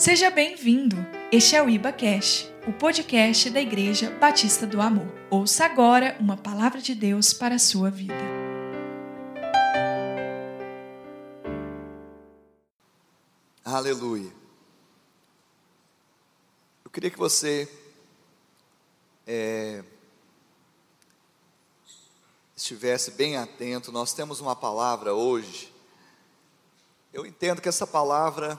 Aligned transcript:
Seja 0.00 0.30
bem-vindo. 0.30 0.96
Este 1.30 1.54
é 1.56 1.62
o 1.62 1.68
Iba 1.68 1.92
Cash, 1.92 2.50
o 2.66 2.72
podcast 2.72 3.50
da 3.50 3.60
Igreja 3.60 4.10
Batista 4.12 4.66
do 4.66 4.80
Amor. 4.80 5.06
Ouça 5.28 5.66
agora 5.66 6.16
uma 6.18 6.38
palavra 6.38 6.80
de 6.80 6.94
Deus 6.94 7.34
para 7.34 7.56
a 7.56 7.58
sua 7.58 7.90
vida. 7.90 8.14
Aleluia. 13.62 14.32
Eu 16.82 16.90
queria 16.90 17.10
que 17.10 17.18
você 17.18 17.70
é, 19.26 19.84
estivesse 22.56 23.10
bem 23.10 23.36
atento. 23.36 23.92
Nós 23.92 24.14
temos 24.14 24.40
uma 24.40 24.56
palavra 24.56 25.12
hoje. 25.12 25.70
Eu 27.12 27.26
entendo 27.26 27.60
que 27.60 27.68
essa 27.68 27.86
palavra 27.86 28.58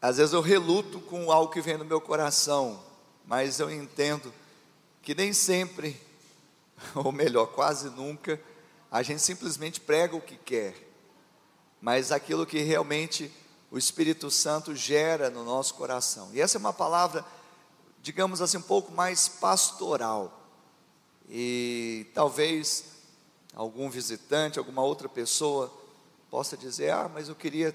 às 0.00 0.16
vezes 0.16 0.32
eu 0.32 0.40
reluto 0.40 1.00
com 1.00 1.30
algo 1.30 1.52
que 1.52 1.60
vem 1.60 1.76
no 1.76 1.84
meu 1.84 2.00
coração, 2.00 2.82
mas 3.26 3.60
eu 3.60 3.70
entendo 3.70 4.32
que 5.02 5.14
nem 5.14 5.32
sempre, 5.32 6.00
ou 6.94 7.12
melhor, 7.12 7.46
quase 7.48 7.90
nunca, 7.90 8.40
a 8.90 9.02
gente 9.02 9.20
simplesmente 9.20 9.80
prega 9.80 10.16
o 10.16 10.20
que 10.20 10.36
quer, 10.36 10.74
mas 11.80 12.10
aquilo 12.10 12.46
que 12.46 12.60
realmente 12.60 13.30
o 13.70 13.78
Espírito 13.78 14.30
Santo 14.30 14.74
gera 14.74 15.30
no 15.30 15.44
nosso 15.44 15.74
coração. 15.74 16.30
E 16.32 16.40
essa 16.40 16.56
é 16.56 16.60
uma 16.60 16.72
palavra, 16.72 17.24
digamos 18.02 18.40
assim, 18.40 18.56
um 18.56 18.62
pouco 18.62 18.90
mais 18.92 19.28
pastoral. 19.28 20.48
E 21.28 22.06
talvez 22.14 22.84
algum 23.54 23.88
visitante, 23.88 24.58
alguma 24.58 24.82
outra 24.82 25.08
pessoa 25.08 25.72
possa 26.28 26.56
dizer: 26.56 26.90
Ah, 26.90 27.08
mas 27.12 27.28
eu 27.28 27.34
queria 27.34 27.72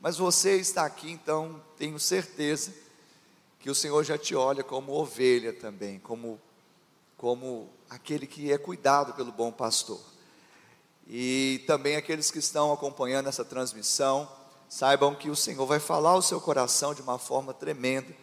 mas 0.00 0.16
você 0.16 0.56
está 0.56 0.84
aqui, 0.84 1.10
então 1.10 1.62
tenho 1.76 1.98
certeza 1.98 2.72
que 3.58 3.70
o 3.70 3.74
Senhor 3.74 4.04
já 4.04 4.16
te 4.16 4.34
olha 4.34 4.62
como 4.62 4.92
ovelha 4.92 5.52
também, 5.52 5.98
como, 5.98 6.40
como 7.16 7.68
aquele 7.90 8.26
que 8.26 8.52
é 8.52 8.58
cuidado 8.58 9.14
pelo 9.14 9.32
bom 9.32 9.50
pastor. 9.50 10.00
E 11.08 11.64
também 11.66 11.96
aqueles 11.96 12.30
que 12.30 12.38
estão 12.38 12.72
acompanhando 12.72 13.28
essa 13.28 13.44
transmissão, 13.44 14.30
saibam 14.68 15.14
que 15.14 15.30
o 15.30 15.36
Senhor 15.36 15.64
vai 15.66 15.80
falar 15.80 16.10
ao 16.10 16.22
seu 16.22 16.40
coração 16.40 16.94
de 16.94 17.02
uma 17.02 17.18
forma 17.18 17.54
tremenda, 17.54 18.14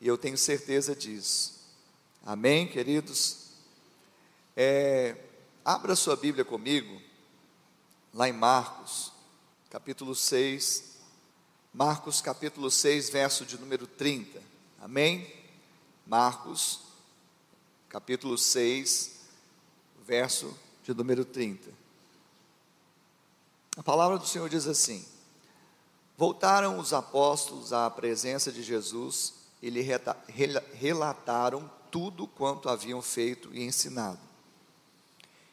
e 0.00 0.06
eu 0.06 0.18
tenho 0.18 0.36
certeza 0.36 0.94
disso. 0.94 1.54
Amém, 2.24 2.66
queridos? 2.66 3.46
É, 4.56 5.16
abra 5.64 5.94
sua 5.96 6.16
Bíblia 6.16 6.44
comigo, 6.44 7.00
lá 8.12 8.28
em 8.28 8.32
Marcos, 8.32 9.12
capítulo 9.70 10.14
6, 10.14 10.95
Marcos 11.76 12.22
capítulo 12.22 12.70
6, 12.70 13.10
verso 13.10 13.44
de 13.44 13.58
número 13.58 13.86
30. 13.86 14.42
Amém? 14.80 15.30
Marcos 16.06 16.80
capítulo 17.86 18.38
6, 18.38 19.16
verso 20.06 20.56
de 20.82 20.94
número 20.94 21.22
30. 21.22 21.70
A 23.76 23.82
palavra 23.82 24.16
do 24.16 24.26
Senhor 24.26 24.48
diz 24.48 24.66
assim: 24.66 25.04
Voltaram 26.16 26.78
os 26.78 26.94
apóstolos 26.94 27.74
à 27.74 27.90
presença 27.90 28.50
de 28.50 28.62
Jesus 28.62 29.34
e 29.60 29.68
lhe 29.68 29.86
relataram 30.72 31.70
tudo 31.90 32.26
quanto 32.26 32.70
haviam 32.70 33.02
feito 33.02 33.50
e 33.52 33.62
ensinado. 33.62 34.20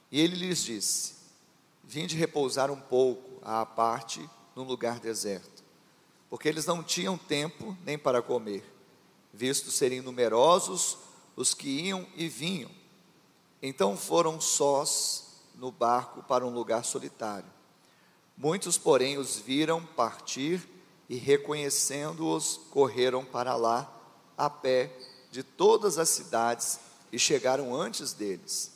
E 0.09 0.21
ele 0.21 0.37
lhes 0.37 0.63
disse: 0.63 1.15
Vinde 1.83 2.15
repousar 2.15 2.71
um 2.71 2.79
pouco 2.79 3.41
à 3.41 3.65
parte 3.65 4.25
num 4.55 4.63
lugar 4.63 5.01
deserto 5.01 5.52
porque 6.33 6.49
eles 6.49 6.65
não 6.65 6.81
tinham 6.81 7.15
tempo 7.15 7.77
nem 7.85 7.95
para 7.95 8.19
comer, 8.19 8.65
visto 9.31 9.69
serem 9.69 10.01
numerosos 10.01 10.97
os 11.35 11.53
que 11.53 11.69
iam 11.69 12.07
e 12.15 12.27
vinham. 12.27 12.71
Então 13.61 13.95
foram 13.95 14.41
sós 14.41 15.43
no 15.53 15.71
barco 15.71 16.23
para 16.23 16.43
um 16.43 16.49
lugar 16.49 16.83
solitário. 16.85 17.45
Muitos, 18.35 18.79
porém, 18.79 19.19
os 19.19 19.37
viram 19.37 19.85
partir 19.85 20.67
e, 21.07 21.17
reconhecendo-os, 21.17 22.61
correram 22.71 23.23
para 23.23 23.55
lá 23.55 23.95
a 24.35 24.49
pé 24.49 24.91
de 25.29 25.43
todas 25.43 25.99
as 25.99 26.09
cidades 26.09 26.79
e 27.11 27.19
chegaram 27.19 27.75
antes 27.75 28.11
deles. 28.11 28.71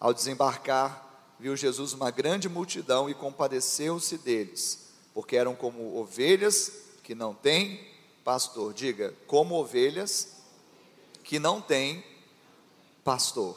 Ao 0.00 0.12
desembarcar, 0.12 1.36
viu 1.38 1.54
Jesus 1.54 1.92
uma 1.92 2.10
grande 2.10 2.48
multidão 2.48 3.08
e 3.08 3.14
compadeceu-se 3.14 4.18
deles, 4.18 4.88
porque 5.14 5.36
eram 5.36 5.54
como 5.54 5.96
ovelhas 5.96 6.84
que 7.06 7.14
não 7.14 7.32
tem 7.32 7.86
pastor. 8.24 8.74
Diga, 8.74 9.14
como 9.28 9.54
ovelhas 9.54 10.38
que 11.22 11.38
não 11.38 11.60
têm 11.60 12.04
pastor. 13.04 13.56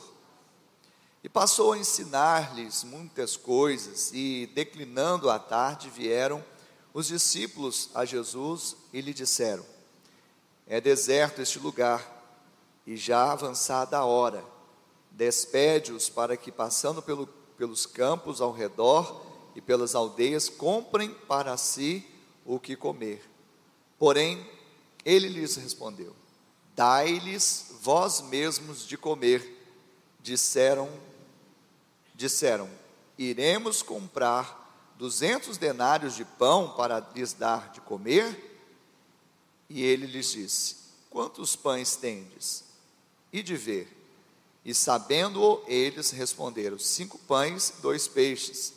E 1.23 1.27
passou 1.27 1.73
a 1.73 1.77
ensinar-lhes 1.79 2.83
muitas 2.83 3.35
coisas, 3.35 4.11
e 4.13 4.47
declinando 4.53 5.31
a 5.31 5.39
tarde, 5.39 5.89
vieram 5.89 6.45
os 6.93 7.07
discípulos 7.07 7.89
a 7.95 8.05
Jesus 8.05 8.75
e 8.93 9.01
lhe 9.01 9.15
disseram: 9.15 9.65
É 10.67 10.79
deserto 10.79 11.41
este 11.41 11.57
lugar, 11.57 12.05
e 12.85 12.95
já 12.95 13.31
avançada 13.31 13.97
a 13.97 14.05
hora, 14.05 14.45
despede-os 15.09 16.07
para 16.07 16.38
que, 16.38 16.51
passando 16.51 17.01
pelo, 17.01 17.25
pelos 17.57 17.88
campos 17.88 18.41
ao 18.41 18.51
redor 18.51 19.25
e 19.55 19.61
pelas 19.61 19.95
aldeias, 19.95 20.47
comprem 20.47 21.09
para 21.27 21.57
si 21.57 22.05
o 22.45 22.59
que 22.59 22.75
comer. 22.75 23.28
Porém, 23.99 24.49
ele 25.03 25.27
lhes 25.27 25.57
respondeu: 25.57 26.15
Dai-lhes 26.75 27.75
vós 27.81 28.21
mesmos 28.21 28.87
de 28.87 28.97
comer. 28.97 29.57
Disseram, 30.21 30.89
disseram: 32.15 32.69
Iremos 33.17 33.81
comprar 33.81 34.95
duzentos 34.97 35.57
denários 35.57 36.15
de 36.15 36.23
pão 36.23 36.73
para 36.75 37.05
lhes 37.13 37.33
dar 37.33 37.71
de 37.71 37.81
comer? 37.81 38.45
E 39.69 39.83
ele 39.83 40.07
lhes 40.07 40.31
disse: 40.31 40.77
Quantos 41.09 41.57
pães 41.57 41.97
tendes? 41.97 42.63
E 43.33 43.43
de 43.43 43.57
ver. 43.57 43.97
E 44.63 44.73
sabendo-o, 44.73 45.61
eles 45.67 46.11
responderam: 46.11 46.79
Cinco 46.79 47.17
pães, 47.19 47.73
dois 47.81 48.07
peixes. 48.07 48.73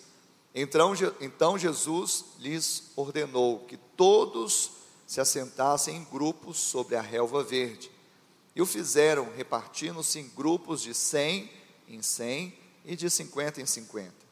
Então, 0.54 0.92
então 1.20 1.56
Jesus 1.56 2.24
lhes 2.38 2.90
ordenou 2.96 3.60
que 3.60 3.76
todos 3.76 4.81
se 5.06 5.20
assentassem 5.20 5.96
em 5.96 6.04
grupos 6.04 6.58
sobre 6.58 6.96
a 6.96 7.00
relva 7.00 7.42
verde. 7.42 7.90
E 8.54 8.62
o 8.62 8.66
fizeram 8.66 9.30
repartindo-se 9.34 10.18
em 10.18 10.28
grupos 10.28 10.82
de 10.82 10.94
cem 10.94 11.50
em 11.88 12.02
cem 12.02 12.56
e 12.84 12.96
de 12.96 13.08
cinquenta 13.10 13.60
em 13.60 13.66
cinquenta. 13.66 14.22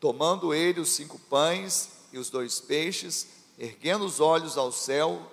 Tomando 0.00 0.52
ele 0.52 0.80
os 0.80 0.90
cinco 0.90 1.18
pães 1.18 1.90
e 2.12 2.18
os 2.18 2.30
dois 2.30 2.60
peixes, 2.60 3.26
erguendo 3.58 4.04
os 4.04 4.20
olhos 4.20 4.56
ao 4.56 4.70
céu, 4.70 5.30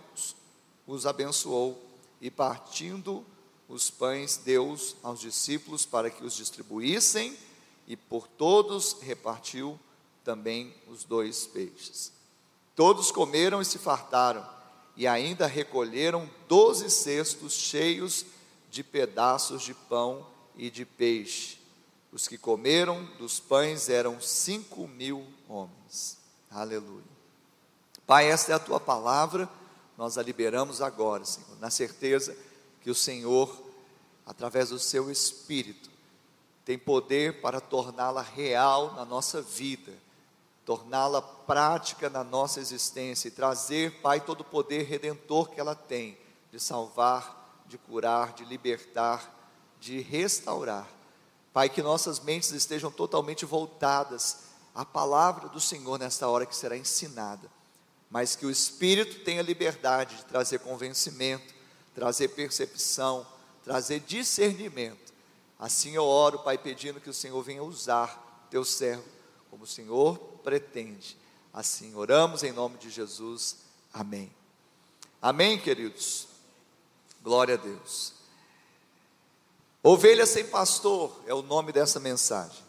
os 0.87 1.05
abençoou 1.05 1.81
e 2.21 2.31
partindo 2.31 3.25
os 3.67 3.89
pães 3.89 4.37
deu-os 4.37 4.95
aos 5.01 5.19
discípulos 5.19 5.85
para 5.85 6.09
que 6.09 6.23
os 6.23 6.35
distribuíssem 6.35 7.37
e 7.87 7.95
por 7.95 8.27
todos 8.27 8.97
repartiu 9.01 9.79
também 10.23 10.73
os 10.87 11.03
dois 11.03 11.45
peixes. 11.45 12.11
Todos 12.75 13.11
comeram 13.11 13.61
e 13.61 13.65
se 13.65 13.77
fartaram, 13.77 14.47
e 14.95 15.07
ainda 15.07 15.45
recolheram 15.45 16.29
doze 16.47 16.89
cestos 16.89 17.53
cheios 17.53 18.25
de 18.69 18.83
pedaços 18.83 19.61
de 19.61 19.73
pão 19.73 20.25
e 20.55 20.69
de 20.71 20.85
peixe. 20.85 21.59
Os 22.11 22.27
que 22.27 22.37
comeram 22.37 23.05
dos 23.17 23.39
pães 23.39 23.89
eram 23.89 24.19
cinco 24.19 24.87
mil 24.87 25.25
homens. 25.47 26.17
Aleluia. 26.49 27.03
Pai, 28.05 28.29
esta 28.29 28.51
é 28.51 28.55
a 28.55 28.59
tua 28.59 28.79
palavra, 28.79 29.47
nós 29.97 30.17
a 30.17 30.23
liberamos 30.23 30.81
agora, 30.81 31.25
Senhor, 31.25 31.59
na 31.59 31.69
certeza 31.69 32.35
que 32.81 32.89
o 32.89 32.95
Senhor, 32.95 33.55
através 34.25 34.69
do 34.69 34.79
seu 34.79 35.11
Espírito, 35.11 35.89
tem 36.65 36.77
poder 36.77 37.41
para 37.41 37.61
torná-la 37.61 38.21
real 38.21 38.93
na 38.93 39.05
nossa 39.05 39.41
vida 39.41 39.93
torná-la 40.65 41.21
prática 41.21 42.09
na 42.09 42.23
nossa 42.23 42.59
existência 42.59 43.27
e 43.27 43.31
trazer, 43.31 44.01
Pai, 44.01 44.21
todo 44.21 44.41
o 44.41 44.45
poder 44.45 44.83
redentor 44.83 45.49
que 45.49 45.59
ela 45.59 45.75
tem 45.75 46.17
de 46.51 46.59
salvar, 46.59 47.63
de 47.65 47.77
curar, 47.77 48.33
de 48.33 48.45
libertar, 48.45 49.33
de 49.79 49.99
restaurar. 49.99 50.87
Pai, 51.51 51.69
que 51.69 51.81
nossas 51.81 52.19
mentes 52.19 52.51
estejam 52.51 52.91
totalmente 52.91 53.45
voltadas 53.45 54.39
à 54.73 54.85
palavra 54.85 55.49
do 55.49 55.59
Senhor 55.59 55.99
nesta 55.99 56.27
hora 56.27 56.45
que 56.45 56.55
será 56.55 56.77
ensinada, 56.77 57.49
mas 58.09 58.35
que 58.35 58.45
o 58.45 58.51
Espírito 58.51 59.23
tenha 59.23 59.41
liberdade 59.41 60.15
de 60.15 60.25
trazer 60.25 60.59
convencimento, 60.59 61.53
trazer 61.93 62.29
percepção, 62.29 63.25
trazer 63.63 63.99
discernimento. 63.99 65.13
Assim 65.59 65.91
eu 65.91 66.05
oro, 66.05 66.39
Pai, 66.39 66.57
pedindo 66.57 66.99
que 66.99 67.09
o 67.09 67.13
Senhor 67.13 67.41
venha 67.43 67.63
usar 67.63 68.47
teu 68.49 68.63
servo 68.65 69.03
como 69.49 69.67
Senhor 69.67 70.32
pretende. 70.43 71.17
Assim, 71.53 71.95
oramos 71.95 72.43
em 72.43 72.51
nome 72.51 72.77
de 72.77 72.89
Jesus. 72.89 73.57
Amém. 73.93 74.31
Amém, 75.21 75.59
queridos? 75.59 76.27
Glória 77.23 77.55
a 77.55 77.57
Deus. 77.57 78.13
Ovelha 79.81 80.25
sem 80.25 80.47
pastor 80.47 81.21
é 81.25 81.33
o 81.33 81.41
nome 81.41 81.71
dessa 81.71 81.99
mensagem. 81.99 82.63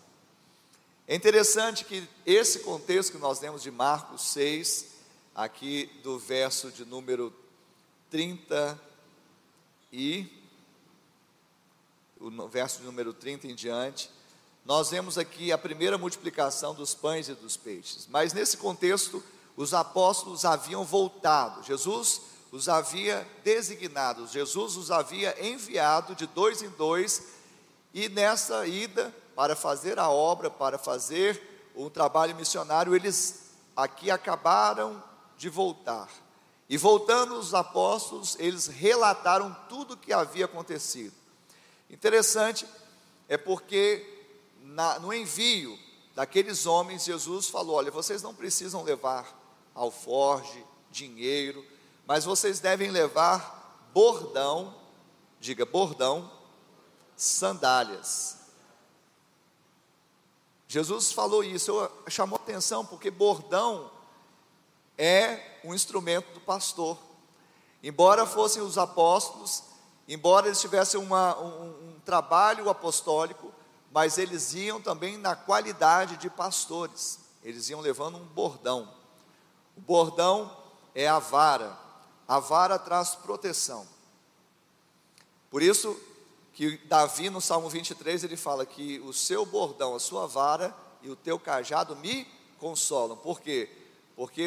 É 1.07 1.15
interessante 1.15 1.85
que 1.85 2.07
esse 2.25 2.61
contexto 2.61 3.13
que 3.13 3.19
nós 3.19 3.41
lemos 3.41 3.63
de 3.63 3.71
Marcos 3.71 4.23
6, 4.23 4.87
aqui 5.35 5.91
do 6.03 6.19
verso 6.19 6.71
de 6.71 6.85
número 6.85 7.33
30 8.11 8.81
e 9.93 10.27
o 12.19 12.49
verso 12.49 12.79
de 12.79 12.85
número 12.85 13.13
30 13.13 13.49
em 13.49 13.55
diante, 13.55 14.11
nós 14.65 14.91
vemos 14.91 15.19
aqui 15.19 15.53
a 15.53 15.59
primeira 15.59 15.99
multiplicação 15.99 16.75
dos 16.75 16.95
pães 16.95 17.29
e 17.29 17.35
dos 17.35 17.57
peixes. 17.57 18.07
Mas 18.09 18.33
nesse 18.33 18.57
contexto, 18.57 19.23
os 19.57 19.75
apóstolos 19.75 20.45
haviam 20.45 20.85
voltado. 20.85 21.63
Jesus 21.63 22.23
os 22.51 22.69
havia 22.69 23.27
designado, 23.43 24.27
Jesus 24.29 24.77
os 24.77 24.91
havia 24.91 25.37
enviado 25.45 26.15
de 26.15 26.27
dois 26.27 26.63
em 26.63 26.69
dois, 26.71 27.25
e 27.93 28.09
nessa 28.09 28.65
ida 28.67 29.15
para 29.35 29.57
fazer 29.57 29.99
a 29.99 30.09
obra, 30.09 30.49
para 30.49 30.79
fazer 30.79 31.73
o 31.75 31.91
trabalho 31.91 32.35
missionário, 32.37 32.95
eles 32.95 33.51
aqui 33.77 34.11
acabaram 34.11 35.03
de 35.37 35.49
voltar. 35.49 36.09
E 36.69 36.79
voltando 36.79 37.35
os 37.35 37.53
apóstolos, 37.53 38.37
eles 38.39 38.69
relataram 38.69 39.55
tudo 39.69 39.95
o 39.95 39.97
que 39.97 40.13
havia 40.13 40.45
acontecido. 40.45 41.13
Interessante 41.91 42.67
é 43.29 43.37
porque 43.37 44.14
na, 44.65 44.99
no 44.99 45.13
envio 45.13 45.79
daqueles 46.15 46.65
homens, 46.65 47.05
Jesus 47.05 47.49
falou: 47.49 47.77
Olha, 47.77 47.91
vocês 47.91 48.23
não 48.23 48.35
precisam 48.35 48.83
levar 48.83 49.39
alforge, 49.75 50.65
dinheiro, 50.91 51.65
mas 52.07 52.25
vocês 52.25 52.61
devem 52.61 52.91
levar 52.91 53.89
bordão, 53.93 54.75
diga 55.39 55.67
bordão, 55.67 56.31
sandálias. 57.15 58.39
Jesus 60.67 61.13
falou 61.13 61.45
isso, 61.45 61.71
eu, 61.71 62.11
chamou 62.11 62.37
atenção 62.37 62.85
porque 62.87 63.11
bordão 63.11 63.91
é 64.97 65.61
um 65.63 65.75
instrumento 65.75 66.33
do 66.33 66.41
pastor. 66.41 66.99
Embora 67.83 68.25
fossem 68.25 68.63
os 68.63 68.79
apóstolos, 68.79 69.63
embora 70.09 70.47
eles 70.47 70.61
tivessem 70.61 70.99
uma, 70.99 71.39
um, 71.39 71.91
um 71.91 72.01
trabalho 72.05 72.71
apostólico, 72.71 73.54
mas 73.95 74.19
eles 74.19 74.53
iam 74.55 74.81
também 74.81 75.17
na 75.17 75.37
qualidade 75.37 76.17
de 76.17 76.29
pastores, 76.29 77.21
eles 77.45 77.71
iam 77.71 77.81
levando 77.81 78.17
um 78.17 78.25
bordão. 78.25 78.93
O 79.77 79.81
bordão 79.81 80.51
é 80.97 81.07
a 81.07 81.21
vara, 81.21 81.79
a 82.27 82.41
vara 82.41 82.77
traz 82.77 83.15
proteção. 83.15 83.87
Por 85.49 85.63
isso, 85.63 85.97
que 86.55 86.77
Davi 86.89 87.31
no 87.31 87.41
Salmo 87.41 87.69
23 87.69 88.25
ele 88.25 88.37
fala 88.37 88.67
que 88.67 88.99
o 88.99 89.13
seu 89.13 89.47
bordão, 89.47 89.95
a 89.95 90.01
sua 90.01 90.27
vara 90.27 90.75
e 91.01 91.09
o 91.09 91.15
teu 91.15 91.39
cajado 91.39 91.95
me 91.95 92.27
consolam. 92.59 93.17
Por 93.17 93.41
quê? 93.41 93.71
Porque 94.17 94.47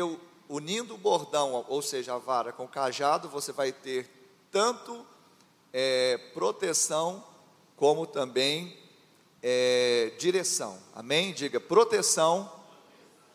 unindo 0.49 0.95
o 0.95 0.97
bordão, 0.97 1.63
ou 1.69 1.81
seja, 1.81 2.15
a 2.15 2.17
vara 2.17 2.51
com 2.51 2.65
o 2.65 2.69
cajado, 2.69 3.29
você 3.29 3.53
vai 3.53 3.71
ter 3.71 4.09
tanto 4.51 5.05
é, 5.71 6.17
proteção 6.33 7.23
como 7.77 8.05
também 8.05 8.86
é, 9.41 10.13
direção. 10.17 10.77
Amém? 10.93 11.33
Diga 11.33 11.59
proteção 11.59 12.51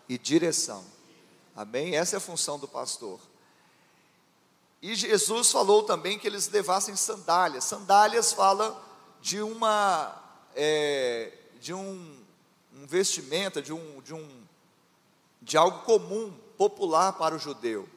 e 0.08 0.18
direção. 0.18 0.84
Amém? 1.54 1.96
Essa 1.96 2.16
é 2.16 2.18
a 2.18 2.20
função 2.20 2.58
do 2.58 2.66
pastor. 2.66 3.20
E 4.80 4.94
Jesus 4.94 5.50
falou 5.50 5.84
também 5.84 6.18
que 6.18 6.26
eles 6.26 6.48
levassem 6.48 6.96
sandálias. 6.96 7.64
Sandálias 7.64 8.32
fala 8.32 8.82
de 9.20 9.40
uma 9.40 10.20
é, 10.56 11.32
de 11.60 11.72
um, 11.72 12.24
um 12.74 12.86
vestimenta, 12.86 13.62
de 13.62 13.72
um, 13.72 14.00
de 14.00 14.12
um 14.12 14.42
de 15.40 15.56
algo 15.56 15.80
comum, 15.80 16.32
popular 16.56 17.12
para 17.14 17.34
o 17.34 17.38
judeu. 17.38 17.88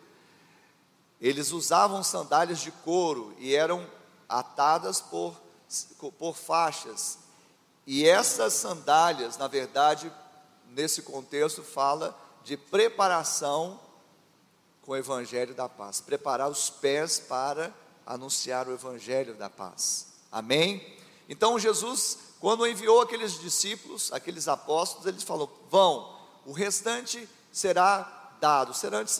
Eles 1.21 1.51
usavam 1.51 2.03
sandálias 2.03 2.59
de 2.59 2.71
couro 2.71 3.33
e 3.37 3.55
eram 3.55 3.87
atadas 4.27 4.99
por, 4.99 5.39
por 6.17 6.35
faixas. 6.35 7.19
E 7.85 8.07
essas 8.07 8.53
sandálias, 8.53 9.37
na 9.37 9.47
verdade, 9.47 10.11
nesse 10.69 11.01
contexto, 11.01 11.63
fala 11.63 12.17
de 12.43 12.57
preparação 12.57 13.79
com 14.81 14.91
o 14.91 14.95
evangelho 14.95 15.53
da 15.53 15.67
paz, 15.67 16.01
preparar 16.01 16.49
os 16.49 16.69
pés 16.69 17.19
para 17.19 17.73
anunciar 18.05 18.67
o 18.67 18.73
evangelho 18.73 19.35
da 19.35 19.49
paz. 19.49 20.07
Amém? 20.31 20.95
Então 21.27 21.57
Jesus, 21.57 22.19
quando 22.39 22.67
enviou 22.67 23.01
aqueles 23.01 23.39
discípulos, 23.39 24.11
aqueles 24.13 24.47
apóstolos, 24.47 25.07
ele 25.07 25.19
falou: 25.19 25.51
"Vão, 25.69 26.15
o 26.45 26.51
restante 26.51 27.27
será 27.51 28.35
dado, 28.39 28.73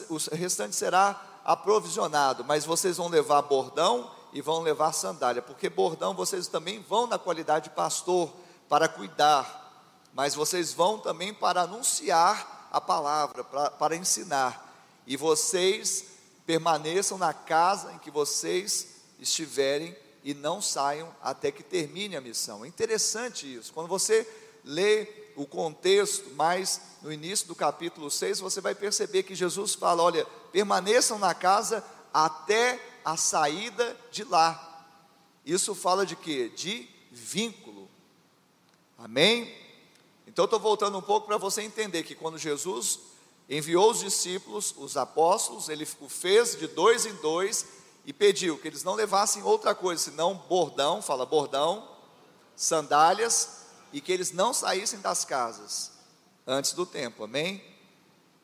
o 0.08 0.36
restante 0.36 0.76
será 0.76 1.20
aprovisionado, 1.44 2.44
mas 2.44 2.64
vocês 2.64 2.96
vão 2.96 3.08
levar 3.08 3.42
bordão 3.42 4.10
e 4.32 4.40
vão 4.40 4.60
levar 4.60 4.92
sandália, 4.92 5.42
porque 5.42 5.68
bordão 5.68 6.14
vocês 6.14 6.46
também 6.46 6.80
vão 6.80 7.06
na 7.06 7.18
qualidade 7.18 7.70
de 7.70 7.74
pastor 7.74 8.30
para 8.68 8.88
cuidar, 8.88 10.10
mas 10.12 10.34
vocês 10.34 10.72
vão 10.72 10.98
também 10.98 11.32
para 11.32 11.62
anunciar 11.62 12.68
a 12.72 12.80
palavra, 12.80 13.44
para, 13.44 13.70
para 13.70 13.96
ensinar 13.96 14.66
e 15.06 15.16
vocês 15.16 16.06
permaneçam 16.44 17.16
na 17.16 17.32
casa 17.32 17.92
em 17.92 17.98
que 17.98 18.10
vocês 18.10 18.88
estiverem 19.20 19.96
e 20.24 20.34
não 20.34 20.60
saiam 20.60 21.14
até 21.22 21.52
que 21.52 21.62
termine 21.62 22.16
a 22.16 22.20
missão. 22.20 22.64
É 22.64 22.68
interessante 22.68 23.52
isso. 23.52 23.72
Quando 23.72 23.86
você 23.86 24.28
lê 24.64 25.06
o 25.36 25.46
contexto, 25.46 26.30
mais 26.30 26.80
no 27.02 27.12
início 27.12 27.46
do 27.46 27.54
capítulo 27.54 28.10
6, 28.10 28.40
você 28.40 28.60
vai 28.60 28.74
perceber 28.74 29.22
que 29.22 29.34
Jesus 29.34 29.74
fala: 29.74 30.02
olha, 30.02 30.24
permaneçam 30.50 31.18
na 31.18 31.34
casa 31.34 31.84
até 32.12 32.80
a 33.04 33.16
saída 33.16 33.96
de 34.10 34.24
lá. 34.24 34.62
Isso 35.44 35.74
fala 35.74 36.04
de 36.04 36.16
quê? 36.16 36.48
De 36.48 36.88
vínculo. 37.12 37.65
Amém? 38.98 39.54
Então 40.26 40.46
estou 40.46 40.58
voltando 40.58 40.96
um 40.98 41.02
pouco 41.02 41.26
para 41.26 41.36
você 41.36 41.62
entender 41.62 42.02
que 42.02 42.14
quando 42.14 42.38
Jesus 42.38 42.98
enviou 43.48 43.90
os 43.90 44.00
discípulos, 44.00 44.74
os 44.76 44.96
apóstolos, 44.96 45.68
ele 45.68 45.86
o 46.00 46.08
fez 46.08 46.58
de 46.58 46.66
dois 46.66 47.06
em 47.06 47.14
dois 47.16 47.66
e 48.04 48.12
pediu 48.12 48.58
que 48.58 48.68
eles 48.68 48.82
não 48.82 48.94
levassem 48.94 49.42
outra 49.42 49.74
coisa 49.74 50.02
senão 50.02 50.34
bordão, 50.48 51.02
fala 51.02 51.26
bordão, 51.26 51.88
sandálias 52.54 53.66
e 53.92 54.00
que 54.00 54.12
eles 54.12 54.32
não 54.32 54.52
saíssem 54.52 55.00
das 55.00 55.24
casas 55.24 55.92
antes 56.46 56.72
do 56.72 56.86
tempo, 56.86 57.24
amém? 57.24 57.62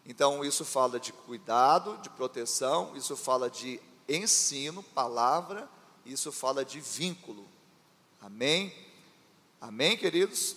Então 0.04 0.44
isso 0.44 0.64
fala 0.64 0.98
de 0.98 1.12
cuidado, 1.12 1.96
de 1.98 2.10
proteção, 2.10 2.96
isso 2.96 3.16
fala 3.16 3.48
de 3.48 3.80
ensino, 4.08 4.82
palavra, 4.82 5.68
isso 6.04 6.32
fala 6.32 6.64
de 6.64 6.80
vínculo, 6.80 7.46
amém? 8.20 8.74
Amém, 9.62 9.96
queridos? 9.96 10.56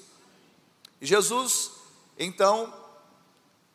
Jesus, 1.00 1.74
então, 2.18 2.74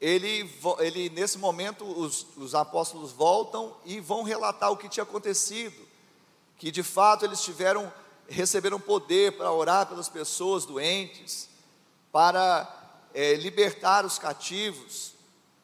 ele, 0.01 0.53
ele 0.81 1.09
nesse 1.11 1.39
momento, 1.39 1.85
os, 1.85 2.27
os 2.37 2.53
apóstolos 2.53 3.13
voltam 3.13 3.77
e 3.85 4.01
vão 4.01 4.25
relatar 4.25 4.73
o 4.73 4.77
que 4.77 4.89
tinha 4.89 5.05
acontecido, 5.05 5.87
que 6.59 6.73
de 6.73 6.83
fato 6.83 7.25
eles 7.25 7.41
tiveram, 7.43 7.93
receberam 8.29 8.81
poder 8.81 9.37
para 9.37 9.53
orar 9.53 9.87
pelas 9.87 10.09
pessoas 10.09 10.65
doentes, 10.65 11.49
para 12.11 12.69
é, 13.15 13.35
libertar 13.35 14.05
os 14.05 14.19
cativos, 14.19 15.13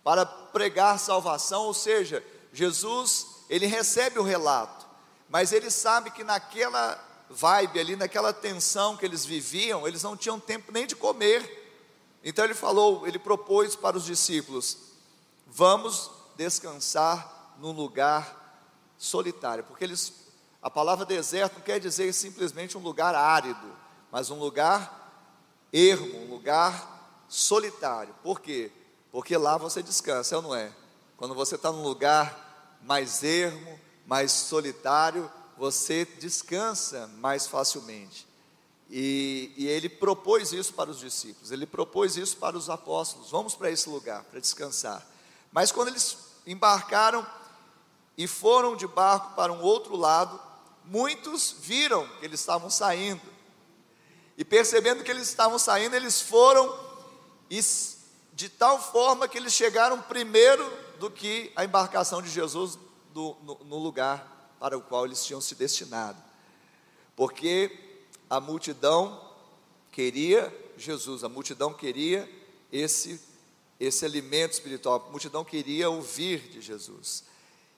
para 0.05 0.25
pregar 0.25 0.97
salvação, 1.01 1.65
ou 1.65 1.75
seja, 1.75 2.25
Jesus, 2.53 3.43
ele 3.51 3.67
recebe 3.67 4.21
o 4.21 4.23
relato, 4.23 4.87
mas 5.29 5.51
ele 5.51 5.73
sabe 5.73 6.13
que 6.13 6.23
naquela 6.23 7.05
vibe 7.29 7.81
ali, 7.81 7.97
naquela 7.97 8.33
tensão 8.33 8.97
que 8.97 9.05
eles 9.05 9.25
viviam, 9.25 9.87
eles 9.87 10.03
não 10.03 10.17
tinham 10.17 10.39
tempo 10.39 10.73
nem 10.73 10.87
de 10.87 10.95
comer, 10.95 11.65
então 12.23 12.45
ele 12.45 12.55
falou, 12.55 13.07
ele 13.07 13.19
propôs 13.19 13.77
para 13.77 13.97
os 13.97 14.05
discípulos: 14.05 14.79
vamos 15.47 16.11
descansar 16.37 17.55
num 17.59 17.73
lugar 17.73 18.45
solitário, 18.99 19.65
porque 19.65 19.85
eles, 19.85 20.13
a 20.61 20.69
palavra 20.71 21.05
deserto 21.05 21.55
não 21.55 21.61
quer 21.61 21.79
dizer 21.79 22.13
simplesmente 22.13 22.77
um 22.77 22.81
lugar 22.81 23.15
árido, 23.15 23.77
mas 24.11 24.31
um 24.31 24.39
lugar 24.39 25.07
ermo, 25.73 26.25
um 26.25 26.31
lugar 26.31 27.25
solitário. 27.29 28.15
Por 28.23 28.41
quê? 28.41 28.73
Porque 29.13 29.37
lá 29.37 29.57
você 29.57 29.83
descansa, 29.83 30.37
ou 30.37 30.43
não 30.43 30.55
é? 30.55 30.73
Quando 31.17 31.35
você 31.35 31.55
está 31.55 31.71
num 31.73 31.83
lugar 31.83 32.79
mais 32.83 33.23
ermo, 33.23 33.79
mais 34.07 34.33
solitário, 34.33 35.31
você 35.57 36.05
descansa 36.05 37.07
mais 37.19 37.47
facilmente. 37.47 38.27
E, 38.89 39.53
e, 39.57 39.67
ele 39.67 39.89
propôs 39.89 40.53
isso 40.53 40.73
para 40.73 40.91
os 40.91 41.01
discípulos, 41.01 41.51
ele 41.51 41.67
propôs 41.67 42.17
isso 42.17 42.37
para 42.37 42.57
os 42.57 42.71
apóstolos: 42.71 43.31
vamos 43.31 43.55
para 43.55 43.71
esse 43.71 43.89
lugar 43.89 44.23
para 44.25 44.39
descansar. 44.39 45.05
Mas 45.51 45.73
quando 45.73 45.89
eles 45.89 46.17
embarcaram, 46.47 47.27
e 48.17 48.27
foram 48.27 48.75
de 48.75 48.87
barco 48.87 49.35
para 49.35 49.53
um 49.53 49.61
outro 49.63 49.95
lado, 49.95 50.41
muitos 50.85 51.55
viram 51.61 52.07
que 52.19 52.25
eles 52.25 52.41
estavam 52.41 52.71
saindo. 52.71 53.21
E 54.39 54.45
percebendo 54.45 55.05
que 55.05 55.11
eles 55.11 55.29
estavam 55.29 55.59
saindo, 55.59 55.95
eles 55.95 56.21
foram 56.21 56.87
de 58.33 58.49
tal 58.49 58.81
forma 58.81 59.29
que 59.29 59.39
eles 59.39 59.53
chegaram 59.53 60.01
primeiro 60.03 60.65
do 60.99 61.11
que 61.11 61.53
a 61.55 61.65
embarcação 61.65 62.23
de 62.23 62.29
Jesus 62.29 62.79
do, 63.13 63.37
no, 63.43 63.59
no 63.65 63.79
lugar 63.79 64.36
para 64.59 64.77
o 64.77 64.81
qual 64.81 65.05
eles 65.07 65.25
tinham 65.25 65.41
se 65.41 65.55
destinado. 65.55 66.23
Porque 67.15 67.99
a 68.29 68.41
multidão 68.41 69.21
queria 69.91 70.53
Jesus, 70.77 71.25
a 71.25 71.29
multidão 71.29 71.73
queria 71.73 72.29
esse, 72.71 73.21
esse 73.81 74.05
alimento 74.05 74.53
espiritual, 74.53 75.05
a 75.07 75.11
multidão 75.11 75.45
queria 75.45 75.89
ouvir 75.89 76.49
de 76.51 76.61
Jesus. 76.61 77.25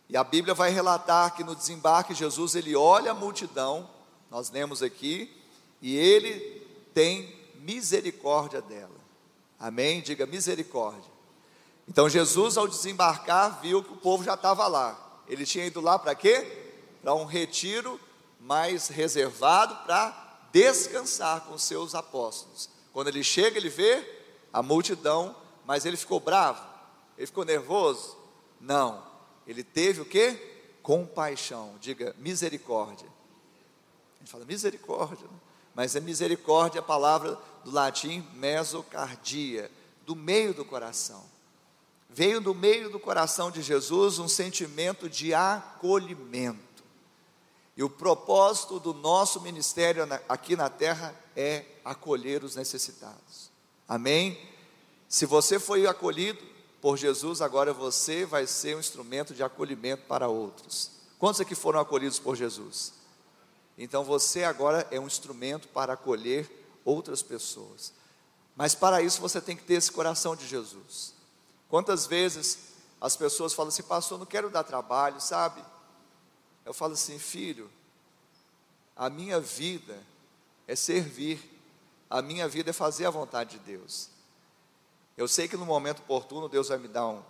E 0.08 0.16
a 0.16 0.24
Bíblia 0.24 0.54
vai 0.54 0.70
relatar 0.70 1.34
que 1.34 1.44
no 1.44 1.54
desembarque 1.54 2.14
Jesus 2.14 2.54
ele 2.54 2.74
olha 2.74 3.12
a 3.12 3.14
multidão, 3.14 3.88
nós 4.30 4.50
lemos 4.50 4.82
aqui, 4.82 5.34
e 5.80 5.96
ele 5.96 6.66
tem 6.92 7.36
misericórdia 7.60 8.60
dela. 8.60 8.98
Amém? 9.58 10.00
Diga 10.00 10.26
misericórdia. 10.26 11.10
Então 11.86 12.08
Jesus, 12.08 12.56
ao 12.56 12.66
desembarcar, 12.66 13.60
viu 13.60 13.82
que 13.82 13.92
o 13.92 13.96
povo 13.96 14.24
já 14.24 14.34
estava 14.34 14.66
lá. 14.66 15.22
Ele 15.28 15.44
tinha 15.44 15.66
ido 15.66 15.80
lá 15.80 15.98
para 15.98 16.14
quê? 16.14 16.67
Para 17.02 17.14
um 17.14 17.24
retiro 17.24 18.00
mais 18.40 18.88
reservado 18.88 19.74
para 19.84 20.28
descansar 20.52 21.42
com 21.42 21.58
seus 21.58 21.94
apóstolos. 21.94 22.70
Quando 22.92 23.08
ele 23.08 23.22
chega, 23.22 23.58
ele 23.58 23.68
vê 23.68 24.04
a 24.52 24.62
multidão, 24.62 25.36
mas 25.64 25.84
ele 25.84 25.96
ficou 25.96 26.18
bravo, 26.20 26.64
ele 27.16 27.26
ficou 27.26 27.44
nervoso? 27.44 28.16
Não. 28.60 29.06
Ele 29.46 29.62
teve 29.62 30.00
o 30.00 30.04
que? 30.04 30.32
Compaixão. 30.82 31.74
Diga 31.80 32.14
misericórdia. 32.18 33.08
A 34.16 34.18
gente 34.20 34.30
fala 34.30 34.44
misericórdia, 34.44 35.26
né? 35.26 35.38
mas 35.74 35.94
é 35.94 36.00
misericórdia 36.00 36.80
a 36.80 36.84
palavra 36.84 37.38
do 37.64 37.70
latim 37.70 38.26
mesocardia, 38.34 39.70
do 40.04 40.16
meio 40.16 40.52
do 40.52 40.64
coração. 40.64 41.24
Veio 42.10 42.40
do 42.40 42.54
meio 42.54 42.90
do 42.90 42.98
coração 42.98 43.50
de 43.50 43.62
Jesus 43.62 44.18
um 44.18 44.28
sentimento 44.28 45.08
de 45.08 45.34
acolhimento. 45.34 46.67
E 47.78 47.82
o 47.84 47.88
propósito 47.88 48.80
do 48.80 48.92
nosso 48.92 49.40
ministério 49.40 50.02
aqui 50.28 50.56
na 50.56 50.68
terra 50.68 51.14
é 51.36 51.64
acolher 51.84 52.42
os 52.42 52.56
necessitados. 52.56 53.52
Amém? 53.86 54.36
Se 55.08 55.24
você 55.24 55.60
foi 55.60 55.86
acolhido 55.86 56.44
por 56.82 56.96
Jesus, 56.96 57.40
agora 57.40 57.72
você 57.72 58.26
vai 58.26 58.48
ser 58.48 58.74
um 58.74 58.80
instrumento 58.80 59.32
de 59.32 59.44
acolhimento 59.44 60.02
para 60.08 60.26
outros. 60.26 60.90
Quantos 61.20 61.40
aqui 61.40 61.54
foram 61.54 61.78
acolhidos 61.78 62.18
por 62.18 62.34
Jesus? 62.34 62.94
Então 63.78 64.02
você 64.02 64.42
agora 64.42 64.84
é 64.90 64.98
um 64.98 65.06
instrumento 65.06 65.68
para 65.68 65.92
acolher 65.92 66.50
outras 66.84 67.22
pessoas. 67.22 67.92
Mas 68.56 68.74
para 68.74 69.00
isso 69.02 69.20
você 69.20 69.40
tem 69.40 69.56
que 69.56 69.62
ter 69.62 69.74
esse 69.74 69.92
coração 69.92 70.34
de 70.34 70.48
Jesus. 70.48 71.14
Quantas 71.68 72.08
vezes 72.08 72.58
as 73.00 73.16
pessoas 73.16 73.54
falam 73.54 73.68
assim, 73.68 73.84
pastor, 73.84 74.18
não 74.18 74.26
quero 74.26 74.50
dar 74.50 74.64
trabalho, 74.64 75.20
sabe? 75.20 75.62
Eu 76.68 76.74
falo 76.74 76.92
assim, 76.92 77.18
filho, 77.18 77.70
a 78.94 79.08
minha 79.08 79.40
vida 79.40 79.98
é 80.66 80.76
servir, 80.76 81.40
a 82.10 82.20
minha 82.20 82.46
vida 82.46 82.68
é 82.68 82.72
fazer 82.74 83.06
a 83.06 83.10
vontade 83.10 83.52
de 83.52 83.60
Deus. 83.60 84.10
Eu 85.16 85.26
sei 85.26 85.48
que 85.48 85.56
no 85.56 85.64
momento 85.64 86.00
oportuno 86.00 86.46
Deus 86.46 86.68
vai 86.68 86.76
me 86.76 86.86
dar 86.86 87.06
um, 87.06 87.22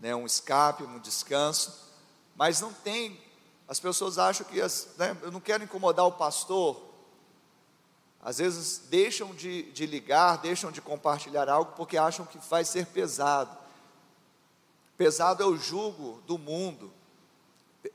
né, 0.00 0.16
um 0.16 0.24
escape, 0.24 0.82
um 0.82 0.98
descanso, 0.98 1.92
mas 2.34 2.62
não 2.62 2.72
tem. 2.72 3.20
As 3.68 3.78
pessoas 3.78 4.16
acham 4.16 4.46
que 4.46 4.62
as, 4.62 4.88
né, 4.96 5.14
eu 5.20 5.30
não 5.30 5.40
quero 5.40 5.62
incomodar 5.62 6.06
o 6.06 6.12
pastor. 6.12 6.82
Às 8.22 8.38
vezes 8.38 8.78
deixam 8.88 9.34
de, 9.34 9.70
de 9.72 9.84
ligar, 9.84 10.38
deixam 10.38 10.72
de 10.72 10.80
compartilhar 10.80 11.50
algo 11.50 11.72
porque 11.72 11.98
acham 11.98 12.24
que 12.24 12.38
vai 12.48 12.64
ser 12.64 12.86
pesado. 12.86 13.58
Pesado 14.96 15.42
é 15.42 15.46
o 15.46 15.58
jugo 15.58 16.22
do 16.26 16.38
mundo. 16.38 16.90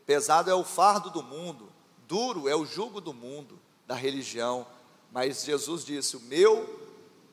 Pesado 0.05 0.49
é 0.49 0.55
o 0.55 0.63
fardo 0.63 1.09
do 1.09 1.23
mundo, 1.23 1.71
duro 2.07 2.47
é 2.47 2.55
o 2.55 2.65
jugo 2.65 3.01
do 3.01 3.13
mundo, 3.13 3.59
da 3.85 3.95
religião, 3.95 4.65
mas 5.11 5.43
Jesus 5.43 5.83
disse: 5.83 6.15
O 6.15 6.21
meu 6.21 6.79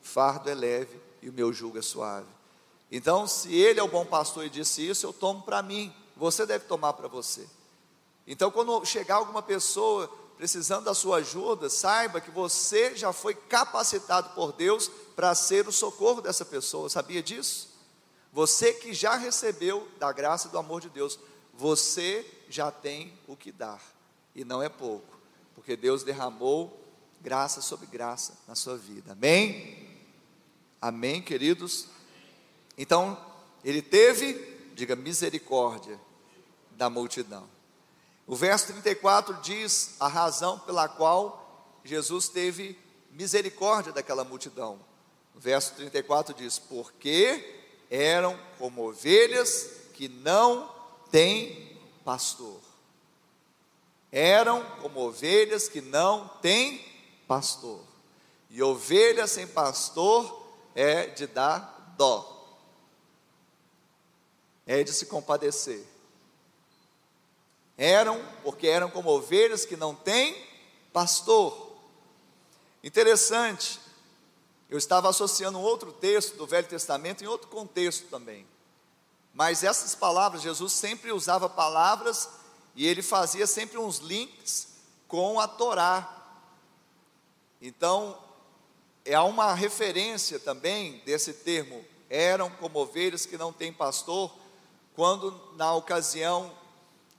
fardo 0.01 0.49
é 0.49 0.53
leve 0.53 0.99
e 1.21 1.29
o 1.29 1.33
meu 1.33 1.53
jugo 1.53 1.77
é 1.77 1.81
suave. 1.81 2.27
Então, 2.91 3.27
se 3.27 3.53
ele 3.53 3.79
é 3.79 3.83
o 3.83 3.87
bom 3.87 4.05
pastor 4.05 4.45
e 4.45 4.49
disse 4.49 4.87
isso, 4.87 5.05
eu 5.05 5.13
tomo 5.13 5.43
para 5.43 5.61
mim, 5.61 5.93
você 6.15 6.45
deve 6.45 6.65
tomar 6.65 6.93
para 6.93 7.07
você. 7.07 7.47
Então, 8.25 8.49
quando 8.49 8.83
chegar 8.85 9.15
alguma 9.15 9.41
pessoa 9.41 10.09
precisando 10.37 10.85
da 10.85 10.93
sua 10.93 11.17
ajuda, 11.17 11.69
saiba 11.69 12.21
que 12.21 12.31
você 12.31 12.95
já 12.95 13.11
foi 13.11 13.35
capacitado 13.35 14.29
por 14.33 14.53
Deus 14.53 14.89
para 15.15 15.35
ser 15.35 15.67
o 15.67 15.71
socorro 15.71 16.21
dessa 16.21 16.45
pessoa, 16.45 16.89
sabia 16.89 17.21
disso? 17.21 17.69
Você 18.31 18.73
que 18.73 18.93
já 18.93 19.15
recebeu 19.15 19.87
da 19.99 20.11
graça 20.11 20.47
e 20.47 20.51
do 20.51 20.57
amor 20.57 20.81
de 20.81 20.89
Deus, 20.89 21.19
você 21.53 22.25
já 22.49 22.71
tem 22.71 23.13
o 23.27 23.37
que 23.37 23.51
dar, 23.51 23.81
e 24.35 24.43
não 24.43 24.61
é 24.61 24.67
pouco, 24.67 25.17
porque 25.53 25.77
Deus 25.77 26.03
derramou 26.03 26.77
graça 27.21 27.61
sobre 27.61 27.85
graça 27.85 28.37
na 28.47 28.55
sua 28.55 28.77
vida, 28.77 29.11
amém? 29.13 29.87
Amém, 30.81 31.21
queridos? 31.21 31.87
Então, 32.77 33.17
ele 33.63 33.81
teve, 33.81 34.33
diga, 34.73 34.95
misericórdia 34.95 35.99
da 36.71 36.89
multidão. 36.89 37.47
O 38.25 38.35
verso 38.35 38.67
34 38.67 39.41
diz 39.41 39.95
a 39.99 40.07
razão 40.07 40.57
pela 40.59 40.87
qual 40.87 41.79
Jesus 41.83 42.29
teve 42.29 42.77
misericórdia 43.11 43.91
daquela 43.91 44.23
multidão. 44.23 44.79
O 45.35 45.39
verso 45.39 45.73
34 45.73 46.33
diz: 46.33 46.57
Porque 46.57 47.63
eram 47.89 48.39
como 48.57 48.87
ovelhas 48.87 49.69
que 49.93 50.07
não 50.07 50.73
têm 51.11 51.68
pastor. 52.09 52.59
Eram 54.11 54.65
como 54.81 54.99
ovelhas 55.01 55.69
que 55.69 55.79
não 55.79 56.27
têm 56.41 56.83
pastor. 57.27 57.79
E 58.49 58.63
ovelha 58.63 59.27
sem 59.27 59.45
pastor 59.45 60.43
é 60.73 61.05
de 61.05 61.27
dar 61.27 61.93
dó, 61.95 62.57
é 64.65 64.83
de 64.83 64.91
se 64.91 65.05
compadecer. 65.05 65.85
Eram, 67.77 68.19
porque 68.41 68.65
eram 68.65 68.89
como 68.89 69.11
ovelhas 69.11 69.63
que 69.63 69.77
não 69.77 69.93
têm 69.93 70.35
pastor. 70.91 71.77
Interessante, 72.83 73.79
eu 74.67 74.79
estava 74.79 75.09
associando 75.09 75.59
um 75.59 75.61
outro 75.63 75.91
texto 75.91 76.35
do 76.37 76.47
Velho 76.47 76.67
Testamento 76.67 77.23
em 77.23 77.27
outro 77.27 77.49
contexto 77.49 78.07
também. 78.07 78.47
Mas 79.39 79.63
essas 79.63 79.95
palavras, 79.95 80.41
Jesus 80.41 80.73
sempre 80.73 81.13
usava 81.13 81.47
palavras 81.47 82.27
e 82.75 82.85
ele 82.85 83.01
fazia 83.01 83.47
sempre 83.47 83.77
uns 83.77 83.99
links 83.99 84.67
com 85.07 85.39
a 85.39 85.47
Torá. 85.47 86.13
Então, 87.61 88.17
é 89.05 89.17
uma 89.17 89.53
referência 89.53 90.41
também 90.41 91.01
desse 91.05 91.31
termo, 91.31 91.85
eram 92.09 92.49
como 92.49 92.79
ovelhas 92.79 93.25
que 93.25 93.37
não 93.37 93.53
têm 93.53 93.71
pastor, 93.71 94.29
quando 94.93 95.31
na 95.55 95.73
ocasião 95.73 96.53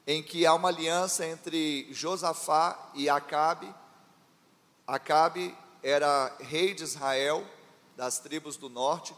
em 0.06 0.22
que 0.22 0.44
há 0.44 0.52
uma 0.52 0.68
aliança 0.68 1.24
entre 1.24 1.88
Josafá 1.90 2.90
e 2.92 3.08
Acabe, 3.08 3.74
Acabe 4.86 5.56
era 5.82 6.36
rei 6.38 6.74
de 6.74 6.82
Israel, 6.82 7.46
das 7.96 8.18
tribos 8.18 8.58
do 8.58 8.68
norte. 8.68 9.14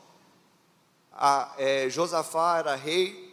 A, 1.13 1.55
é, 1.59 1.89
Josafá 1.91 2.59
era 2.59 2.75
rei 2.75 3.33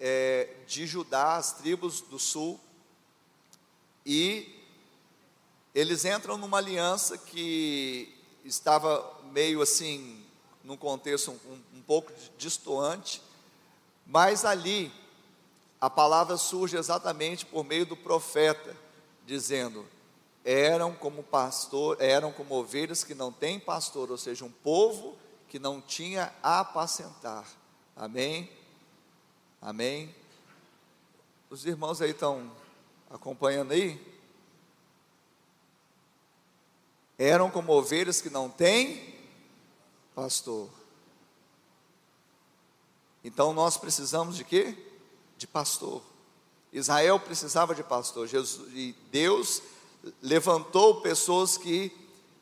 é, 0.00 0.48
de 0.66 0.86
Judá, 0.86 1.36
as 1.36 1.52
tribos 1.52 2.00
do 2.00 2.18
sul. 2.18 2.58
E 4.04 4.54
eles 5.74 6.04
entram 6.04 6.36
numa 6.36 6.58
aliança 6.58 7.16
que 7.18 8.14
estava 8.44 9.18
meio 9.32 9.62
assim, 9.62 10.24
num 10.64 10.76
contexto 10.76 11.30
um, 11.30 11.78
um 11.78 11.82
pouco 11.82 12.12
distoante, 12.36 13.22
mas 14.06 14.44
ali 14.44 14.90
a 15.80 15.88
palavra 15.88 16.36
surge 16.36 16.76
exatamente 16.76 17.46
por 17.46 17.64
meio 17.64 17.86
do 17.86 17.96
profeta, 17.96 18.74
dizendo: 19.26 19.86
eram 20.44 20.94
como 20.94 21.22
pastor, 21.22 21.96
eram 22.00 22.32
como 22.32 22.54
ovelhas 22.54 23.04
que 23.04 23.14
não 23.14 23.30
têm 23.30 23.60
pastor, 23.60 24.10
ou 24.10 24.18
seja, 24.18 24.44
um 24.44 24.50
povo 24.50 25.16
que 25.48 25.58
não 25.58 25.80
tinha 25.80 26.32
a 26.42 26.60
apacentar. 26.60 27.46
Amém? 27.96 28.50
Amém? 29.60 30.14
Os 31.50 31.64
irmãos 31.64 32.00
aí 32.02 32.10
estão 32.10 32.50
acompanhando 33.10 33.72
aí? 33.72 34.00
Eram 37.18 37.50
como 37.50 37.72
ovelhas 37.72 38.20
que 38.20 38.30
não 38.30 38.48
têm 38.48 39.16
pastor. 40.14 40.68
Então 43.24 43.52
nós 43.52 43.76
precisamos 43.76 44.36
de 44.36 44.44
quê? 44.44 44.76
De 45.36 45.46
pastor. 45.46 46.02
Israel 46.72 47.18
precisava 47.18 47.74
de 47.74 47.82
pastor. 47.82 48.26
Jesus, 48.26 48.70
e 48.74 48.94
Deus 49.10 49.62
levantou 50.22 51.00
pessoas 51.00 51.56
que 51.56 51.90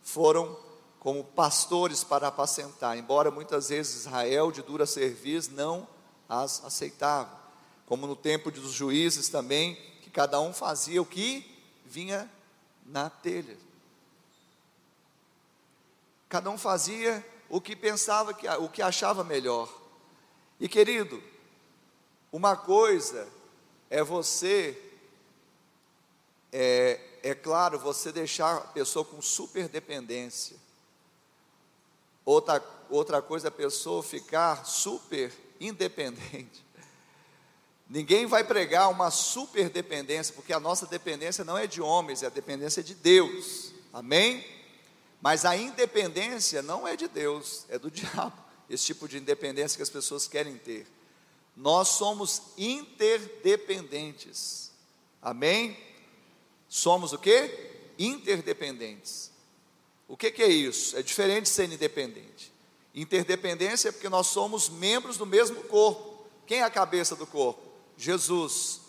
foram 0.02 0.65
como 1.06 1.22
pastores 1.22 2.02
para 2.02 2.26
apacentar, 2.26 2.98
embora 2.98 3.30
muitas 3.30 3.68
vezes 3.68 3.94
Israel, 3.94 4.50
de 4.50 4.60
dura 4.60 4.84
serviço, 4.84 5.52
não 5.52 5.86
as 6.28 6.64
aceitava. 6.64 7.30
Como 7.86 8.08
no 8.08 8.16
tempo 8.16 8.50
dos 8.50 8.72
juízes 8.72 9.28
também, 9.28 9.76
que 10.02 10.10
cada 10.10 10.40
um 10.40 10.52
fazia 10.52 11.00
o 11.00 11.06
que 11.06 11.48
vinha 11.84 12.28
na 12.84 13.08
telha. 13.08 13.56
Cada 16.28 16.50
um 16.50 16.58
fazia 16.58 17.24
o 17.48 17.60
que 17.60 17.76
pensava 17.76 18.34
que 18.34 18.48
o 18.48 18.68
que 18.68 18.82
achava 18.82 19.22
melhor. 19.22 19.72
E 20.58 20.68
querido, 20.68 21.22
uma 22.32 22.56
coisa 22.56 23.28
é 23.88 24.02
você 24.02 24.76
é, 26.50 26.98
é 27.22 27.32
claro, 27.32 27.78
você 27.78 28.10
deixar 28.10 28.56
a 28.56 28.60
pessoa 28.62 29.04
com 29.04 29.22
super 29.22 29.68
dependência. 29.68 30.65
Outra, 32.26 32.62
outra 32.90 33.22
coisa 33.22 33.46
é 33.46 33.50
a 33.50 33.52
pessoa 33.52 34.02
ficar 34.02 34.66
super 34.66 35.32
independente. 35.60 36.66
Ninguém 37.88 38.26
vai 38.26 38.42
pregar 38.42 38.90
uma 38.90 39.12
super 39.12 39.70
dependência, 39.70 40.34
porque 40.34 40.52
a 40.52 40.58
nossa 40.58 40.86
dependência 40.86 41.44
não 41.44 41.56
é 41.56 41.68
de 41.68 41.80
homens, 41.80 42.24
é 42.24 42.26
a 42.26 42.30
dependência 42.30 42.82
de 42.82 42.94
Deus. 42.94 43.72
Amém? 43.92 44.44
Mas 45.22 45.44
a 45.44 45.56
independência 45.56 46.62
não 46.62 46.84
é 46.86 46.96
de 46.96 47.06
Deus, 47.06 47.64
é 47.68 47.78
do 47.78 47.88
diabo. 47.92 48.36
Esse 48.68 48.86
tipo 48.86 49.06
de 49.06 49.18
independência 49.18 49.76
que 49.76 49.84
as 49.84 49.90
pessoas 49.90 50.26
querem 50.26 50.58
ter. 50.58 50.84
Nós 51.56 51.90
somos 51.90 52.42
interdependentes. 52.58 54.72
Amém? 55.22 55.78
Somos 56.68 57.12
o 57.12 57.18
que? 57.18 57.70
Interdependentes. 57.96 59.30
O 60.08 60.16
que, 60.16 60.30
que 60.30 60.42
é 60.42 60.48
isso? 60.48 60.96
É 60.96 61.02
diferente 61.02 61.44
de 61.44 61.48
ser 61.50 61.70
independente. 61.70 62.52
Interdependência 62.94 63.88
é 63.88 63.92
porque 63.92 64.08
nós 64.08 64.28
somos 64.28 64.68
membros 64.68 65.16
do 65.16 65.26
mesmo 65.26 65.62
corpo. 65.64 66.24
Quem 66.46 66.60
é 66.60 66.62
a 66.62 66.70
cabeça 66.70 67.14
do 67.16 67.26
corpo? 67.26 67.60
Jesus. 67.96 68.80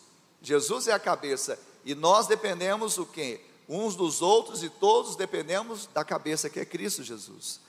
Jesus 0.42 0.88
é 0.88 0.94
a 0.94 1.00
cabeça. 1.00 1.60
E 1.84 1.96
nós 1.96 2.28
dependemos 2.28 2.98
o 2.98 3.06
quê? 3.06 3.42
Uns 3.68 3.96
dos 3.96 4.22
outros 4.22 4.64
e 4.64 4.70
todos 4.70 5.16
dependemos 5.16 5.88
da 5.88 6.06
cabeça 6.06 6.50
que 6.50 6.60
é 6.60 6.66
Cristo 6.66 7.04
Jesus. 7.04 7.60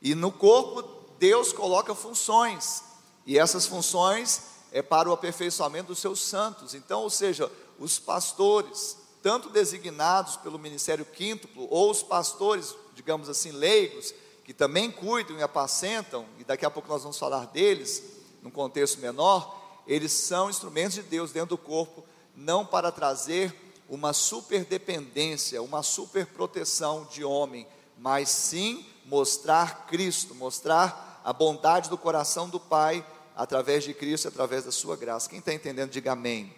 E 0.00 0.14
no 0.14 0.30
corpo 0.30 0.82
Deus 1.18 1.52
coloca 1.52 1.94
funções. 1.94 2.84
E 3.26 3.38
essas 3.38 3.66
funções 3.66 4.42
é 4.70 4.82
para 4.82 5.08
o 5.08 5.12
aperfeiçoamento 5.12 5.88
dos 5.88 5.98
seus 5.98 6.20
santos. 6.20 6.74
Então, 6.74 7.02
ou 7.02 7.10
seja, 7.10 7.50
os 7.78 7.98
pastores, 7.98 8.96
tanto 9.22 9.50
designados 9.50 10.36
pelo 10.36 10.58
ministério 10.58 11.04
quíntuplo, 11.04 11.66
ou 11.70 11.90
os 11.90 12.02
pastores, 12.02 12.74
digamos 12.98 13.28
assim, 13.28 13.52
leigos, 13.52 14.12
que 14.44 14.52
também 14.52 14.90
cuidam 14.90 15.38
e 15.38 15.42
apacentam, 15.42 16.26
e 16.36 16.42
daqui 16.42 16.66
a 16.66 16.70
pouco 16.70 16.88
nós 16.88 17.02
vamos 17.02 17.16
falar 17.16 17.46
deles, 17.46 18.02
num 18.42 18.50
contexto 18.50 18.98
menor, 18.98 19.56
eles 19.86 20.10
são 20.10 20.50
instrumentos 20.50 20.96
de 20.96 21.02
Deus 21.02 21.30
dentro 21.30 21.50
do 21.50 21.58
corpo, 21.58 22.04
não 22.34 22.66
para 22.66 22.90
trazer 22.90 23.54
uma 23.88 24.12
superdependência, 24.12 25.62
uma 25.62 25.80
superproteção 25.84 27.06
de 27.08 27.22
homem, 27.22 27.68
mas 27.96 28.30
sim 28.30 28.84
mostrar 29.06 29.86
Cristo, 29.86 30.34
mostrar 30.34 31.22
a 31.24 31.32
bondade 31.32 31.88
do 31.88 31.96
coração 31.96 32.48
do 32.48 32.58
Pai 32.58 33.06
através 33.36 33.84
de 33.84 33.94
Cristo, 33.94 34.26
através 34.26 34.64
da 34.64 34.72
sua 34.72 34.96
graça. 34.96 35.30
Quem 35.30 35.38
está 35.38 35.54
entendendo, 35.54 35.90
diga 35.90 36.12
amém. 36.12 36.52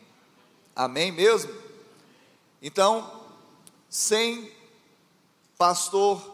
Amém 0.75 1.13
mesmo? 1.13 1.53
Então, 2.63 3.29
sem 3.91 4.51
pastor, 5.61 6.30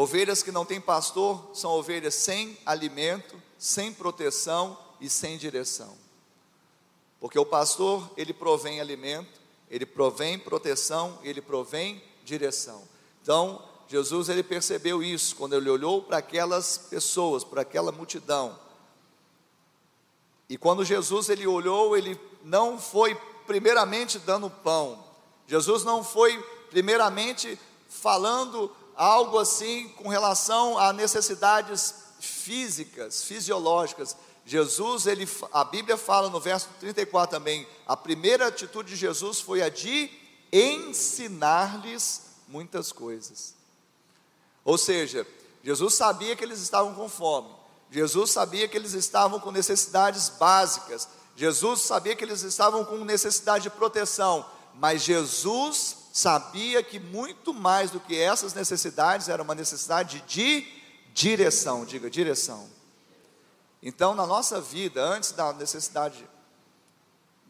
ovelhas 0.00 0.44
que 0.44 0.52
não 0.52 0.64
têm 0.64 0.80
pastor 0.80 1.50
são 1.52 1.72
ovelhas 1.72 2.14
sem 2.14 2.56
alimento, 2.64 3.34
sem 3.58 3.92
proteção 3.92 4.78
e 5.00 5.10
sem 5.10 5.36
direção. 5.36 5.92
Porque 7.18 7.36
o 7.36 7.44
pastor, 7.44 8.08
ele 8.16 8.32
provém 8.32 8.80
alimento, 8.80 9.40
ele 9.68 9.84
provém 9.84 10.38
proteção, 10.38 11.18
ele 11.24 11.42
provém 11.42 12.00
direção. 12.24 12.86
Então, 13.20 13.60
Jesus 13.88 14.28
ele 14.28 14.44
percebeu 14.44 15.02
isso 15.02 15.34
quando 15.34 15.56
ele 15.56 15.68
olhou 15.68 16.00
para 16.00 16.18
aquelas 16.18 16.78
pessoas, 16.78 17.42
para 17.42 17.62
aquela 17.62 17.90
multidão. 17.90 18.56
E 20.48 20.56
quando 20.56 20.84
Jesus 20.84 21.28
ele 21.28 21.44
olhou, 21.44 21.96
ele 21.96 22.16
não 22.44 22.78
foi 22.78 23.16
primeiramente 23.48 24.16
dando 24.20 24.48
pão. 24.48 25.04
Jesus 25.48 25.82
não 25.82 26.04
foi 26.04 26.40
primeiramente 26.70 27.58
falando 27.88 28.70
algo 28.98 29.38
assim 29.38 29.88
com 29.90 30.08
relação 30.08 30.76
a 30.76 30.92
necessidades 30.92 31.94
físicas, 32.18 33.22
fisiológicas. 33.22 34.16
Jesus, 34.44 35.06
ele, 35.06 35.28
a 35.52 35.62
Bíblia 35.62 35.96
fala 35.96 36.28
no 36.28 36.40
verso 36.40 36.68
34 36.80 37.38
também, 37.38 37.66
a 37.86 37.96
primeira 37.96 38.48
atitude 38.48 38.90
de 38.90 38.96
Jesus 38.96 39.40
foi 39.40 39.62
a 39.62 39.68
de 39.68 40.10
ensinar-lhes 40.52 42.22
muitas 42.48 42.90
coisas. 42.90 43.54
Ou 44.64 44.76
seja, 44.76 45.24
Jesus 45.62 45.94
sabia 45.94 46.34
que 46.34 46.42
eles 46.42 46.60
estavam 46.60 46.94
com 46.94 47.08
fome, 47.08 47.54
Jesus 47.90 48.32
sabia 48.32 48.66
que 48.66 48.76
eles 48.76 48.94
estavam 48.94 49.38
com 49.38 49.52
necessidades 49.52 50.28
básicas, 50.30 51.08
Jesus 51.36 51.82
sabia 51.82 52.16
que 52.16 52.24
eles 52.24 52.42
estavam 52.42 52.84
com 52.84 53.04
necessidade 53.04 53.64
de 53.64 53.70
proteção, 53.70 54.44
mas 54.74 55.02
Jesus 55.02 56.07
sabia 56.18 56.82
que 56.82 56.98
muito 56.98 57.54
mais 57.54 57.92
do 57.92 58.00
que 58.00 58.18
essas 58.18 58.52
necessidades 58.52 59.28
era 59.28 59.40
uma 59.40 59.54
necessidade 59.54 60.20
de 60.26 60.66
direção, 61.14 61.84
diga 61.84 62.10
direção. 62.10 62.68
Então, 63.80 64.16
na 64.16 64.26
nossa 64.26 64.60
vida, 64.60 65.00
antes 65.00 65.30
da 65.30 65.52
necessidade 65.52 66.28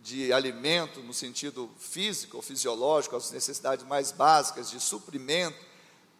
de 0.03 0.35
alimento 0.35 1.01
no 1.01 1.15
sentido 1.15 1.71
físico 1.79 2.37
ou 2.37 2.43
fisiológico, 2.43 3.17
as 3.17 3.31
necessidades 3.31 3.87
mais 3.87 4.13
básicas 4.13 4.69
de 4.69 4.79
suprimento, 4.79 5.65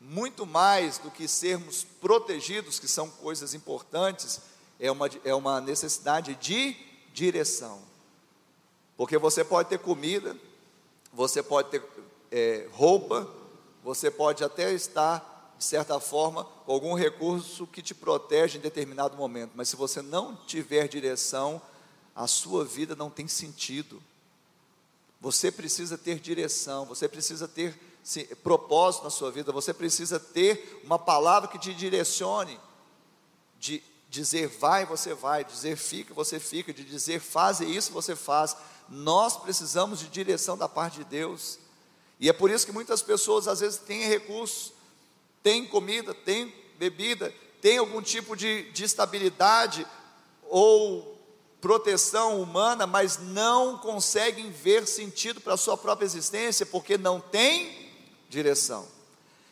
muito 0.01 0.47
mais 0.47 0.97
do 0.97 1.11
que 1.11 1.29
sermos 1.29 1.85
protegidos, 2.01 2.79
que 2.79 2.89
são 2.89 3.11
coisas 3.11 3.53
importantes, 3.53 4.41
é 4.81 4.91
uma, 4.91 5.11
é 5.23 5.35
uma 5.35 5.61
necessidade 5.61 6.35
de 6.37 6.75
direção. 7.13 7.83
Porque 8.97 9.19
você 9.19 9.45
pode 9.45 9.69
ter 9.69 9.79
comida, 9.79 10.35
você 11.13 11.43
pode 11.43 11.69
ter 11.69 11.83
é, 12.31 12.69
roupa, 12.73 13.29
você 13.83 14.11
pode 14.11 14.45
até 14.45 14.73
estar, 14.73 15.55
de 15.59 15.65
certa 15.65 15.99
forma, 15.99 16.45
com 16.45 16.73
algum 16.73 16.95
recurso 16.95 17.67
que 17.67 17.83
te 17.83 17.95
protege 17.95 18.59
em 18.59 18.61
determinado 18.61 19.17
momento, 19.17 19.53
mas 19.55 19.69
se 19.69 19.77
você 19.77 20.03
não 20.03 20.37
tiver 20.47 20.89
direção, 20.89 21.61
a 22.15 22.27
sua 22.27 22.65
vida 22.65 22.97
não 22.97 23.09
tem 23.09 23.29
sentido. 23.29 24.03
Você 25.21 25.51
precisa 25.51 25.97
ter 25.97 26.21
direção, 26.21 26.85
você 26.85 27.09
precisa 27.09 27.49
ter 27.49 27.79
sim, 28.03 28.25
propósito 28.43 29.05
na 29.05 29.11
sua 29.11 29.31
vida, 29.31 29.53
você 29.53 29.75
precisa 29.75 30.19
ter 30.19 30.81
uma 30.85 30.99
palavra 30.99 31.49
que 31.49 31.59
te 31.59 31.75
direcione, 31.75 32.59
de 33.59 33.83
dizer 34.09 34.49
vai, 34.49 34.87
você 34.87 35.15
vai, 35.15 35.45
dizer 35.45 35.77
fica, 35.77 36.15
você 36.15 36.41
fica, 36.41 36.73
de 36.73 36.85
dizer 36.85 37.21
faz 37.21 37.61
isso, 37.61 37.93
você 37.93 38.17
faz. 38.17 38.57
Nós 38.89 39.37
precisamos 39.37 40.01
de 40.01 40.09
direção 40.09 40.57
da 40.57 40.69
parte 40.69 40.99
de 40.99 41.05
Deus. 41.05 41.59
E 42.21 42.29
é 42.29 42.33
por 42.33 42.51
isso 42.51 42.67
que 42.67 42.73
muitas 42.73 43.03
pessoas 43.03 43.47
às 43.47 43.61
vezes 43.61 43.79
têm 43.79 44.09
recursos, 44.09 44.73
têm 45.43 45.65
comida, 45.67 46.13
têm 46.13 46.53
bebida, 46.79 47.33
têm 47.61 47.79
algum 47.79 48.03
tipo 48.03 48.37
de, 48.37 48.71
de 48.73 48.85
estabilidade 48.85 49.87
ou 50.49 51.17
proteção 51.61 52.41
humana, 52.41 52.87
mas 52.87 53.19
não 53.19 53.79
conseguem 53.79 54.51
ver 54.51 54.87
sentido 54.87 55.41
para 55.41 55.55
a 55.55 55.57
sua 55.59 55.77
própria 55.77 56.07
existência, 56.07 56.65
porque 56.65 56.97
não 56.97 57.21
tem 57.21 57.91
direção. 58.29 58.87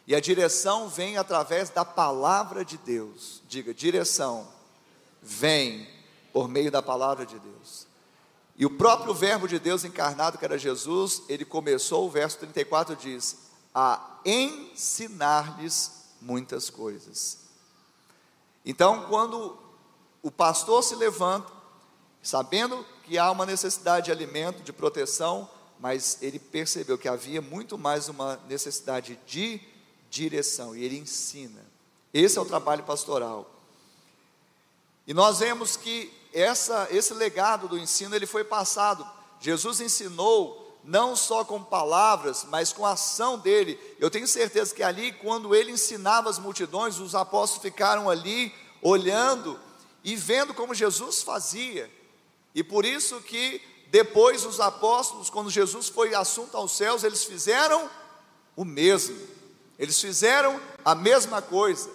E 0.07 0.15
a 0.15 0.21
direção 0.21 0.89
vem 0.89 1.17
através 1.17 1.69
da 1.69 1.85
palavra 1.85 2.65
de 2.65 2.79
Deus. 2.79 3.43
Diga, 3.49 3.75
direção 3.75 4.47
vem 5.21 5.89
por 6.33 6.49
meio 6.49 6.71
da 6.71 6.81
palavra 6.81 7.27
de 7.27 7.39
Deus. 7.39 7.86
E 8.59 8.65
o 8.65 8.71
próprio 8.71 9.13
Verbo 9.13 9.47
de 9.47 9.59
Deus 9.59 9.85
encarnado, 9.85 10.39
que 10.39 10.45
era 10.45 10.59
Jesus, 10.59 11.23
ele 11.29 11.45
começou, 11.45 12.07
o 12.07 12.11
verso 12.11 12.39
34 12.39 12.97
diz: 12.97 13.37
a 13.75 14.21
ensinar-lhes 14.25 16.07
muitas 16.21 16.71
coisas. 16.71 17.39
Então, 18.65 19.07
quando 19.09 19.57
o 20.23 20.31
pastor 20.31 20.83
se 20.83 20.95
levanta, 20.97 21.53
sabendo 22.23 22.85
que 23.05 23.19
há 23.19 23.31
uma 23.31 23.47
necessidade 23.47 24.07
de 24.07 24.13
alimento, 24.13 24.63
de 24.63 24.73
proteção, 24.73 25.49
mas 25.79 26.19
ele 26.23 26.39
percebeu 26.39 26.97
que 26.97 27.07
havia 27.07 27.43
muito 27.43 27.77
mais 27.77 28.09
uma 28.09 28.41
necessidade 28.49 29.21
de 29.27 29.61
direção, 30.11 30.75
e 30.75 30.83
ele 30.83 30.99
ensina. 30.99 31.65
Esse 32.13 32.39
é 32.39 32.41
o 32.41 32.47
trabalho 32.47 32.83
pastoral. 32.83 33.49
E 35.07 35.15
nós 35.15 35.39
vemos 35.39 35.77
que 35.77 36.13
essa, 36.39 36.87
esse 36.91 37.15
legado 37.15 37.67
do 37.67 37.79
ensino 37.79 38.15
ele 38.15 38.27
foi 38.27 38.45
passado 38.45 39.07
Jesus 39.41 39.81
ensinou 39.81 40.63
não 40.83 41.17
só 41.17 41.45
com 41.45 41.63
palavras, 41.63 42.47
mas 42.49 42.73
com 42.73 42.87
a 42.87 42.93
ação 42.93 43.39
dele. 43.39 43.79
Eu 43.99 44.11
tenho 44.11 44.27
certeza 44.27 44.75
que 44.75 44.83
ali, 44.83 45.13
quando 45.13 45.55
ele 45.55 45.73
ensinava 45.73 46.31
as 46.31 46.39
multidões, 46.39 46.99
os 46.99 47.15
apóstolos 47.15 47.63
ficaram 47.63 48.09
ali 48.09 48.55
olhando 48.81 49.59
e 50.05 50.15
vendo 50.15 50.55
como 50.55 50.75
Jesus 50.75 51.23
fazia. 51.23 51.91
E 52.55 52.63
por 52.63 52.85
isso 52.85 53.21
que 53.21 53.61
depois 53.89 54.45
os 54.45 54.61
apóstolos, 54.61 55.29
quando 55.29 55.51
Jesus 55.51 55.89
foi 55.89 56.15
assunto 56.15 56.57
aos 56.57 56.73
céus, 56.73 57.03
eles 57.03 57.25
fizeram 57.25 57.91
o 58.55 58.65
mesmo. 58.65 59.17
Eles 59.79 60.01
fizeram 60.01 60.61
a 60.85 60.95
mesma 60.95 61.43
coisa. 61.43 61.91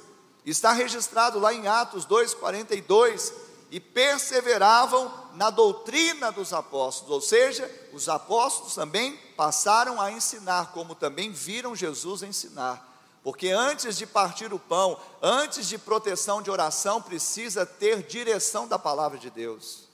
Está 0.46 0.74
registrado 0.74 1.40
lá 1.40 1.54
em 1.54 1.68
Atos 1.68 2.06
2:42 2.06 3.32
e 3.72 3.80
perseveravam 3.80 5.10
na 5.34 5.50
doutrina 5.50 6.30
dos 6.30 6.52
apóstolos, 6.52 7.10
ou 7.10 7.22
seja, 7.22 7.72
os 7.94 8.10
apóstolos 8.10 8.76
também 8.76 9.16
passaram 9.38 10.00
a 10.00 10.12
ensinar, 10.12 10.74
como 10.74 10.94
também 10.94 11.32
viram 11.32 11.74
Jesus 11.74 12.22
ensinar. 12.22 12.90
Porque 13.24 13.50
antes 13.50 13.98
de 13.98 14.06
partir 14.06 14.52
o 14.54 14.60
pão, 14.60 15.00
antes 15.22 15.68
de 15.70 15.78
proteção 15.78 16.42
de 16.42 16.52
oração, 16.52 17.02
precisa 17.02 17.66
ter 17.66 18.04
direção 18.04 18.68
da 18.68 18.78
palavra 18.78 19.18
de 19.18 19.30
Deus, 19.30 19.88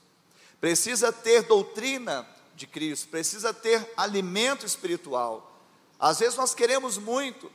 precisa 0.60 1.12
ter 1.12 1.42
doutrina 1.42 2.26
de 2.56 2.66
Cristo, 2.66 3.08
precisa 3.08 3.54
ter 3.54 3.92
alimento 3.96 4.66
espiritual. 4.66 5.52
Às 6.00 6.18
vezes 6.18 6.36
nós 6.36 6.52
queremos 6.52 6.98
muito 6.98 7.48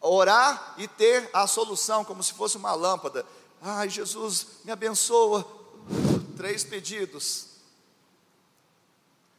orar 0.00 0.74
e 0.76 0.86
ter 0.86 1.28
a 1.32 1.48
solução, 1.48 2.04
como 2.04 2.22
se 2.22 2.32
fosse 2.32 2.56
uma 2.56 2.74
lâmpada. 2.74 3.26
Ai, 3.60 3.88
Jesus, 3.88 4.46
me 4.64 4.70
abençoa, 4.70 5.58
Três 6.36 6.62
pedidos. 6.62 7.46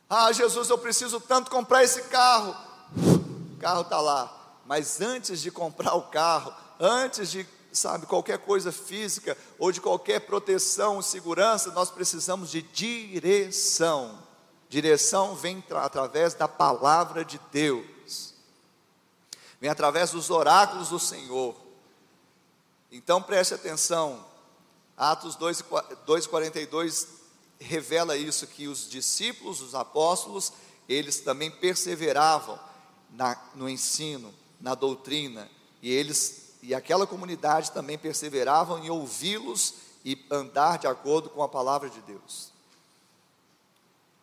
Ah, 0.09 0.33
Jesus, 0.33 0.69
eu 0.69 0.77
preciso 0.77 1.21
tanto 1.21 1.49
comprar 1.49 1.81
esse 1.81 2.03
carro. 2.03 2.53
O 2.97 3.57
carro 3.57 3.81
está 3.81 4.01
lá. 4.01 4.59
Mas 4.65 4.99
antes 4.99 5.41
de 5.41 5.49
comprar 5.49 5.93
o 5.93 6.09
carro, 6.09 6.53
antes 6.77 7.31
de, 7.31 7.47
sabe, 7.71 8.05
qualquer 8.05 8.39
coisa 8.39 8.71
física 8.71 9.37
ou 9.57 9.71
de 9.71 9.79
qualquer 9.79 10.19
proteção, 10.21 11.01
segurança, 11.01 11.71
nós 11.71 11.89
precisamos 11.89 12.51
de 12.51 12.61
direção. 12.63 14.19
Direção 14.67 15.35
vem 15.35 15.63
através 15.71 16.33
da 16.33 16.47
palavra 16.49 17.23
de 17.23 17.39
Deus, 17.51 18.33
vem 19.59 19.69
através 19.69 20.11
dos 20.11 20.29
oráculos 20.29 20.89
do 20.89 20.99
Senhor. 20.99 21.55
Então 22.91 23.21
preste 23.21 23.53
atenção, 23.53 24.25
Atos 24.97 25.37
2,42 25.37 27.07
revela 27.59 28.17
isso, 28.17 28.47
que 28.47 28.67
os 28.67 28.89
discípulos, 28.89 29.61
os 29.61 29.75
apóstolos, 29.75 30.51
eles 30.87 31.19
também 31.19 31.51
perseveravam 31.51 32.59
na, 33.11 33.37
no 33.55 33.69
ensino, 33.69 34.33
na 34.59 34.75
doutrina, 34.75 35.49
e 35.81 35.91
eles 35.91 36.49
e 36.61 36.75
aquela 36.75 37.07
comunidade 37.07 37.71
também 37.71 37.97
perseveravam 37.97 38.83
em 38.83 38.89
ouvi-los 38.89 39.75
e 40.03 40.25
andar 40.29 40.77
de 40.77 40.87
acordo 40.87 41.29
com 41.29 41.41
a 41.41 41.47
palavra 41.47 41.89
de 41.89 42.01
Deus. 42.01 42.51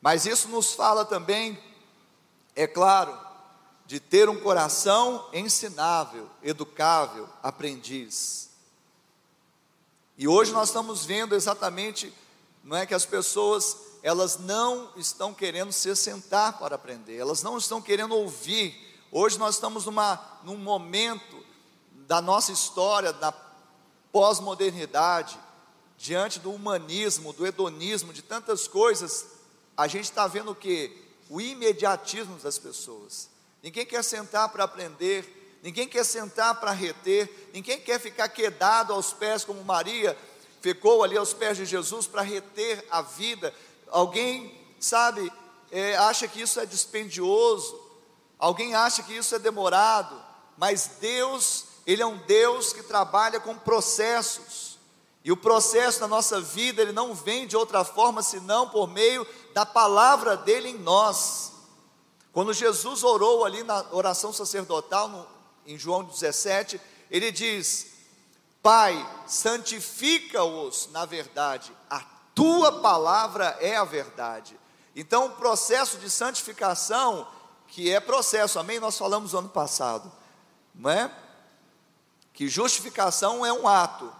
Mas 0.00 0.26
isso 0.26 0.48
nos 0.48 0.74
fala 0.74 1.04
também, 1.04 1.58
é 2.54 2.66
claro, 2.66 3.18
de 3.86 3.98
ter 3.98 4.28
um 4.28 4.38
coração 4.38 5.28
ensinável, 5.32 6.28
educável, 6.42 7.28
aprendiz. 7.42 8.45
E 10.18 10.26
hoje 10.26 10.52
nós 10.52 10.68
estamos 10.68 11.04
vendo 11.04 11.34
exatamente, 11.34 12.12
não 12.64 12.76
é 12.76 12.86
que 12.86 12.94
as 12.94 13.04
pessoas 13.04 13.76
elas 14.02 14.38
não 14.38 14.90
estão 14.96 15.34
querendo 15.34 15.72
se 15.72 15.94
sentar 15.96 16.58
para 16.58 16.76
aprender, 16.76 17.16
elas 17.16 17.42
não 17.42 17.58
estão 17.58 17.82
querendo 17.82 18.14
ouvir. 18.14 18.74
Hoje 19.10 19.38
nós 19.38 19.56
estamos 19.56 19.84
numa, 19.84 20.40
num 20.44 20.56
momento 20.56 21.44
da 22.06 22.22
nossa 22.22 22.52
história, 22.52 23.12
da 23.12 23.32
pós-modernidade, 24.12 25.38
diante 25.98 26.38
do 26.38 26.52
humanismo, 26.52 27.32
do 27.32 27.46
hedonismo, 27.46 28.12
de 28.12 28.22
tantas 28.22 28.68
coisas, 28.68 29.26
a 29.76 29.86
gente 29.86 30.04
está 30.04 30.26
vendo 30.26 30.52
o 30.52 30.54
que? 30.54 31.04
O 31.28 31.40
imediatismo 31.40 32.36
das 32.38 32.58
pessoas. 32.58 33.28
Ninguém 33.62 33.84
quer 33.84 34.04
sentar 34.04 34.48
para 34.50 34.64
aprender, 34.64 35.35
ninguém 35.66 35.88
quer 35.88 36.04
sentar 36.04 36.60
para 36.60 36.70
reter, 36.70 37.50
ninguém 37.52 37.80
quer 37.80 37.98
ficar 37.98 38.28
quedado 38.28 38.92
aos 38.92 39.12
pés 39.12 39.44
como 39.44 39.64
Maria 39.64 40.16
ficou 40.60 41.02
ali 41.02 41.16
aos 41.16 41.34
pés 41.34 41.56
de 41.56 41.66
Jesus 41.66 42.06
para 42.06 42.22
reter 42.22 42.86
a 42.88 43.02
vida. 43.02 43.52
Alguém, 43.88 44.56
sabe, 44.78 45.32
é, 45.72 45.96
acha 45.96 46.28
que 46.28 46.40
isso 46.40 46.60
é 46.60 46.66
dispendioso, 46.66 47.80
alguém 48.38 48.76
acha 48.76 49.02
que 49.02 49.12
isso 49.12 49.34
é 49.34 49.40
demorado, 49.40 50.16
mas 50.56 50.98
Deus, 51.00 51.64
Ele 51.84 52.00
é 52.00 52.06
um 52.06 52.18
Deus 52.18 52.72
que 52.72 52.84
trabalha 52.84 53.40
com 53.40 53.58
processos. 53.58 54.78
E 55.24 55.32
o 55.32 55.36
processo 55.36 55.98
da 55.98 56.06
nossa 56.06 56.40
vida, 56.40 56.80
ele 56.80 56.92
não 56.92 57.12
vem 57.12 57.48
de 57.48 57.56
outra 57.56 57.82
forma 57.82 58.22
senão 58.22 58.68
por 58.68 58.86
meio 58.86 59.26
da 59.52 59.66
palavra 59.66 60.36
dele 60.36 60.68
em 60.68 60.78
nós. 60.78 61.50
Quando 62.32 62.52
Jesus 62.52 63.02
orou 63.02 63.44
ali 63.44 63.64
na 63.64 63.84
oração 63.90 64.32
sacerdotal, 64.32 65.08
no, 65.08 65.35
em 65.66 65.78
João 65.78 66.04
17, 66.04 66.80
ele 67.10 67.30
diz: 67.30 67.86
Pai, 68.62 68.94
santifica-os 69.26 70.88
na 70.92 71.04
verdade, 71.04 71.72
a 71.88 72.00
tua 72.34 72.80
palavra 72.80 73.56
é 73.60 73.76
a 73.76 73.84
verdade. 73.84 74.58
Então, 74.94 75.26
o 75.26 75.30
processo 75.36 75.98
de 75.98 76.08
santificação, 76.08 77.28
que 77.68 77.90
é 77.90 78.00
processo, 78.00 78.58
amém? 78.58 78.80
Nós 78.80 78.96
falamos 78.96 79.34
ano 79.34 79.48
passado, 79.48 80.10
não 80.74 80.90
é? 80.90 81.10
Que 82.32 82.48
justificação 82.48 83.44
é 83.44 83.52
um 83.52 83.66
ato, 83.66 84.12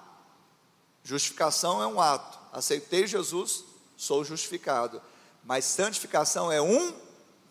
justificação 1.02 1.82
é 1.82 1.86
um 1.86 2.00
ato. 2.00 2.38
Aceitei 2.52 3.06
Jesus, 3.06 3.64
sou 3.96 4.24
justificado. 4.24 5.00
Mas 5.44 5.64
santificação 5.64 6.50
é 6.50 6.60
um 6.60 6.94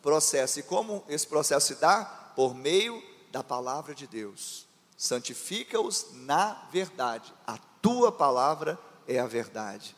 processo, 0.02 0.60
e 0.60 0.64
como 0.64 1.04
esse 1.08 1.26
processo 1.26 1.68
se 1.68 1.76
dá? 1.76 2.04
Por 2.36 2.54
meio 2.54 3.02
da 3.36 3.44
palavra 3.44 3.94
de 3.94 4.08
Deus. 4.08 4.66
Santifica-os 4.96 6.06
na 6.14 6.54
verdade. 6.72 7.34
A 7.46 7.58
tua 7.82 8.10
palavra 8.10 8.80
é 9.06 9.20
a 9.20 9.28
verdade. 9.28 9.94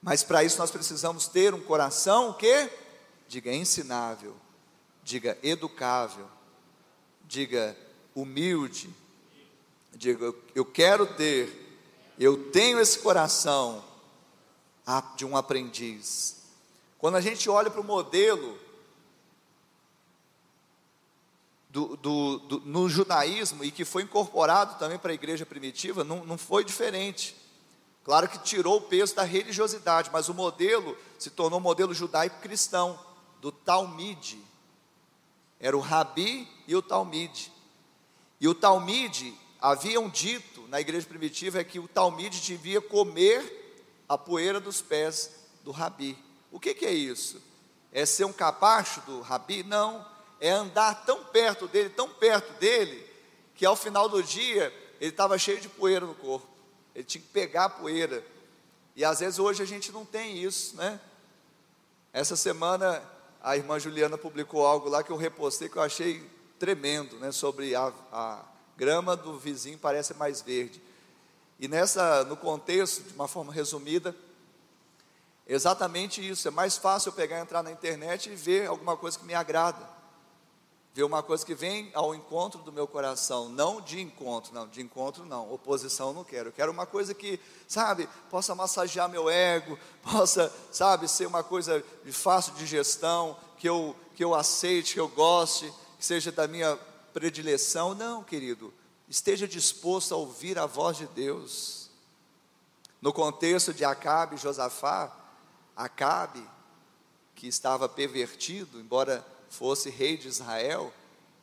Mas 0.00 0.22
para 0.22 0.44
isso 0.44 0.56
nós 0.56 0.70
precisamos 0.70 1.26
ter 1.26 1.52
um 1.52 1.60
coração 1.60 2.32
que 2.32 2.70
diga 3.26 3.52
ensinável, 3.52 4.36
diga 5.02 5.36
educável, 5.42 6.28
diga 7.24 7.76
humilde, 8.14 8.88
diga 9.92 10.32
eu 10.54 10.64
quero 10.64 11.12
ter, 11.16 11.82
eu 12.20 12.52
tenho 12.52 12.78
esse 12.78 13.00
coração 13.00 13.82
de 15.16 15.24
um 15.26 15.36
aprendiz. 15.36 16.36
Quando 16.98 17.16
a 17.16 17.20
gente 17.20 17.50
olha 17.50 17.68
para 17.68 17.80
o 17.80 17.84
modelo 17.84 18.56
do, 21.76 21.94
do, 21.98 22.38
do, 22.38 22.60
no 22.60 22.88
judaísmo 22.88 23.62
e 23.62 23.70
que 23.70 23.84
foi 23.84 24.02
incorporado 24.02 24.78
também 24.78 24.98
para 24.98 25.10
a 25.10 25.14
igreja 25.14 25.44
primitiva, 25.44 26.02
não, 26.02 26.24
não 26.24 26.38
foi 26.38 26.64
diferente. 26.64 27.36
Claro 28.02 28.30
que 28.30 28.38
tirou 28.38 28.78
o 28.78 28.80
peso 28.80 29.14
da 29.14 29.24
religiosidade, 29.24 30.08
mas 30.10 30.30
o 30.30 30.34
modelo 30.34 30.96
se 31.18 31.28
tornou 31.28 31.58
um 31.58 31.62
modelo 31.62 31.92
judaico-cristão, 31.92 32.98
do 33.42 33.52
Talmide. 33.52 34.42
Era 35.60 35.76
o 35.76 35.80
Rabi 35.80 36.48
e 36.66 36.74
o 36.74 36.80
Talmide. 36.80 37.52
E 38.40 38.48
o 38.48 38.54
Talmide, 38.54 39.34
haviam 39.60 40.08
dito 40.08 40.66
na 40.68 40.80
igreja 40.80 41.06
primitiva, 41.06 41.60
é 41.60 41.64
que 41.64 41.78
o 41.78 41.86
Talmide 41.86 42.40
devia 42.40 42.80
comer 42.80 43.84
a 44.08 44.16
poeira 44.16 44.58
dos 44.58 44.80
pés 44.80 45.44
do 45.62 45.72
Rabi. 45.72 46.16
O 46.50 46.58
que, 46.58 46.72
que 46.72 46.86
é 46.86 46.92
isso? 46.92 47.42
É 47.92 48.06
ser 48.06 48.24
um 48.24 48.32
capacho 48.32 49.02
do 49.02 49.20
Rabi? 49.20 49.62
Não 49.62 50.15
é 50.40 50.50
andar 50.50 51.04
tão 51.04 51.24
perto 51.24 51.66
dele, 51.66 51.90
tão 51.90 52.08
perto 52.08 52.52
dele, 52.58 53.06
que 53.54 53.64
ao 53.64 53.76
final 53.76 54.08
do 54.08 54.22
dia 54.22 54.72
ele 55.00 55.10
estava 55.10 55.38
cheio 55.38 55.60
de 55.60 55.68
poeira 55.68 56.04
no 56.04 56.14
corpo. 56.14 56.46
Ele 56.94 57.04
tinha 57.04 57.22
que 57.22 57.28
pegar 57.28 57.64
a 57.66 57.70
poeira. 57.70 58.24
E 58.94 59.04
às 59.04 59.20
vezes 59.20 59.38
hoje 59.38 59.62
a 59.62 59.66
gente 59.66 59.92
não 59.92 60.04
tem 60.04 60.38
isso, 60.42 60.76
né? 60.76 61.00
Essa 62.12 62.36
semana 62.36 63.02
a 63.42 63.56
irmã 63.56 63.78
Juliana 63.78 64.16
publicou 64.16 64.66
algo 64.66 64.88
lá 64.88 65.02
que 65.02 65.10
eu 65.10 65.16
repostei 65.16 65.68
que 65.68 65.76
eu 65.76 65.82
achei 65.82 66.28
tremendo, 66.58 67.16
né? 67.16 67.32
Sobre 67.32 67.74
a, 67.74 67.92
a 68.12 68.44
grama 68.76 69.16
do 69.16 69.38
vizinho 69.38 69.78
parece 69.78 70.14
mais 70.14 70.40
verde. 70.40 70.82
E 71.58 71.68
nessa, 71.68 72.24
no 72.24 72.36
contexto, 72.36 73.02
de 73.02 73.14
uma 73.14 73.28
forma 73.28 73.52
resumida, 73.52 74.14
exatamente 75.46 76.26
isso. 76.26 76.48
É 76.48 76.50
mais 76.50 76.76
fácil 76.76 77.08
eu 77.10 77.12
pegar, 77.14 77.40
entrar 77.40 77.62
na 77.62 77.70
internet 77.70 78.30
e 78.30 78.34
ver 78.34 78.66
alguma 78.66 78.96
coisa 78.96 79.18
que 79.18 79.24
me 79.24 79.34
agrada 79.34 79.95
ver 80.96 81.02
uma 81.02 81.22
coisa 81.22 81.44
que 81.44 81.54
vem 81.54 81.90
ao 81.92 82.14
encontro 82.14 82.62
do 82.62 82.72
meu 82.72 82.86
coração, 82.86 83.50
não 83.50 83.82
de 83.82 84.00
encontro, 84.00 84.54
não, 84.54 84.66
de 84.66 84.80
encontro 84.80 85.26
não, 85.26 85.52
oposição 85.52 86.14
não 86.14 86.24
quero. 86.24 86.48
Eu 86.48 86.52
quero 86.54 86.72
uma 86.72 86.86
coisa 86.86 87.12
que, 87.12 87.38
sabe, 87.68 88.08
possa 88.30 88.54
massagear 88.54 89.06
meu 89.06 89.28
ego, 89.28 89.78
possa, 90.02 90.50
sabe, 90.72 91.06
ser 91.06 91.26
uma 91.26 91.44
coisa 91.44 91.84
de 92.02 92.12
fácil 92.12 92.54
digestão, 92.54 93.36
que 93.58 93.68
eu, 93.68 93.94
que 94.14 94.24
eu 94.24 94.34
aceite, 94.34 94.94
que 94.94 95.00
eu 95.00 95.06
goste, 95.06 95.70
que 95.98 96.06
seja 96.06 96.32
da 96.32 96.48
minha 96.48 96.78
predileção. 97.12 97.94
Não, 97.94 98.24
querido, 98.24 98.72
esteja 99.06 99.46
disposto 99.46 100.14
a 100.14 100.16
ouvir 100.16 100.58
a 100.58 100.64
voz 100.64 100.96
de 100.96 101.06
Deus. 101.08 101.90
No 103.02 103.12
contexto 103.12 103.74
de 103.74 103.84
Acabe 103.84 104.36
e 104.36 104.38
Josafá, 104.38 105.14
Acabe, 105.76 106.42
que 107.34 107.46
estava 107.46 107.86
pervertido, 107.86 108.80
embora 108.80 109.35
fosse 109.50 109.90
rei 109.90 110.16
de 110.16 110.28
Israel, 110.28 110.92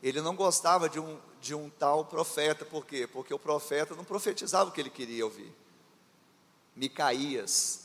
ele 0.01 0.21
não 0.21 0.35
gostava 0.35 0.89
de 0.89 0.99
um, 0.99 1.17
de 1.41 1.55
um 1.55 1.69
tal 1.69 2.05
profeta, 2.05 2.65
por 2.65 2.85
quê? 2.85 3.07
Porque 3.07 3.33
o 3.33 3.39
profeta 3.39 3.95
não 3.95 4.03
profetizava 4.03 4.69
o 4.69 4.73
que 4.73 4.81
ele 4.81 4.89
queria 4.89 5.23
ouvir. 5.23 5.53
Micaías. 6.75 7.83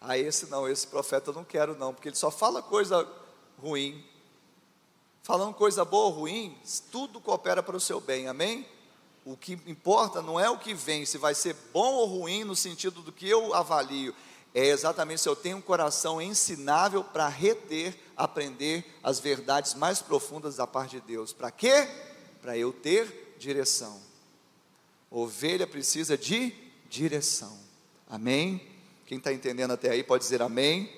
Ah, 0.00 0.18
esse 0.18 0.46
não, 0.46 0.68
esse 0.68 0.86
profeta 0.86 1.30
eu 1.30 1.34
não 1.34 1.44
quero 1.44 1.76
não, 1.76 1.92
porque 1.92 2.08
ele 2.08 2.16
só 2.16 2.30
fala 2.30 2.62
coisa 2.62 3.06
ruim. 3.58 4.04
Falando 5.22 5.54
coisa 5.54 5.84
boa 5.84 6.04
ou 6.04 6.10
ruim, 6.10 6.58
tudo 6.90 7.20
coopera 7.20 7.62
para 7.62 7.76
o 7.76 7.80
seu 7.80 8.00
bem, 8.00 8.28
amém? 8.28 8.66
O 9.24 9.36
que 9.36 9.54
importa 9.66 10.20
não 10.20 10.38
é 10.38 10.50
o 10.50 10.58
que 10.58 10.74
vem, 10.74 11.06
se 11.06 11.16
vai 11.16 11.34
ser 11.34 11.56
bom 11.72 11.94
ou 11.94 12.06
ruim 12.06 12.44
no 12.44 12.54
sentido 12.54 13.00
do 13.00 13.10
que 13.10 13.26
eu 13.26 13.54
avalio, 13.54 14.14
é 14.54 14.66
exatamente 14.66 15.22
se 15.22 15.28
eu 15.28 15.34
tenho 15.34 15.56
um 15.56 15.62
coração 15.62 16.20
ensinável 16.20 17.02
para 17.02 17.26
reter, 17.26 17.98
aprender 18.16 18.84
as 19.02 19.18
verdades 19.18 19.74
mais 19.74 20.00
profundas 20.00 20.56
da 20.56 20.66
parte 20.66 21.00
de 21.00 21.00
Deus. 21.00 21.32
Para 21.32 21.50
quê? 21.50 21.88
Para 22.40 22.56
eu 22.56 22.72
ter 22.72 23.34
direção. 23.38 24.00
Ovelha 25.10 25.66
precisa 25.66 26.16
de 26.16 26.52
direção. 26.88 27.58
Amém? 28.08 28.60
Quem 29.06 29.18
está 29.18 29.32
entendendo 29.32 29.72
até 29.72 29.90
aí 29.90 30.02
pode 30.02 30.24
dizer 30.24 30.42
amém. 30.42 30.90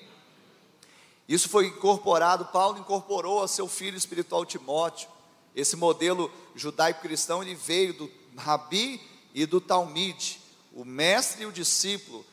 Isso 1.27 1.49
foi 1.49 1.67
incorporado, 1.67 2.45
Paulo 2.45 2.79
incorporou 2.79 3.43
a 3.43 3.47
seu 3.47 3.67
filho 3.67 3.97
espiritual 3.97 4.45
Timóteo. 4.45 5.09
Esse 5.55 5.75
modelo 5.75 6.31
judaico-cristão 6.55 7.41
ele 7.43 7.55
veio 7.55 7.93
do 7.93 8.11
Rabi 8.37 9.01
e 9.33 9.45
do 9.45 9.59
Talmide, 9.59 10.39
o 10.73 10.85
mestre 10.85 11.43
e 11.43 11.45
o 11.45 11.51
discípulo 11.51 12.25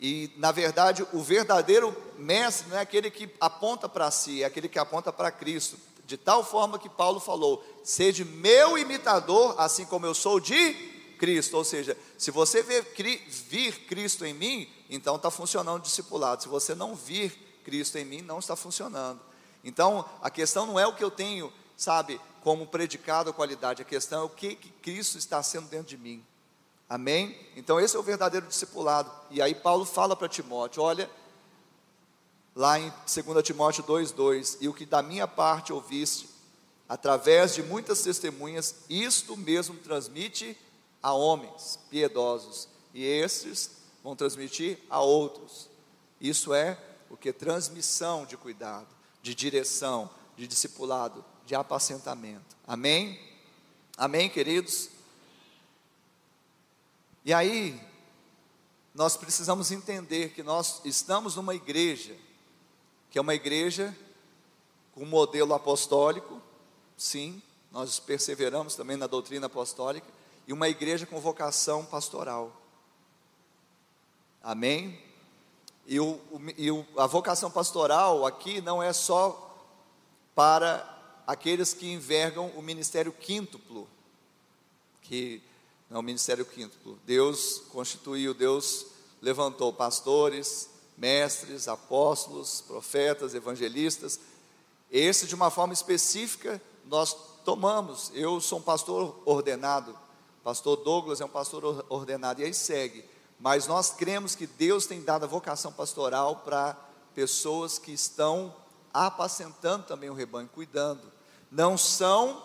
e, 0.00 0.32
na 0.36 0.50
verdade, 0.50 1.06
o 1.12 1.20
verdadeiro 1.20 1.94
mestre 2.16 2.70
não 2.70 2.78
é 2.78 2.80
aquele 2.80 3.10
que 3.10 3.28
aponta 3.38 3.86
para 3.86 4.10
si, 4.10 4.42
é 4.42 4.46
aquele 4.46 4.66
que 4.68 4.78
aponta 4.78 5.12
para 5.12 5.30
Cristo. 5.30 5.76
De 6.06 6.16
tal 6.16 6.42
forma 6.42 6.78
que 6.78 6.88
Paulo 6.88 7.20
falou: 7.20 7.62
Sede 7.84 8.24
meu 8.24 8.78
imitador, 8.78 9.54
assim 9.58 9.84
como 9.84 10.06
eu 10.06 10.14
sou 10.14 10.40
de 10.40 10.72
Cristo. 11.18 11.58
Ou 11.58 11.64
seja, 11.64 11.96
se 12.16 12.30
você 12.30 12.62
ver, 12.62 12.94
vir 13.28 13.86
Cristo 13.86 14.24
em 14.24 14.32
mim, 14.32 14.72
então 14.88 15.16
está 15.16 15.30
funcionando 15.30 15.80
o 15.80 15.84
discipulado. 15.84 16.42
Se 16.42 16.48
você 16.48 16.74
não 16.74 16.94
vir 16.94 17.60
Cristo 17.62 17.98
em 17.98 18.04
mim, 18.06 18.22
não 18.22 18.38
está 18.38 18.56
funcionando. 18.56 19.20
Então, 19.62 20.08
a 20.22 20.30
questão 20.30 20.64
não 20.64 20.80
é 20.80 20.86
o 20.86 20.94
que 20.94 21.04
eu 21.04 21.10
tenho, 21.10 21.52
sabe, 21.76 22.18
como 22.42 22.66
predicado 22.66 23.28
a 23.28 23.34
qualidade, 23.34 23.82
a 23.82 23.84
questão 23.84 24.22
é 24.22 24.24
o 24.24 24.30
que, 24.30 24.56
que 24.56 24.70
Cristo 24.70 25.18
está 25.18 25.42
sendo 25.42 25.68
dentro 25.68 25.88
de 25.88 25.98
mim. 25.98 26.24
Amém? 26.90 27.38
Então 27.54 27.78
esse 27.78 27.94
é 27.94 27.98
o 28.00 28.02
verdadeiro 28.02 28.48
discipulado. 28.48 29.08
E 29.30 29.40
aí 29.40 29.54
Paulo 29.54 29.84
fala 29.84 30.16
para 30.16 30.28
Timóteo, 30.28 30.82
olha, 30.82 31.08
lá 32.52 32.80
em 32.80 32.92
2 33.06 33.44
Timóteo 33.44 33.84
2:2, 33.84 34.58
e 34.60 34.68
o 34.68 34.74
que 34.74 34.84
da 34.84 35.00
minha 35.00 35.28
parte 35.28 35.72
ouviste, 35.72 36.28
através 36.88 37.54
de 37.54 37.62
muitas 37.62 38.02
testemunhas, 38.02 38.74
isto 38.88 39.36
mesmo 39.36 39.76
transmite 39.76 40.58
a 41.00 41.12
homens 41.12 41.78
piedosos, 41.88 42.66
e 42.92 43.04
estes 43.04 43.70
vão 44.02 44.16
transmitir 44.16 44.76
a 44.90 45.00
outros. 45.00 45.68
Isso 46.20 46.52
é 46.52 46.76
o 47.08 47.16
que 47.16 47.32
transmissão 47.32 48.26
de 48.26 48.36
cuidado, 48.36 48.88
de 49.22 49.32
direção, 49.32 50.10
de 50.36 50.44
discipulado, 50.48 51.24
de 51.46 51.54
apacentamento. 51.54 52.56
Amém? 52.66 53.16
Amém, 53.96 54.28
queridos? 54.28 54.90
E 57.30 57.32
aí, 57.32 57.80
nós 58.92 59.16
precisamos 59.16 59.70
entender 59.70 60.30
que 60.30 60.42
nós 60.42 60.80
estamos 60.84 61.36
numa 61.36 61.54
igreja, 61.54 62.16
que 63.08 63.18
é 63.18 63.20
uma 63.20 63.36
igreja 63.36 63.96
com 64.92 65.04
modelo 65.04 65.54
apostólico, 65.54 66.42
sim, 66.96 67.40
nós 67.70 68.00
perseveramos 68.00 68.74
também 68.74 68.96
na 68.96 69.06
doutrina 69.06 69.46
apostólica, 69.46 70.08
e 70.44 70.52
uma 70.52 70.68
igreja 70.68 71.06
com 71.06 71.20
vocação 71.20 71.84
pastoral. 71.84 72.60
Amém? 74.42 75.00
E, 75.86 76.00
o, 76.00 76.20
e 76.58 76.68
o, 76.72 76.84
a 76.96 77.06
vocação 77.06 77.48
pastoral 77.48 78.26
aqui 78.26 78.60
não 78.60 78.82
é 78.82 78.92
só 78.92 79.56
para 80.34 81.22
aqueles 81.28 81.72
que 81.72 81.92
envergam 81.92 82.48
o 82.56 82.60
ministério 82.60 83.12
quíntuplo, 83.12 83.88
que 85.00 85.40
é 85.90 85.98
o 85.98 86.02
ministério 86.02 86.44
quinto. 86.44 86.98
Deus 87.04 87.62
constituiu, 87.70 88.32
Deus 88.32 88.86
levantou 89.20 89.72
pastores, 89.72 90.70
mestres, 90.96 91.66
apóstolos, 91.66 92.60
profetas, 92.60 93.34
evangelistas. 93.34 94.20
Esse, 94.90 95.26
de 95.26 95.34
uma 95.34 95.50
forma 95.50 95.72
específica, 95.72 96.62
nós 96.86 97.16
tomamos. 97.44 98.12
Eu 98.14 98.40
sou 98.40 98.60
um 98.60 98.62
pastor 98.62 99.20
ordenado, 99.24 99.98
pastor 100.44 100.76
Douglas 100.76 101.20
é 101.20 101.24
um 101.24 101.28
pastor 101.28 101.84
ordenado, 101.88 102.40
e 102.40 102.44
aí 102.44 102.54
segue. 102.54 103.04
Mas 103.38 103.66
nós 103.66 103.90
cremos 103.90 104.34
que 104.34 104.46
Deus 104.46 104.86
tem 104.86 105.02
dado 105.02 105.24
a 105.24 105.28
vocação 105.28 105.72
pastoral 105.72 106.36
para 106.36 106.76
pessoas 107.14 107.78
que 107.78 107.92
estão 107.92 108.54
apacentando 108.92 109.86
também 109.86 110.10
o 110.10 110.14
rebanho, 110.14 110.48
cuidando. 110.48 111.10
Não 111.50 111.76
são 111.76 112.42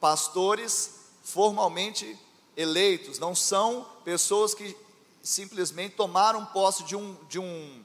pastores 0.00 0.94
formalmente 1.22 2.18
eleitos, 2.60 3.18
não 3.18 3.34
são 3.34 3.86
pessoas 4.04 4.54
que 4.54 4.76
simplesmente 5.22 5.96
tomaram 5.96 6.44
posse 6.46 6.84
de 6.84 6.96
um, 6.96 7.16
de 7.28 7.38
um, 7.38 7.82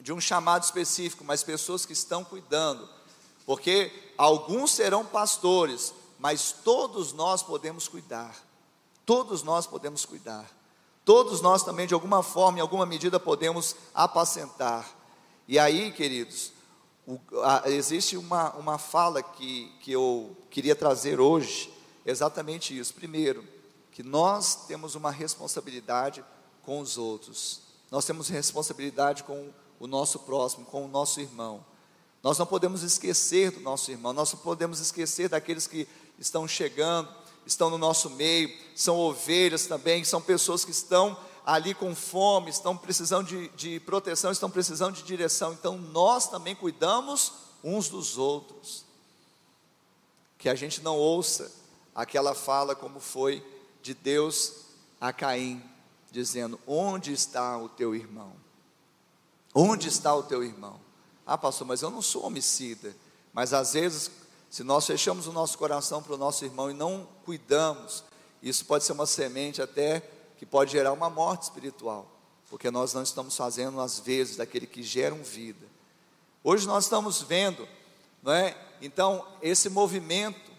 de 0.00 0.12
um 0.12 0.20
chamado 0.20 0.64
específico, 0.64 1.24
mas 1.24 1.42
pessoas 1.42 1.86
que 1.86 1.92
estão 1.92 2.24
cuidando, 2.24 2.88
porque 3.46 3.92
alguns 4.18 4.72
serão 4.72 5.04
pastores, 5.04 5.94
mas 6.18 6.52
todos 6.64 7.12
nós 7.12 7.42
podemos 7.42 7.88
cuidar, 7.88 8.36
todos 9.06 9.42
nós 9.42 9.66
podemos 9.66 10.04
cuidar, 10.04 10.48
todos 11.04 11.40
nós 11.40 11.62
também, 11.62 11.86
de 11.86 11.94
alguma 11.94 12.22
forma, 12.22 12.58
em 12.58 12.60
alguma 12.60 12.86
medida, 12.86 13.18
podemos 13.18 13.76
apacentar. 13.94 14.88
E 15.48 15.58
aí, 15.58 15.90
queridos, 15.92 16.52
o, 17.06 17.18
a, 17.42 17.68
existe 17.70 18.16
uma, 18.16 18.52
uma 18.52 18.78
fala 18.78 19.22
que, 19.22 19.72
que 19.80 19.90
eu 19.90 20.36
queria 20.50 20.76
trazer 20.76 21.20
hoje, 21.20 21.72
exatamente 22.06 22.76
isso. 22.78 22.94
Primeiro, 22.94 23.44
que 23.92 24.02
nós 24.02 24.66
temos 24.66 24.94
uma 24.94 25.10
responsabilidade 25.10 26.24
com 26.64 26.80
os 26.80 26.96
outros, 26.96 27.60
nós 27.90 28.04
temos 28.04 28.28
responsabilidade 28.28 29.22
com 29.22 29.52
o 29.78 29.86
nosso 29.86 30.20
próximo, 30.20 30.64
com 30.64 30.84
o 30.84 30.88
nosso 30.88 31.20
irmão. 31.20 31.64
Nós 32.22 32.38
não 32.38 32.46
podemos 32.46 32.82
esquecer 32.82 33.50
do 33.50 33.60
nosso 33.60 33.90
irmão, 33.90 34.12
nós 34.12 34.32
não 34.32 34.40
podemos 34.40 34.80
esquecer 34.80 35.28
daqueles 35.28 35.66
que 35.66 35.86
estão 36.18 36.48
chegando, 36.48 37.08
estão 37.44 37.68
no 37.68 37.76
nosso 37.76 38.08
meio, 38.10 38.50
são 38.74 38.98
ovelhas 38.98 39.66
também, 39.66 40.04
são 40.04 40.22
pessoas 40.22 40.64
que 40.64 40.70
estão 40.70 41.16
ali 41.44 41.74
com 41.74 41.94
fome, 41.94 42.50
estão 42.50 42.76
precisando 42.76 43.26
de, 43.26 43.48
de 43.48 43.80
proteção, 43.80 44.30
estão 44.30 44.50
precisando 44.50 44.94
de 44.94 45.02
direção. 45.02 45.52
Então 45.52 45.76
nós 45.76 46.28
também 46.28 46.54
cuidamos 46.54 47.32
uns 47.62 47.88
dos 47.88 48.16
outros. 48.16 48.84
Que 50.38 50.48
a 50.48 50.54
gente 50.54 50.80
não 50.80 50.96
ouça 50.96 51.52
aquela 51.94 52.34
fala 52.34 52.74
como 52.74 53.00
foi 53.00 53.44
de 53.82 53.94
Deus 53.94 54.54
a 55.00 55.12
Caim, 55.12 55.62
dizendo: 56.10 56.58
Onde 56.66 57.12
está 57.12 57.58
o 57.58 57.68
teu 57.68 57.94
irmão? 57.94 58.32
Onde 59.54 59.88
está 59.88 60.14
o 60.14 60.22
teu 60.22 60.42
irmão? 60.42 60.80
Ah, 61.26 61.36
pastor, 61.36 61.66
mas 61.66 61.82
eu 61.82 61.90
não 61.90 62.00
sou 62.00 62.24
homicida. 62.24 62.94
Mas 63.32 63.52
às 63.52 63.72
vezes, 63.74 64.10
se 64.48 64.62
nós 64.62 64.86
fechamos 64.86 65.26
o 65.26 65.32
nosso 65.32 65.58
coração 65.58 66.02
para 66.02 66.14
o 66.14 66.18
nosso 66.18 66.44
irmão 66.44 66.70
e 66.70 66.74
não 66.74 67.08
cuidamos, 67.24 68.04
isso 68.42 68.64
pode 68.64 68.84
ser 68.84 68.92
uma 68.92 69.06
semente 69.06 69.60
até 69.60 70.00
que 70.36 70.46
pode 70.46 70.72
gerar 70.72 70.92
uma 70.92 71.08
morte 71.08 71.44
espiritual, 71.44 72.06
porque 72.50 72.70
nós 72.70 72.92
não 72.92 73.02
estamos 73.02 73.36
fazendo 73.36 73.80
às 73.80 74.00
vezes 74.00 74.36
daquele 74.36 74.66
que 74.66 74.82
geram 74.82 75.22
vida. 75.22 75.66
Hoje 76.42 76.66
nós 76.66 76.84
estamos 76.84 77.22
vendo, 77.22 77.66
não 78.22 78.32
é? 78.32 78.56
Então, 78.80 79.24
esse 79.40 79.68
movimento 79.68 80.51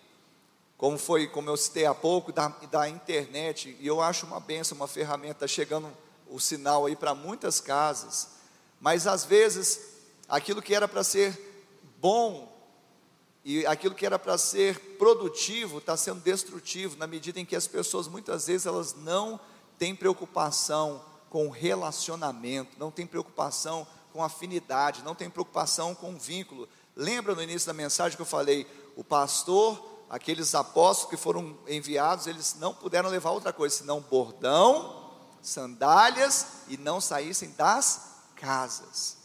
como 0.78 0.98
foi, 0.98 1.28
como 1.28 1.50
eu 1.50 1.58
citei 1.58 1.86
há 1.86 1.94
pouco, 1.94 2.32
da, 2.32 2.48
da 2.48 2.90
internet, 2.90 3.78
e 3.80 3.88
eu 3.88 4.02
acho 4.02 4.26
uma 4.26 4.40
benção, 4.40 4.76
uma 4.76 4.88
ferramenta, 4.88 5.48
chegando 5.48 5.90
o 6.30 6.40
sinal 6.40 6.86
aí 6.86 6.96
para 6.96 7.14
muitas 7.16 7.60
casas, 7.60 8.30
mas 8.80 9.08
às 9.08 9.24
vezes, 9.24 9.80
aquilo 10.28 10.62
que 10.62 10.76
era 10.76 10.88
para 10.88 11.04
ser 11.04 11.38
bom 12.00 12.52
E 13.46 13.66
aquilo 13.66 13.94
que 13.94 14.06
era 14.06 14.18
para 14.18 14.38
ser 14.38 14.80
produtivo 14.98 15.80
está 15.80 15.98
sendo 15.98 16.22
destrutivo, 16.22 16.98
na 16.98 17.06
medida 17.06 17.42
em 17.42 17.46
que 17.46 17.58
as 17.58 17.68
pessoas 17.68 18.08
muitas 18.08 18.48
vezes 18.48 18.66
elas 18.66 18.96
não 18.96 19.38
têm 19.78 19.94
preocupação 19.94 21.04
com 21.30 21.50
relacionamento, 21.50 22.80
não 22.80 22.90
têm 22.90 23.06
preocupação 23.06 23.86
com 24.14 24.24
afinidade, 24.24 25.04
não 25.04 25.14
têm 25.14 25.30
preocupação 25.30 25.94
com 25.94 26.18
vínculo. 26.18 26.70
Lembra 26.96 27.36
no 27.36 27.44
início 27.44 27.68
da 27.68 27.74
mensagem 27.74 28.16
que 28.16 28.22
eu 28.22 28.26
falei, 28.26 28.66
o 28.96 29.04
pastor, 29.04 29.84
aqueles 30.14 30.54
apóstolos 30.54 31.10
que 31.10 31.18
foram 31.18 31.58
enviados, 31.68 32.28
eles 32.28 32.56
não 32.60 32.72
puderam 32.72 33.10
levar 33.10 33.32
outra 33.32 33.52
coisa 33.52 33.78
senão 33.78 34.00
bordão, 34.00 35.12
sandálias 35.42 36.46
e 36.68 36.78
não 36.78 37.02
saíssem 37.02 37.50
das 37.54 38.12
casas. 38.36 39.18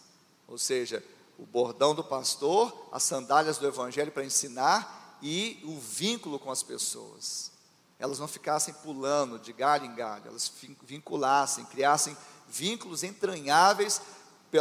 Ou 0.46 0.57
seja, 0.57 1.05
o 1.38 1.44
bordão 1.44 1.94
do 1.94 2.03
pastor, 2.03 2.74
as 2.90 3.03
sandálias 3.03 3.59
do 3.59 3.66
evangelho 3.66 4.11
para 4.11 4.24
ensinar 4.24 5.18
e 5.20 5.62
o 5.62 5.79
vínculo 5.79 6.38
com 6.38 6.51
as 6.51 6.62
pessoas. 6.62 7.51
Elas 7.98 8.18
não 8.18 8.27
ficassem 8.27 8.72
pulando 8.72 9.38
de 9.38 9.53
galho 9.53 9.85
em 9.85 9.94
galho, 9.94 10.29
elas 10.29 10.51
vinculassem, 10.85 11.66
criassem 11.66 12.16
vínculos 12.48 13.03
entranháveis 13.03 14.01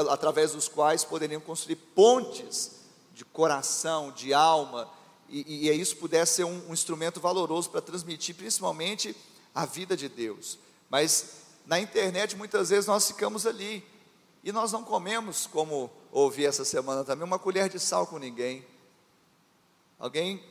através 0.10 0.52
dos 0.52 0.68
quais 0.68 1.06
poderiam 1.06 1.40
construir 1.40 1.78
pontes 1.78 2.72
de 3.14 3.24
coração, 3.24 4.12
de 4.12 4.34
alma, 4.34 4.97
e, 5.30 5.68
e 5.68 5.72
isso 5.72 5.98
pudesse 5.98 6.36
ser 6.36 6.44
um, 6.46 6.70
um 6.70 6.74
instrumento 6.74 7.20
valoroso 7.20 7.70
para 7.70 7.82
transmitir 7.82 8.36
principalmente 8.36 9.16
a 9.54 9.66
vida 9.66 9.96
de 9.98 10.08
Deus. 10.08 10.58
Mas 10.90 11.44
na 11.66 11.80
internet 11.80 12.36
muitas 12.36 12.70
vezes 12.70 12.88
nós 12.88 13.08
ficamos 13.08 13.46
ali 13.46 13.84
e 14.44 14.52
nós 14.52 14.72
não 14.72 14.84
comemos, 14.84 15.46
como 15.48 15.92
ouvi 16.12 16.46
essa 16.46 16.64
semana 16.64 17.04
também, 17.04 17.26
uma 17.26 17.40
colher 17.40 17.68
de 17.68 17.80
sal 17.80 18.08
com 18.08 18.18
ninguém. 18.18 18.66
Alguém, 20.00 20.42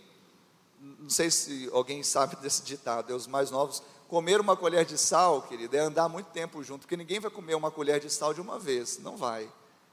não 0.79 1.09
sei 1.09 1.31
se 1.31 1.71
alguém 1.73 2.03
sabe 2.03 2.37
desse 2.43 2.63
ditado, 2.63 3.15
os 3.15 3.27
mais 3.27 3.51
novos, 3.51 3.83
comer 4.09 4.41
uma 4.41 4.57
colher 4.57 4.85
de 4.85 4.99
sal, 4.99 5.43
querido, 5.43 5.77
é 5.77 5.81
andar 5.81 6.09
muito 6.09 6.27
tempo 6.27 6.63
junto, 6.63 6.83
porque 6.83 6.97
ninguém 6.97 7.21
vai 7.21 7.31
comer 7.31 7.55
uma 7.55 7.71
colher 7.71 8.01
de 8.01 8.11
sal 8.11 8.35
de 8.35 8.41
uma 8.41 8.59
vez, 8.59 8.99
não 8.99 9.17
vai. 9.17 9.51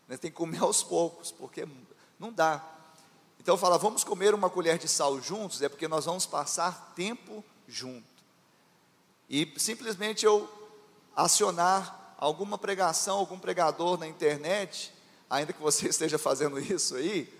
Né? 0.08 0.18
Tem 0.18 0.30
que 0.30 0.38
comer 0.38 0.60
aos 0.64 0.84
poucos, 0.84 1.32
porque 1.32 1.68
não 2.20 2.32
dá. 2.32 2.64
Então 3.44 3.58
fala, 3.58 3.78
vamos 3.78 4.06
comer 4.06 4.34
uma 4.34 4.50
colher 4.50 4.78
de 4.78 4.88
sal 4.88 5.22
juntos, 5.22 5.62
é 5.62 5.68
porque 5.68 5.86
nós 5.86 6.06
vamos 6.06 6.26
passar 6.26 6.94
tempo 6.96 7.44
junto. 7.68 8.08
E 9.30 9.54
simplesmente 9.58 10.26
eu 10.26 10.50
acionar 11.14 12.16
alguma 12.18 12.58
pregação, 12.58 13.18
algum 13.18 13.38
pregador 13.38 14.00
na 14.00 14.08
internet, 14.08 14.94
ainda 15.30 15.52
que 15.52 15.62
você 15.62 15.90
esteja 15.92 16.18
fazendo 16.18 16.58
isso 16.58 16.96
aí, 16.96 17.32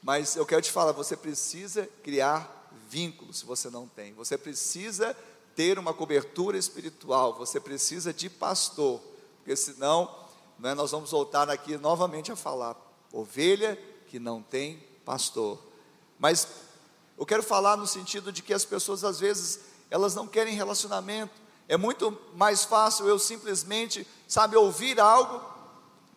mas 0.00 0.36
eu 0.36 0.46
quero 0.46 0.62
te 0.62 0.70
falar, 0.70 0.92
você 0.92 1.16
precisa 1.16 1.88
criar 2.04 2.70
vínculos 2.88 3.38
se 3.38 3.44
você 3.44 3.68
não 3.68 3.88
tem. 3.88 4.14
Você 4.14 4.38
precisa 4.38 5.16
ter 5.56 5.80
uma 5.80 5.92
cobertura 5.92 6.56
espiritual, 6.56 7.34
você 7.34 7.58
precisa 7.58 8.14
de 8.14 8.30
pastor, 8.30 9.00
porque 9.38 9.56
senão 9.56 10.14
né, 10.60 10.74
nós 10.74 10.92
vamos 10.92 11.10
voltar 11.10 11.50
aqui 11.50 11.76
novamente 11.76 12.30
a 12.30 12.36
falar 12.36 12.76
ovelha 13.12 13.76
que 14.06 14.20
não 14.20 14.40
tem 14.40 14.93
pastor. 15.04 15.58
Mas 16.18 16.48
eu 17.18 17.26
quero 17.26 17.42
falar 17.42 17.76
no 17.76 17.86
sentido 17.86 18.32
de 18.32 18.42
que 18.42 18.54
as 18.54 18.64
pessoas 18.64 19.04
às 19.04 19.20
vezes 19.20 19.60
elas 19.90 20.14
não 20.14 20.26
querem 20.26 20.54
relacionamento, 20.54 21.32
é 21.68 21.76
muito 21.76 22.18
mais 22.34 22.64
fácil 22.64 23.06
eu 23.06 23.18
simplesmente, 23.18 24.06
sabe, 24.26 24.56
ouvir 24.56 25.00
algo 25.00 25.40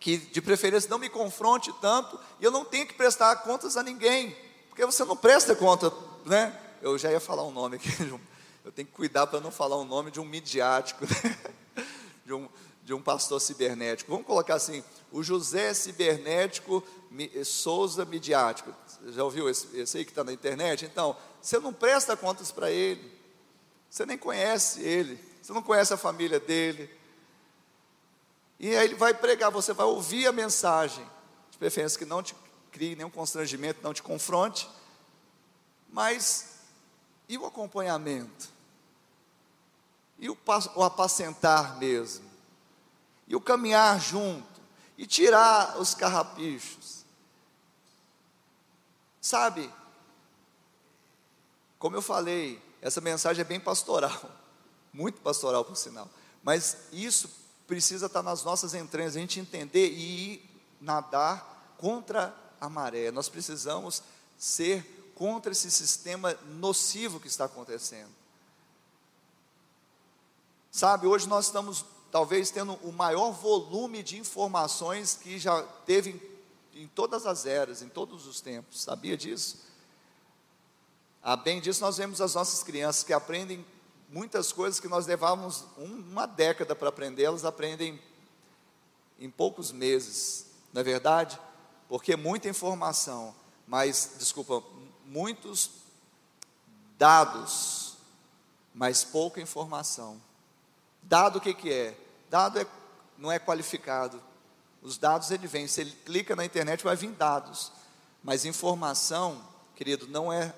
que 0.00 0.16
de 0.16 0.40
preferência 0.40 0.90
não 0.90 0.98
me 0.98 1.08
confronte 1.08 1.72
tanto 1.80 2.18
e 2.40 2.44
eu 2.44 2.50
não 2.50 2.64
tenho 2.64 2.86
que 2.86 2.94
prestar 2.94 3.36
contas 3.36 3.76
a 3.76 3.82
ninguém, 3.82 4.36
porque 4.68 4.84
você 4.84 5.04
não 5.04 5.16
presta 5.16 5.54
conta, 5.54 5.92
né? 6.24 6.56
Eu 6.80 6.96
já 6.96 7.10
ia 7.10 7.20
falar 7.20 7.44
um 7.44 7.50
nome 7.50 7.76
aqui, 7.76 7.88
eu 8.64 8.72
tenho 8.72 8.86
que 8.86 8.94
cuidar 8.94 9.26
para 9.26 9.40
não 9.40 9.50
falar 9.50 9.76
o 9.76 9.82
um 9.82 9.84
nome 9.84 10.10
de 10.10 10.20
um 10.20 10.24
midiático, 10.24 11.04
né? 11.06 11.84
de, 12.24 12.34
um, 12.34 12.48
de 12.88 12.94
um 12.94 13.02
pastor 13.02 13.38
cibernético. 13.38 14.10
Vamos 14.10 14.26
colocar 14.26 14.54
assim: 14.54 14.82
o 15.12 15.22
José 15.22 15.74
Cibernético 15.74 16.82
Souza 17.44 18.06
Midiático. 18.06 18.74
Já 19.08 19.22
ouviu 19.22 19.46
esse, 19.46 19.78
esse 19.78 19.98
aí 19.98 20.06
que 20.06 20.10
está 20.10 20.24
na 20.24 20.32
internet? 20.32 20.86
Então, 20.86 21.14
você 21.42 21.58
não 21.58 21.70
presta 21.70 22.16
contas 22.16 22.50
para 22.50 22.70
ele, 22.70 23.12
você 23.90 24.06
nem 24.06 24.16
conhece 24.16 24.80
ele, 24.80 25.22
você 25.42 25.52
não 25.52 25.62
conhece 25.62 25.92
a 25.92 25.98
família 25.98 26.40
dele. 26.40 26.88
E 28.58 28.74
aí 28.74 28.86
ele 28.86 28.94
vai 28.94 29.12
pregar, 29.12 29.50
você 29.50 29.74
vai 29.74 29.84
ouvir 29.84 30.26
a 30.26 30.32
mensagem, 30.32 31.06
de 31.50 31.58
preferência 31.58 31.98
que 31.98 32.06
não 32.06 32.22
te 32.22 32.34
crie 32.72 32.96
nenhum 32.96 33.10
constrangimento, 33.10 33.80
não 33.82 33.92
te 33.92 34.02
confronte, 34.02 34.66
mas 35.90 36.54
e 37.28 37.36
o 37.36 37.44
acompanhamento? 37.44 38.48
E 40.18 40.30
o, 40.30 40.38
o 40.74 40.82
apacentar 40.82 41.78
mesmo? 41.78 42.27
E 43.28 43.36
o 43.36 43.40
caminhar 43.40 44.00
junto? 44.00 44.60
E 44.96 45.06
tirar 45.06 45.78
os 45.78 45.94
carrapichos? 45.94 47.04
Sabe, 49.20 49.70
como 51.78 51.94
eu 51.94 52.02
falei, 52.02 52.60
essa 52.80 53.00
mensagem 53.00 53.42
é 53.42 53.44
bem 53.44 53.60
pastoral 53.60 54.20
muito 54.92 55.20
pastoral 55.20 55.64
por 55.64 55.76
sinal. 55.76 56.08
Mas 56.42 56.76
isso 56.92 57.30
precisa 57.66 58.06
estar 58.06 58.22
nas 58.22 58.42
nossas 58.42 58.74
entranhas, 58.74 59.16
a 59.16 59.20
gente 59.20 59.38
entender 59.38 59.90
e 59.92 60.42
nadar 60.80 61.74
contra 61.78 62.34
a 62.60 62.68
maré. 62.68 63.10
Nós 63.10 63.28
precisamos 63.28 64.02
ser 64.36 65.12
contra 65.14 65.52
esse 65.52 65.70
sistema 65.70 66.34
nocivo 66.46 67.20
que 67.20 67.28
está 67.28 67.44
acontecendo. 67.44 68.10
Sabe, 70.70 71.06
hoje 71.06 71.28
nós 71.28 71.46
estamos 71.46 71.84
talvez 72.10 72.50
tendo 72.50 72.74
o 72.82 72.92
maior 72.92 73.32
volume 73.32 74.02
de 74.02 74.18
informações 74.18 75.18
que 75.20 75.38
já 75.38 75.62
teve 75.84 76.10
em, 76.74 76.82
em 76.82 76.86
todas 76.88 77.26
as 77.26 77.46
eras, 77.46 77.82
em 77.82 77.88
todos 77.88 78.26
os 78.26 78.40
tempos. 78.40 78.82
Sabia 78.82 79.16
disso? 79.16 79.66
A 81.22 81.36
bem 81.36 81.60
disso 81.60 81.80
nós 81.80 81.96
vemos 81.96 82.20
as 82.20 82.34
nossas 82.34 82.62
crianças 82.62 83.02
que 83.02 83.12
aprendem 83.12 83.64
muitas 84.08 84.52
coisas 84.52 84.80
que 84.80 84.88
nós 84.88 85.06
levávamos 85.06 85.64
uma 85.76 86.26
década 86.26 86.74
para 86.74 86.88
aprender, 86.88 87.24
elas 87.24 87.44
aprendem 87.44 88.00
em 89.18 89.30
poucos 89.30 89.70
meses, 89.72 90.46
não 90.72 90.80
é 90.80 90.84
verdade? 90.84 91.38
Porque 91.88 92.16
muita 92.16 92.48
informação, 92.48 93.34
mas, 93.66 94.14
desculpa, 94.18 94.62
muitos 95.04 95.70
dados, 96.96 97.96
mas 98.74 99.04
pouca 99.04 99.40
informação. 99.40 100.20
Dado 101.08 101.38
o 101.38 101.40
que, 101.40 101.54
que 101.54 101.72
é? 101.72 101.96
Dado 102.28 102.60
é, 102.60 102.66
não 103.16 103.32
é 103.32 103.38
qualificado. 103.38 104.22
Os 104.82 104.98
dados 104.98 105.30
ele 105.30 105.46
vem, 105.46 105.66
se 105.66 105.80
ele 105.80 105.92
clica 106.04 106.36
na 106.36 106.44
internet 106.44 106.84
vai 106.84 106.94
vir 106.94 107.10
dados. 107.12 107.72
Mas 108.22 108.44
informação, 108.44 109.42
querido, 109.74 110.06
não 110.06 110.30
é 110.30 110.54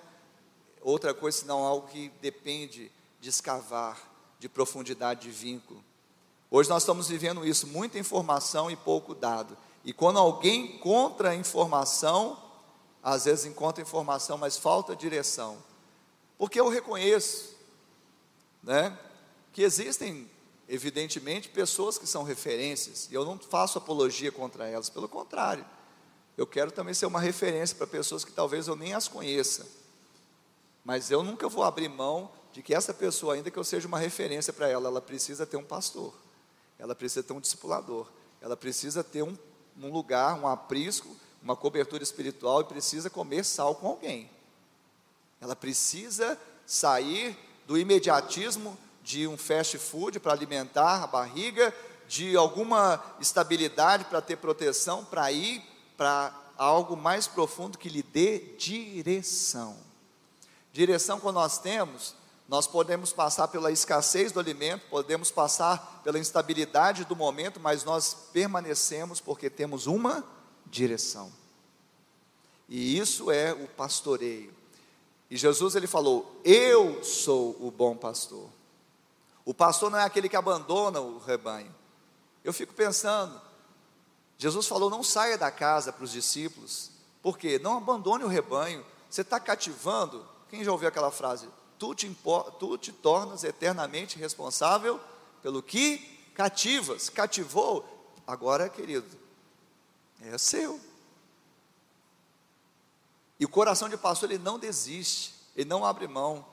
outra 0.82 1.14
coisa 1.14 1.38
senão 1.38 1.64
algo 1.64 1.86
que 1.86 2.08
depende 2.20 2.90
de 3.20 3.28
escavar, 3.28 3.96
de 4.40 4.48
profundidade 4.48 5.20
de 5.20 5.30
vínculo. 5.30 5.84
Hoje 6.50 6.68
nós 6.68 6.82
estamos 6.82 7.06
vivendo 7.06 7.46
isso, 7.46 7.68
muita 7.68 7.96
informação 7.96 8.68
e 8.68 8.74
pouco 8.74 9.14
dado. 9.14 9.56
E 9.84 9.92
quando 9.92 10.18
alguém 10.18 10.74
encontra 10.74 11.32
informação, 11.32 12.36
às 13.00 13.24
vezes 13.24 13.44
encontra 13.44 13.80
informação, 13.80 14.36
mas 14.36 14.58
falta 14.58 14.96
direção. 14.96 15.58
Porque 16.36 16.58
eu 16.58 16.68
reconheço, 16.68 17.54
né, 18.64 18.98
que 19.52 19.62
existem 19.62 20.28
evidentemente 20.70 21.48
pessoas 21.48 21.98
que 21.98 22.06
são 22.06 22.22
referências, 22.22 23.08
e 23.10 23.14
eu 23.14 23.24
não 23.24 23.36
faço 23.36 23.76
apologia 23.76 24.30
contra 24.30 24.68
elas, 24.68 24.88
pelo 24.88 25.08
contrário. 25.08 25.66
Eu 26.36 26.46
quero 26.46 26.70
também 26.70 26.94
ser 26.94 27.06
uma 27.06 27.20
referência 27.20 27.76
para 27.76 27.88
pessoas 27.88 28.24
que 28.24 28.30
talvez 28.30 28.68
eu 28.68 28.76
nem 28.76 28.94
as 28.94 29.08
conheça. 29.08 29.66
Mas 30.84 31.10
eu 31.10 31.24
nunca 31.24 31.48
vou 31.48 31.64
abrir 31.64 31.88
mão 31.88 32.30
de 32.52 32.62
que 32.62 32.72
essa 32.72 32.94
pessoa, 32.94 33.34
ainda 33.34 33.50
que 33.50 33.58
eu 33.58 33.64
seja 33.64 33.88
uma 33.88 33.98
referência 33.98 34.52
para 34.52 34.68
ela, 34.68 34.86
ela 34.86 35.00
precisa 35.02 35.44
ter 35.44 35.56
um 35.56 35.64
pastor, 35.64 36.14
ela 36.78 36.94
precisa 36.94 37.24
ter 37.24 37.32
um 37.32 37.40
discipulador, 37.40 38.06
ela 38.40 38.56
precisa 38.56 39.02
ter 39.02 39.24
um, 39.24 39.36
um 39.76 39.90
lugar, 39.90 40.38
um 40.40 40.46
aprisco, 40.46 41.16
uma 41.42 41.56
cobertura 41.56 42.02
espiritual 42.02 42.60
e 42.60 42.64
precisa 42.64 43.10
comer 43.10 43.44
sal 43.44 43.74
com 43.74 43.88
alguém. 43.88 44.30
Ela 45.40 45.56
precisa 45.56 46.38
sair 46.64 47.36
do 47.66 47.76
imediatismo 47.76 48.78
de 49.02 49.26
um 49.26 49.36
fast 49.36 49.78
food 49.78 50.20
para 50.20 50.32
alimentar 50.32 51.02
a 51.02 51.06
barriga, 51.06 51.74
de 52.08 52.36
alguma 52.36 53.02
estabilidade 53.20 54.04
para 54.04 54.20
ter 54.20 54.36
proteção, 54.36 55.04
para 55.04 55.30
ir 55.30 55.62
para 55.96 56.34
algo 56.56 56.96
mais 56.96 57.26
profundo 57.26 57.78
que 57.78 57.88
lhe 57.88 58.02
dê 58.02 58.38
direção. 58.58 59.76
Direção 60.72 61.18
quando 61.20 61.36
nós 61.36 61.58
temos, 61.58 62.14
nós 62.48 62.66
podemos 62.66 63.12
passar 63.12 63.48
pela 63.48 63.70
escassez 63.70 64.32
do 64.32 64.40
alimento, 64.40 64.88
podemos 64.90 65.30
passar 65.30 66.00
pela 66.02 66.18
instabilidade 66.18 67.04
do 67.04 67.14
momento, 67.14 67.60
mas 67.60 67.84
nós 67.84 68.12
permanecemos 68.32 69.20
porque 69.20 69.48
temos 69.48 69.86
uma 69.86 70.24
direção. 70.66 71.32
E 72.68 72.98
isso 72.98 73.30
é 73.30 73.52
o 73.52 73.68
pastoreio. 73.68 74.52
E 75.30 75.36
Jesus 75.36 75.76
ele 75.76 75.86
falou: 75.86 76.40
"Eu 76.44 77.04
sou 77.04 77.56
o 77.60 77.70
bom 77.70 77.96
pastor". 77.96 78.48
O 79.44 79.54
pastor 79.54 79.90
não 79.90 79.98
é 79.98 80.04
aquele 80.04 80.28
que 80.28 80.36
abandona 80.36 81.00
o 81.00 81.18
rebanho. 81.18 81.74
Eu 82.44 82.52
fico 82.52 82.72
pensando, 82.72 83.40
Jesus 84.38 84.66
falou: 84.66 84.90
"Não 84.90 85.02
saia 85.02 85.36
da 85.36 85.50
casa 85.50 85.92
para 85.92 86.04
os 86.04 86.12
discípulos, 86.12 86.90
porque 87.22 87.58
não 87.58 87.76
abandone 87.76 88.24
o 88.24 88.28
rebanho. 88.28 88.84
Você 89.08 89.22
está 89.22 89.38
cativando. 89.38 90.26
Quem 90.48 90.64
já 90.64 90.72
ouviu 90.72 90.88
aquela 90.88 91.10
frase? 91.10 91.48
Tu 91.78 91.94
te, 91.94 92.18
tu 92.58 92.78
te 92.78 92.92
tornas 92.92 93.44
eternamente 93.44 94.18
responsável 94.18 95.00
pelo 95.42 95.62
que 95.62 95.98
cativas. 96.34 97.08
Cativou, 97.08 97.84
agora, 98.26 98.68
querido, 98.68 99.06
é 100.22 100.36
seu. 100.38 100.80
E 103.38 103.44
o 103.44 103.48
coração 103.48 103.88
de 103.88 103.96
pastor, 103.96 104.30
ele 104.30 104.42
não 104.42 104.58
desiste, 104.58 105.34
ele 105.56 105.68
não 105.68 105.84
abre 105.84 106.06
mão. 106.06 106.44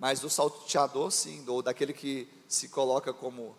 Mas 0.00 0.18
do 0.18 0.28
salteador, 0.28 1.12
sim, 1.12 1.44
ou 1.46 1.62
daquele 1.62 1.92
que 1.92 2.28
se 2.48 2.68
coloca 2.68 3.12
como. 3.12 3.56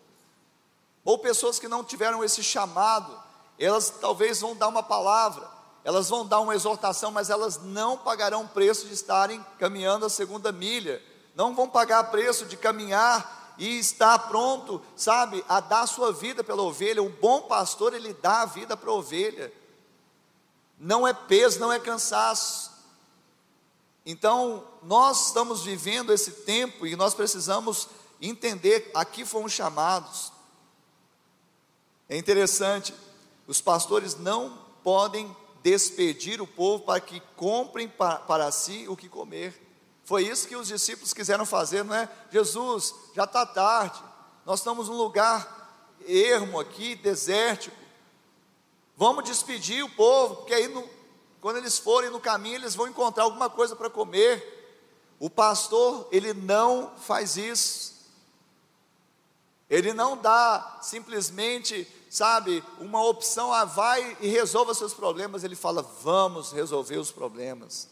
Ou 1.05 1.17
pessoas 1.17 1.57
que 1.57 1.69
não 1.69 1.83
tiveram 1.83 2.21
esse 2.21 2.43
chamado, 2.43 3.17
elas 3.57 3.89
talvez 3.89 4.41
vão 4.41 4.53
dar 4.53 4.67
uma 4.67 4.83
palavra, 4.83 5.47
elas 5.83 6.09
vão 6.09 6.27
dar 6.27 6.41
uma 6.41 6.53
exortação, 6.53 7.11
mas 7.11 7.29
elas 7.29 7.61
não 7.61 7.97
pagarão 7.97 8.45
preço 8.45 8.87
de 8.87 8.93
estarem 8.93 9.45
caminhando 9.57 10.05
a 10.05 10.09
segunda 10.09 10.51
milha, 10.51 11.01
não 11.33 11.55
vão 11.55 11.69
pagar 11.69 12.11
preço 12.11 12.45
de 12.45 12.57
caminhar 12.57 13.55
e 13.57 13.79
estar 13.79 14.17
pronto, 14.27 14.81
sabe, 14.97 15.45
a 15.47 15.59
dar 15.59 15.87
sua 15.87 16.11
vida 16.11 16.43
pela 16.43 16.63
ovelha. 16.63 17.01
O 17.01 17.09
bom 17.09 17.43
pastor, 17.43 17.93
ele 17.93 18.13
dá 18.13 18.41
a 18.41 18.45
vida 18.45 18.75
para 18.75 18.89
a 18.89 18.93
ovelha 18.93 19.53
não 20.81 21.07
é 21.07 21.13
peso, 21.13 21.59
não 21.59 21.71
é 21.71 21.79
cansaço. 21.79 22.70
Então, 24.05 24.67
nós 24.81 25.27
estamos 25.27 25.63
vivendo 25.63 26.11
esse 26.11 26.31
tempo 26.31 26.87
e 26.87 26.95
nós 26.95 27.13
precisamos 27.13 27.87
entender, 28.21 28.89
aqui 28.93 29.25
fomos 29.25 29.51
chamados. 29.51 30.31
É 32.09 32.17
interessante, 32.17 32.93
os 33.47 33.61
pastores 33.61 34.15
não 34.15 34.57
podem 34.83 35.35
despedir 35.63 36.41
o 36.41 36.47
povo 36.47 36.83
para 36.83 36.99
que 36.99 37.19
comprem 37.35 37.87
para, 37.87 38.17
para 38.17 38.51
si 38.51 38.85
o 38.87 38.97
que 38.97 39.07
comer. 39.07 39.59
Foi 40.03 40.27
isso 40.27 40.47
que 40.47 40.55
os 40.55 40.67
discípulos 40.67 41.13
quiseram 41.13 41.45
fazer, 41.45 41.83
não 41.83 41.95
é? 41.95 42.09
Jesus, 42.31 42.93
já 43.15 43.23
está 43.23 43.45
tarde, 43.45 44.01
nós 44.45 44.59
estamos 44.59 44.89
num 44.89 44.97
lugar 44.97 45.95
ermo 46.07 46.59
aqui, 46.59 46.95
desértico. 46.95 47.75
Vamos 48.97 49.23
despedir 49.23 49.83
o 49.83 49.89
povo, 49.89 50.37
porque 50.37 50.53
aí 50.53 50.67
no, 50.67 50.87
quando 51.41 51.57
eles 51.57 51.79
forem 51.79 52.11
no 52.11 52.19
caminho, 52.19 52.55
eles 52.55 52.75
vão 52.75 52.87
encontrar 52.87 53.23
alguma 53.23 53.49
coisa 53.49 53.75
para 53.75 53.89
comer. 53.89 54.59
O 55.19 55.27
pastor, 55.27 56.07
ele 56.11 56.33
não 56.33 56.91
faz 56.97 57.35
isso. 57.35 57.91
Ele 59.67 59.91
não 59.91 60.15
dá 60.15 60.79
simplesmente, 60.83 61.87
sabe, 62.09 62.63
uma 62.79 63.03
opção, 63.03 63.51
ah, 63.51 63.65
vai 63.65 64.17
e 64.21 64.27
resolva 64.27 64.75
seus 64.75 64.93
problemas. 64.93 65.43
Ele 65.43 65.55
fala, 65.55 65.81
vamos 65.81 66.51
resolver 66.51 66.97
os 66.97 67.11
problemas. 67.11 67.89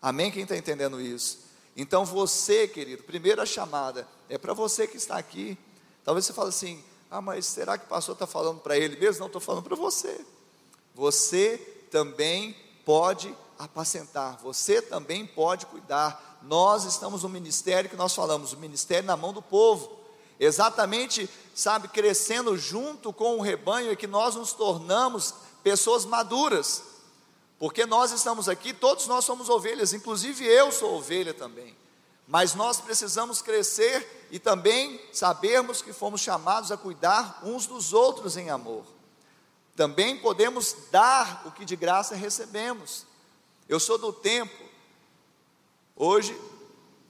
Amém? 0.00 0.30
Quem 0.30 0.42
está 0.42 0.56
entendendo 0.56 1.00
isso? 1.00 1.38
Então 1.74 2.04
você, 2.04 2.68
querido, 2.68 3.04
primeira 3.04 3.46
chamada 3.46 4.06
é 4.28 4.36
para 4.36 4.52
você 4.52 4.86
que 4.86 4.98
está 4.98 5.16
aqui. 5.16 5.56
Talvez 6.04 6.26
você 6.26 6.32
fale 6.34 6.50
assim, 6.50 6.84
ah, 7.10 7.22
mas 7.22 7.46
será 7.46 7.78
que 7.78 7.86
o 7.86 7.88
pastor 7.88 8.14
está 8.14 8.26
falando 8.26 8.60
para 8.60 8.76
ele 8.76 8.96
mesmo? 8.96 9.20
Não, 9.20 9.28
estou 9.28 9.40
falando 9.40 9.62
para 9.62 9.76
você. 9.76 10.20
Você 10.94 11.56
também 11.90 12.56
pode 12.84 13.34
apacentar, 13.58 14.38
você 14.42 14.82
também 14.82 15.26
pode 15.26 15.66
cuidar. 15.66 16.38
Nós 16.42 16.84
estamos 16.84 17.22
no 17.22 17.28
ministério 17.28 17.88
que 17.88 17.96
nós 17.96 18.14
falamos, 18.14 18.52
o 18.52 18.58
ministério 18.58 19.06
na 19.06 19.16
mão 19.16 19.32
do 19.32 19.42
povo. 19.42 20.00
Exatamente, 20.40 21.30
sabe, 21.54 21.86
crescendo 21.88 22.56
junto 22.58 23.12
com 23.12 23.38
o 23.38 23.42
rebanho 23.42 23.92
é 23.92 23.96
que 23.96 24.08
nós 24.08 24.34
nos 24.34 24.52
tornamos 24.52 25.34
pessoas 25.62 26.04
maduras. 26.04 26.82
Porque 27.58 27.86
nós 27.86 28.10
estamos 28.10 28.48
aqui, 28.48 28.72
todos 28.72 29.06
nós 29.06 29.24
somos 29.24 29.48
ovelhas, 29.48 29.92
inclusive 29.92 30.44
eu 30.44 30.72
sou 30.72 30.96
ovelha 30.96 31.32
também. 31.32 31.76
Mas 32.26 32.54
nós 32.54 32.80
precisamos 32.80 33.40
crescer 33.40 34.26
e 34.32 34.38
também 34.38 35.00
sabermos 35.12 35.80
que 35.80 35.92
fomos 35.92 36.20
chamados 36.20 36.72
a 36.72 36.76
cuidar 36.76 37.40
uns 37.44 37.66
dos 37.66 37.92
outros 37.92 38.36
em 38.36 38.50
amor. 38.50 38.84
Também 39.74 40.18
podemos 40.18 40.76
dar 40.90 41.42
o 41.46 41.50
que 41.50 41.64
de 41.64 41.76
graça 41.76 42.14
recebemos. 42.14 43.06
Eu 43.68 43.80
sou 43.80 43.96
do 43.96 44.12
tempo, 44.12 44.62
hoje 45.96 46.38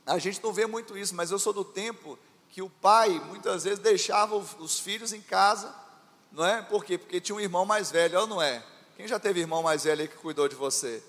a 0.07 0.19
gente 0.19 0.43
não 0.43 0.53
vê 0.53 0.67
muito 0.67 0.97
isso, 0.97 1.15
mas 1.15 1.31
eu 1.31 1.39
sou 1.39 1.53
do 1.53 1.65
tempo 1.65 2.19
que 2.51 2.63
o 2.63 2.71
pai 2.71 3.11
muitas 3.29 3.65
vezes 3.65 3.79
deixava 3.79 4.37
os 4.37 4.79
filhos 4.79 5.13
em 5.13 5.21
casa, 5.21 5.75
não 6.31 6.45
é? 6.45 6.63
Por 6.63 6.85
quê? 6.85 6.99
Porque 6.99 7.21
tinha 7.21 7.35
um 7.35 7.41
irmão 7.41 7.65
mais 7.65 7.91
velho, 7.91 8.21
ou 8.21 8.27
não 8.27 8.41
é? 8.41 8.63
Quem 8.97 9.09
já 9.09 9.19
teve 9.19 9.41
irmão 9.41 9.63
mais 9.63 9.85
velho 9.85 10.07
que 10.07 10.17
cuidou 10.17 10.47
de 10.49 10.55
você? 10.55 11.03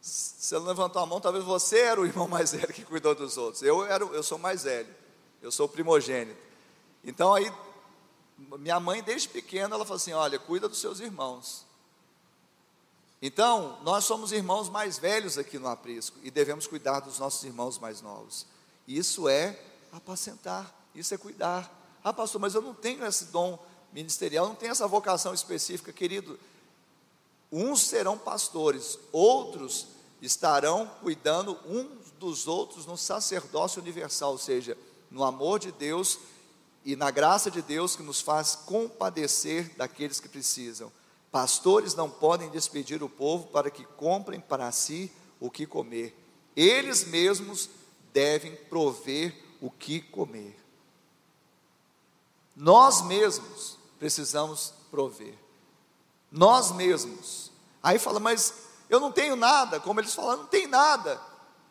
Se 0.00 0.54
não 0.54 0.64
levantou 0.64 1.02
a 1.02 1.06
mão, 1.06 1.20
talvez 1.20 1.44
você 1.44 1.78
era 1.78 2.00
o 2.00 2.06
irmão 2.06 2.26
mais 2.26 2.52
velho 2.52 2.72
que 2.72 2.84
cuidou 2.84 3.14
dos 3.14 3.36
outros. 3.36 3.62
Eu, 3.62 3.84
era, 3.84 4.04
eu 4.04 4.22
sou 4.22 4.38
mais 4.38 4.64
velho, 4.64 4.88
eu 5.40 5.52
sou 5.52 5.68
primogênito. 5.68 6.40
Então 7.04 7.32
aí 7.32 7.52
minha 8.58 8.80
mãe, 8.80 9.02
desde 9.02 9.28
pequena, 9.28 9.74
ela 9.74 9.84
falou 9.84 9.96
assim: 9.96 10.12
olha, 10.12 10.38
cuida 10.38 10.68
dos 10.68 10.80
seus 10.80 11.00
irmãos. 11.00 11.64
Então, 13.20 13.78
nós 13.82 14.04
somos 14.04 14.32
irmãos 14.32 14.68
mais 14.68 14.98
velhos 14.98 15.38
aqui 15.38 15.58
no 15.58 15.68
aprisco 15.68 16.18
e 16.22 16.30
devemos 16.30 16.66
cuidar 16.66 17.00
dos 17.00 17.18
nossos 17.18 17.42
irmãos 17.44 17.78
mais 17.78 18.02
novos. 18.02 18.46
Isso 18.86 19.28
é 19.28 19.58
apacentar, 19.92 20.74
isso 20.94 21.14
é 21.14 21.16
cuidar. 21.16 21.72
Ah, 22.02 22.12
pastor, 22.12 22.40
mas 22.40 22.54
eu 22.54 22.60
não 22.60 22.74
tenho 22.74 23.04
esse 23.06 23.26
dom 23.26 23.58
ministerial, 23.92 24.48
não 24.48 24.54
tenho 24.54 24.72
essa 24.72 24.86
vocação 24.86 25.32
específica, 25.32 25.92
querido. 25.92 26.38
Uns 27.50 27.82
serão 27.82 28.18
pastores, 28.18 28.98
outros 29.10 29.86
estarão 30.20 30.86
cuidando 31.00 31.58
uns 31.66 32.10
dos 32.18 32.46
outros 32.46 32.84
no 32.84 32.96
sacerdócio 32.96 33.80
universal, 33.80 34.32
ou 34.32 34.38
seja, 34.38 34.76
no 35.10 35.24
amor 35.24 35.58
de 35.58 35.72
Deus 35.72 36.18
e 36.84 36.94
na 36.94 37.10
graça 37.10 37.50
de 37.50 37.62
Deus 37.62 37.96
que 37.96 38.02
nos 38.02 38.20
faz 38.20 38.54
compadecer 38.54 39.74
daqueles 39.76 40.20
que 40.20 40.28
precisam. 40.28 40.92
Pastores 41.32 41.94
não 41.94 42.10
podem 42.10 42.50
despedir 42.50 43.02
o 43.02 43.08
povo 43.08 43.48
para 43.48 43.70
que 43.70 43.84
comprem 43.84 44.38
para 44.38 44.70
si 44.70 45.10
o 45.40 45.50
que 45.50 45.66
comer. 45.66 46.14
Eles 46.54 47.04
mesmos 47.04 47.70
devem 48.12 48.54
prover 48.54 49.34
o 49.60 49.70
que 49.70 50.00
comer. 50.00 50.56
Nós 52.54 53.02
mesmos 53.02 53.78
precisamos 53.98 54.74
prover. 54.90 55.34
Nós 56.30 56.70
mesmos. 56.72 57.50
Aí 57.82 57.98
fala, 57.98 58.20
mas 58.20 58.54
eu 58.88 59.00
não 59.00 59.10
tenho 59.10 59.34
nada. 59.34 59.80
Como 59.80 60.00
eles 60.00 60.14
falam, 60.14 60.36
não 60.36 60.46
tem 60.46 60.66
nada. 60.66 61.20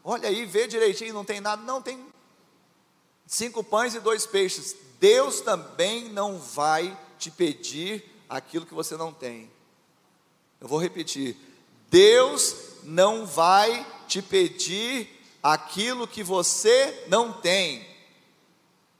Olha 0.03 0.27
aí, 0.27 0.45
vê 0.45 0.67
direitinho, 0.67 1.13
não 1.13 1.23
tem 1.23 1.39
nada. 1.39 1.61
Não, 1.61 1.81
tem 1.81 2.05
cinco 3.25 3.63
pães 3.63 3.95
e 3.95 3.99
dois 3.99 4.25
peixes. 4.25 4.75
Deus 5.03 5.41
também 5.41 6.07
não 6.07 6.39
vai 6.39 6.97
te 7.19 7.29
pedir 7.29 8.09
aquilo 8.29 8.65
que 8.65 8.73
você 8.73 8.95
não 8.95 9.11
tem. 9.11 9.51
Eu 10.61 10.67
vou 10.69 10.79
repetir: 10.79 11.35
Deus 11.89 12.55
não 12.83 13.25
vai 13.25 13.85
te 14.07 14.21
pedir 14.21 15.09
aquilo 15.43 16.07
que 16.07 16.23
você 16.23 17.03
não 17.09 17.33
tem. 17.33 17.85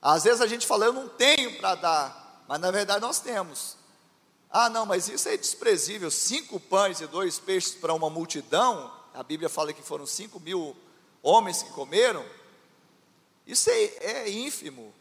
Às 0.01 0.25
vezes 0.25 0.41
a 0.41 0.45
gente 0.45 0.67
fala, 0.67 0.83
eu 0.83 0.91
não 0.91 1.07
tenho 1.07 1.57
para 1.57 1.75
dar, 1.75 2.43
mas 2.49 2.59
na 2.59 2.69
verdade 2.69 2.99
nós 2.99 3.21
temos. 3.21 3.77
Ah, 4.49 4.67
não, 4.67 4.85
mas 4.85 5.07
isso 5.07 5.29
é 5.29 5.37
desprezível. 5.37 6.11
Cinco 6.11 6.59
pães 6.59 6.99
e 6.99 7.07
dois 7.07 7.39
peixes 7.39 7.75
para 7.75 7.93
uma 7.93 8.09
multidão. 8.09 8.93
A 9.13 9.23
Bíblia 9.23 9.47
fala 9.47 9.71
que 9.71 9.81
foram 9.81 10.05
cinco 10.05 10.37
mil 10.41 10.75
homens 11.21 11.63
que 11.63 11.71
comeram. 11.71 12.25
Isso 13.47 13.69
é, 13.69 13.83
é 14.01 14.29
ínfimo. 14.29 14.93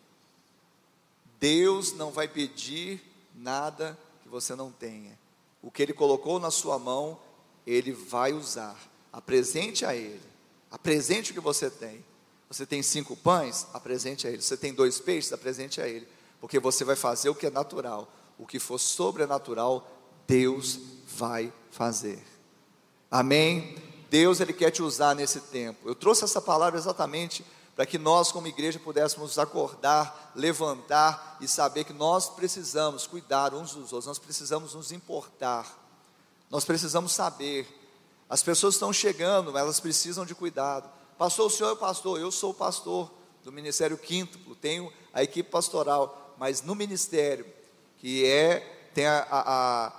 Deus 1.43 1.93
não 1.93 2.12
vai 2.12 2.28
pedir 2.28 3.03
nada 3.34 3.99
que 4.22 4.28
você 4.28 4.55
não 4.55 4.70
tenha. 4.70 5.18
O 5.61 5.72
que 5.72 5.82
Ele 5.82 5.93
colocou 5.93 6.38
na 6.38 6.53
sua 6.53 6.78
mão, 6.78 7.18
Ele 7.66 7.90
vai 7.90 8.32
usar. 8.32 8.78
Apresente 9.12 9.84
a 9.84 9.93
Ele. 9.93 10.22
Apresente 10.70 11.32
o 11.32 11.34
que 11.34 11.40
você 11.40 11.68
tem. 11.68 12.05
Você 12.49 12.64
tem 12.64 12.80
cinco 12.80 13.16
pães? 13.16 13.66
Apresente 13.74 14.24
a 14.24 14.30
Ele. 14.30 14.40
Você 14.40 14.57
tem 14.57 14.72
dois 14.72 15.01
peixes? 15.01 15.32
Apresente 15.32 15.80
a 15.80 15.88
Ele. 15.88 16.07
Porque 16.40 16.61
você 16.61 16.84
vai 16.84 16.95
fazer 16.95 17.28
o 17.28 17.34
que 17.34 17.47
é 17.47 17.51
natural. 17.51 18.09
O 18.38 18.47
que 18.47 18.61
for 18.61 18.78
sobrenatural, 18.78 19.90
Deus 20.28 20.78
vai 21.09 21.53
fazer. 21.72 22.22
Amém? 23.11 23.74
Deus 24.09 24.38
Ele 24.38 24.53
quer 24.53 24.70
te 24.70 24.80
usar 24.80 25.16
nesse 25.16 25.40
tempo. 25.40 25.88
Eu 25.88 25.97
trouxe 25.97 26.22
essa 26.22 26.40
palavra 26.40 26.78
exatamente 26.78 27.45
para 27.75 27.87
que 27.87 27.99
nós, 27.99 28.31
como 28.31 28.47
igreja, 28.47 28.79
pudéssemos 28.79 29.39
acordar, 29.39 30.33
levantar 30.35 31.39
e 31.41 31.49
saber 31.49 31.85
que 31.85 31.93
nós 31.93 32.29
precisamos 32.29 33.07
cuidar 33.07 33.55
uns 33.55 33.75
dos 33.75 33.93
outros, 33.93 34.07
nós 34.07 34.18
precisamos 34.18 34.75
nos 34.75 34.93
importar, 34.93 35.66
nós 36.51 36.64
precisamos 36.64 37.12
saber. 37.12 37.66
As 38.29 38.43
pessoas 38.43 38.75
estão 38.75 38.93
chegando, 38.93 39.57
elas 39.57 39.81
precisam 39.81 40.27
de 40.27 40.35
cuidado. 40.35 40.89
Pastor, 41.16 41.47
o 41.47 41.51
senhor 41.51 41.73
é 41.73 41.77
pastor, 41.77 42.20
eu 42.20 42.31
sou 42.31 42.53
pastor 42.53 43.11
do 43.43 43.51
Ministério 43.51 43.97
Quíntuplo, 43.97 44.55
tenho 44.55 44.93
a 45.12 45.23
equipe 45.23 45.51
pastoral, 45.51 46.35
mas 46.39 46.62
no 46.62 46.75
ministério, 46.75 47.47
que 47.99 48.27
é, 48.27 48.91
tem 48.95 49.07
a, 49.07 49.27
a, 49.31 49.87
a 49.87 49.93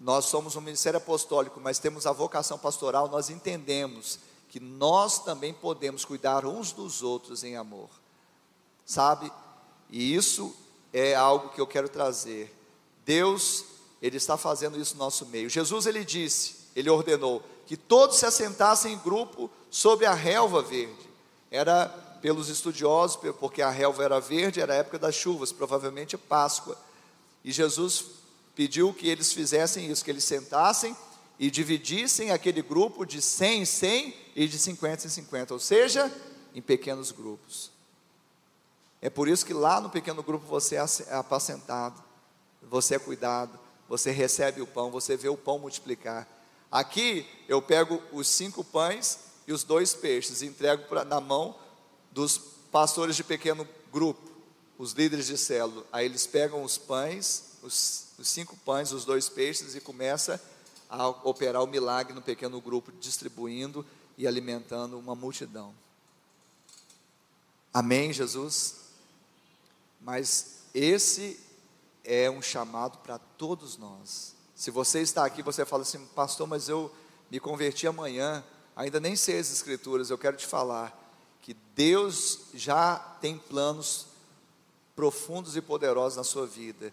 nós 0.00 0.26
somos 0.26 0.54
um 0.54 0.60
ministério 0.60 0.98
apostólico, 0.98 1.60
mas 1.60 1.78
temos 1.78 2.06
a 2.06 2.12
vocação 2.12 2.56
pastoral, 2.58 3.08
nós 3.08 3.30
entendemos 3.30 4.20
que 4.48 4.58
nós 4.58 5.22
também 5.22 5.52
podemos 5.52 6.04
cuidar 6.04 6.46
uns 6.46 6.72
dos 6.72 7.02
outros 7.02 7.44
em 7.44 7.56
amor, 7.56 7.90
sabe? 8.86 9.30
E 9.90 10.14
isso 10.14 10.54
é 10.92 11.14
algo 11.14 11.50
que 11.50 11.60
eu 11.60 11.66
quero 11.66 11.88
trazer. 11.88 12.54
Deus, 13.04 13.64
Ele 14.00 14.16
está 14.16 14.36
fazendo 14.36 14.80
isso 14.80 14.94
no 14.94 15.04
nosso 15.04 15.26
meio. 15.26 15.50
Jesus, 15.50 15.86
Ele 15.86 16.04
disse, 16.04 16.56
Ele 16.74 16.88
ordenou 16.88 17.42
que 17.66 17.76
todos 17.76 18.16
se 18.16 18.26
assentassem 18.26 18.94
em 18.94 18.98
grupo 18.98 19.50
sobre 19.70 20.06
a 20.06 20.14
relva 20.14 20.62
verde. 20.62 21.08
Era 21.50 21.86
pelos 22.22 22.48
estudiosos, 22.48 23.16
porque 23.38 23.62
a 23.62 23.70
relva 23.70 24.02
era 24.02 24.20
verde, 24.20 24.60
era 24.60 24.72
a 24.72 24.76
época 24.76 24.98
das 24.98 25.14
chuvas, 25.14 25.52
provavelmente 25.52 26.16
Páscoa. 26.16 26.76
E 27.44 27.52
Jesus 27.52 28.06
pediu 28.54 28.92
que 28.92 29.08
eles 29.08 29.32
fizessem 29.32 29.90
isso, 29.90 30.04
que 30.04 30.10
eles 30.10 30.24
sentassem 30.24 30.96
e 31.38 31.50
dividissem 31.50 32.30
aquele 32.30 32.62
grupo 32.62 33.04
de 33.04 33.22
100 33.22 33.62
em 33.62 33.64
100 33.64 34.14
e 34.34 34.48
de 34.48 34.58
50 34.58 35.06
em 35.06 35.10
50, 35.10 35.54
ou 35.54 35.60
seja, 35.60 36.12
em 36.54 36.60
pequenos 36.60 37.12
grupos. 37.12 37.70
É 39.00 39.08
por 39.08 39.28
isso 39.28 39.46
que 39.46 39.54
lá 39.54 39.80
no 39.80 39.90
pequeno 39.90 40.22
grupo 40.22 40.44
você 40.46 40.76
é 40.76 41.14
apacentado, 41.14 42.02
você 42.62 42.96
é 42.96 42.98
cuidado, 42.98 43.58
você 43.88 44.10
recebe 44.10 44.60
o 44.60 44.66
pão, 44.66 44.90
você 44.90 45.16
vê 45.16 45.28
o 45.28 45.36
pão 45.36 45.58
multiplicar. 45.58 46.26
Aqui 46.70 47.26
eu 47.48 47.62
pego 47.62 48.02
os 48.12 48.28
cinco 48.28 48.64
pães 48.64 49.20
e 49.46 49.52
os 49.52 49.62
dois 49.62 49.94
peixes, 49.94 50.42
e 50.42 50.46
entrego 50.46 50.84
pra, 50.88 51.04
na 51.04 51.20
mão 51.20 51.56
dos 52.10 52.36
pastores 52.70 53.16
de 53.16 53.24
pequeno 53.24 53.66
grupo, 53.92 54.28
os 54.76 54.92
líderes 54.92 55.26
de 55.26 55.38
célula. 55.38 55.86
Aí 55.92 56.04
eles 56.04 56.26
pegam 56.26 56.62
os 56.62 56.76
pães, 56.76 57.56
os, 57.62 58.08
os 58.18 58.28
cinco 58.28 58.56
pães, 58.64 58.92
os 58.92 59.04
dois 59.04 59.28
peixes 59.28 59.74
e 59.74 59.80
começa 59.80 60.34
a 60.34 60.40
operar 61.22 61.62
o 61.62 61.66
milagre 61.66 62.14
no 62.14 62.22
pequeno 62.22 62.60
grupo, 62.60 62.92
distribuindo 62.92 63.84
e 64.16 64.26
alimentando 64.26 64.98
uma 64.98 65.14
multidão. 65.14 65.74
Amém, 67.72 68.12
Jesus? 68.12 68.76
Mas 70.00 70.62
esse 70.74 71.38
é 72.04 72.30
um 72.30 72.40
chamado 72.40 72.98
para 72.98 73.18
todos 73.18 73.76
nós. 73.76 74.34
Se 74.54 74.70
você 74.70 75.00
está 75.00 75.24
aqui, 75.24 75.42
você 75.42 75.64
fala 75.64 75.82
assim, 75.82 76.04
pastor, 76.06 76.46
mas 76.46 76.68
eu 76.68 76.92
me 77.30 77.38
converti 77.38 77.86
amanhã, 77.86 78.42
ainda 78.74 78.98
nem 78.98 79.14
sei 79.14 79.38
as 79.38 79.52
escrituras, 79.52 80.10
eu 80.10 80.18
quero 80.18 80.36
te 80.36 80.46
falar 80.46 80.96
que 81.42 81.54
Deus 81.74 82.40
já 82.54 82.96
tem 83.20 83.38
planos 83.38 84.06
profundos 84.96 85.56
e 85.56 85.60
poderosos 85.60 86.16
na 86.16 86.24
sua 86.24 86.46
vida, 86.46 86.92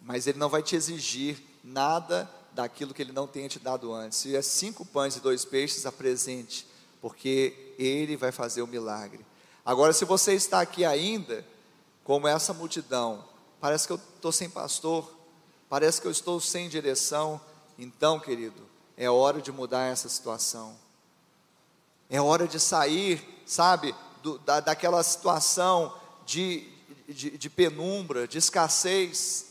mas 0.00 0.26
Ele 0.26 0.38
não 0.38 0.48
vai 0.48 0.62
te 0.62 0.74
exigir 0.74 1.40
nada 1.62 2.28
daquilo 2.58 2.92
que 2.92 3.00
Ele 3.00 3.12
não 3.12 3.28
tenha 3.28 3.48
te 3.48 3.60
dado 3.60 3.94
antes. 3.94 4.18
Se 4.18 4.34
é 4.34 4.42
cinco 4.42 4.84
pães 4.84 5.14
e 5.14 5.20
dois 5.20 5.44
peixes, 5.44 5.86
apresente, 5.86 6.66
porque 7.00 7.72
Ele 7.78 8.16
vai 8.16 8.32
fazer 8.32 8.62
o 8.62 8.66
milagre. 8.66 9.24
Agora, 9.64 9.92
se 9.92 10.04
você 10.04 10.34
está 10.34 10.60
aqui 10.60 10.84
ainda, 10.84 11.46
como 12.02 12.26
essa 12.26 12.52
multidão, 12.52 13.24
parece 13.60 13.86
que 13.86 13.92
eu 13.92 14.00
estou 14.16 14.32
sem 14.32 14.50
pastor, 14.50 15.08
parece 15.68 16.00
que 16.00 16.08
eu 16.08 16.10
estou 16.10 16.40
sem 16.40 16.68
direção, 16.68 17.40
então, 17.78 18.18
querido, 18.18 18.66
é 18.96 19.08
hora 19.08 19.40
de 19.40 19.52
mudar 19.52 19.86
essa 19.86 20.08
situação. 20.08 20.76
É 22.10 22.20
hora 22.20 22.48
de 22.48 22.58
sair, 22.58 23.22
sabe, 23.46 23.94
do, 24.20 24.36
da, 24.38 24.58
daquela 24.58 25.00
situação 25.04 25.94
de, 26.26 26.68
de, 27.08 27.38
de 27.38 27.48
penumbra, 27.48 28.26
de 28.26 28.38
escassez. 28.38 29.46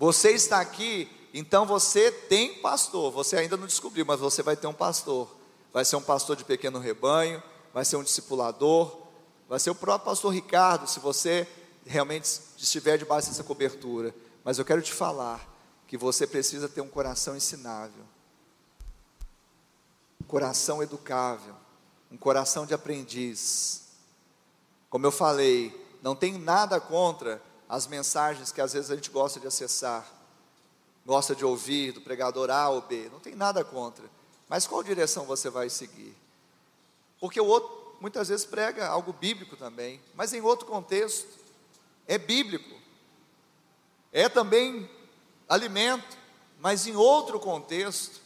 Você 0.00 0.32
está 0.32 0.58
aqui, 0.60 1.08
então 1.36 1.66
você 1.66 2.12
tem 2.12 2.54
pastor. 2.60 3.10
Você 3.10 3.36
ainda 3.36 3.56
não 3.56 3.66
descobriu, 3.66 4.06
mas 4.06 4.20
você 4.20 4.40
vai 4.40 4.56
ter 4.56 4.68
um 4.68 4.72
pastor. 4.72 5.28
Vai 5.72 5.84
ser 5.84 5.96
um 5.96 6.02
pastor 6.02 6.36
de 6.36 6.44
pequeno 6.44 6.78
rebanho, 6.78 7.42
vai 7.72 7.84
ser 7.84 7.96
um 7.96 8.04
discipulador, 8.04 8.96
vai 9.48 9.58
ser 9.58 9.70
o 9.70 9.74
próprio 9.74 10.12
pastor 10.12 10.32
Ricardo, 10.32 10.86
se 10.86 11.00
você 11.00 11.48
realmente 11.84 12.40
estiver 12.56 12.96
debaixo 12.96 13.28
dessa 13.28 13.42
cobertura. 13.42 14.14
Mas 14.44 14.60
eu 14.60 14.64
quero 14.64 14.80
te 14.80 14.92
falar 14.92 15.44
que 15.88 15.98
você 15.98 16.24
precisa 16.24 16.68
ter 16.68 16.80
um 16.80 16.88
coração 16.88 17.36
ensinável, 17.36 18.04
um 20.22 20.26
coração 20.26 20.80
educável, 20.80 21.56
um 22.12 22.16
coração 22.16 22.64
de 22.64 22.72
aprendiz. 22.72 23.88
Como 24.88 25.04
eu 25.04 25.10
falei, 25.10 25.74
não 26.00 26.14
tem 26.14 26.38
nada 26.38 26.80
contra 26.80 27.42
as 27.68 27.88
mensagens 27.88 28.52
que 28.52 28.60
às 28.60 28.72
vezes 28.72 28.92
a 28.92 28.94
gente 28.94 29.10
gosta 29.10 29.40
de 29.40 29.48
acessar, 29.48 30.06
gosta 31.04 31.34
de 31.34 31.44
ouvir 31.44 31.92
do 31.92 32.00
pregador 32.00 32.50
A 32.50 32.68
ou 32.68 32.80
B, 32.80 33.08
não 33.12 33.20
tem 33.20 33.34
nada 33.34 33.64
contra. 33.64 34.04
Mas 34.48 34.66
qual 34.66 34.82
direção 34.82 35.24
você 35.24 35.50
vai 35.50 35.68
seguir? 35.68 36.16
Porque 37.20 37.40
o 37.40 37.46
outro 37.46 37.84
muitas 38.00 38.28
vezes 38.28 38.44
prega 38.44 38.86
algo 38.86 39.12
bíblico 39.12 39.56
também, 39.56 40.00
mas 40.14 40.32
em 40.32 40.40
outro 40.40 40.66
contexto 40.66 41.26
é 42.06 42.18
bíblico, 42.18 42.74
é 44.12 44.28
também 44.28 44.88
alimento, 45.48 46.16
mas 46.58 46.86
em 46.86 46.94
outro 46.94 47.40
contexto, 47.40 48.20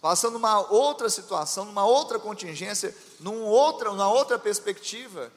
passando 0.00 0.36
uma 0.36 0.60
outra 0.72 1.08
situação, 1.10 1.66
numa 1.66 1.84
outra 1.84 2.18
contingência, 2.18 2.96
num 3.18 3.44
outra, 3.44 3.90
numa 3.90 4.10
outra 4.10 4.38
perspectiva. 4.38 5.30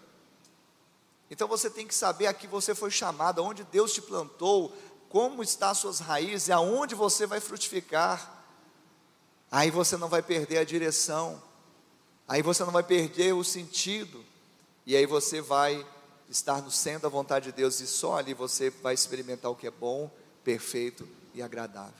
Então 1.29 1.47
você 1.47 1.69
tem 1.69 1.87
que 1.87 1.95
saber 1.95 2.27
a 2.27 2.33
que 2.33 2.47
você 2.47 2.73
foi 2.73 2.91
chamado, 2.91 3.41
aonde 3.41 3.63
Deus 3.65 3.93
te 3.93 4.01
plantou, 4.01 4.73
como 5.13 5.43
estão 5.43 5.69
as 5.69 5.77
suas 5.77 5.99
raízes, 5.99 6.49
aonde 6.49 6.95
você 6.95 7.27
vai 7.27 7.39
frutificar. 7.39 8.43
Aí 9.51 9.69
você 9.69 9.95
não 9.95 10.09
vai 10.09 10.23
perder 10.23 10.57
a 10.57 10.63
direção, 10.63 11.39
aí 12.27 12.41
você 12.41 12.63
não 12.63 12.71
vai 12.71 12.81
perder 12.81 13.31
o 13.31 13.43
sentido, 13.43 14.25
e 14.87 14.95
aí 14.95 15.05
você 15.05 15.39
vai 15.39 15.85
estar 16.27 16.63
no 16.63 16.71
centro 16.71 17.03
da 17.03 17.09
vontade 17.09 17.45
de 17.45 17.51
Deus 17.51 17.79
e 17.79 17.85
só 17.85 18.17
ali 18.17 18.33
você 18.33 18.71
vai 18.71 18.95
experimentar 18.95 19.51
o 19.51 19.55
que 19.55 19.67
é 19.67 19.71
bom, 19.71 20.09
perfeito 20.43 21.07
e 21.35 21.43
agradável. 21.43 21.93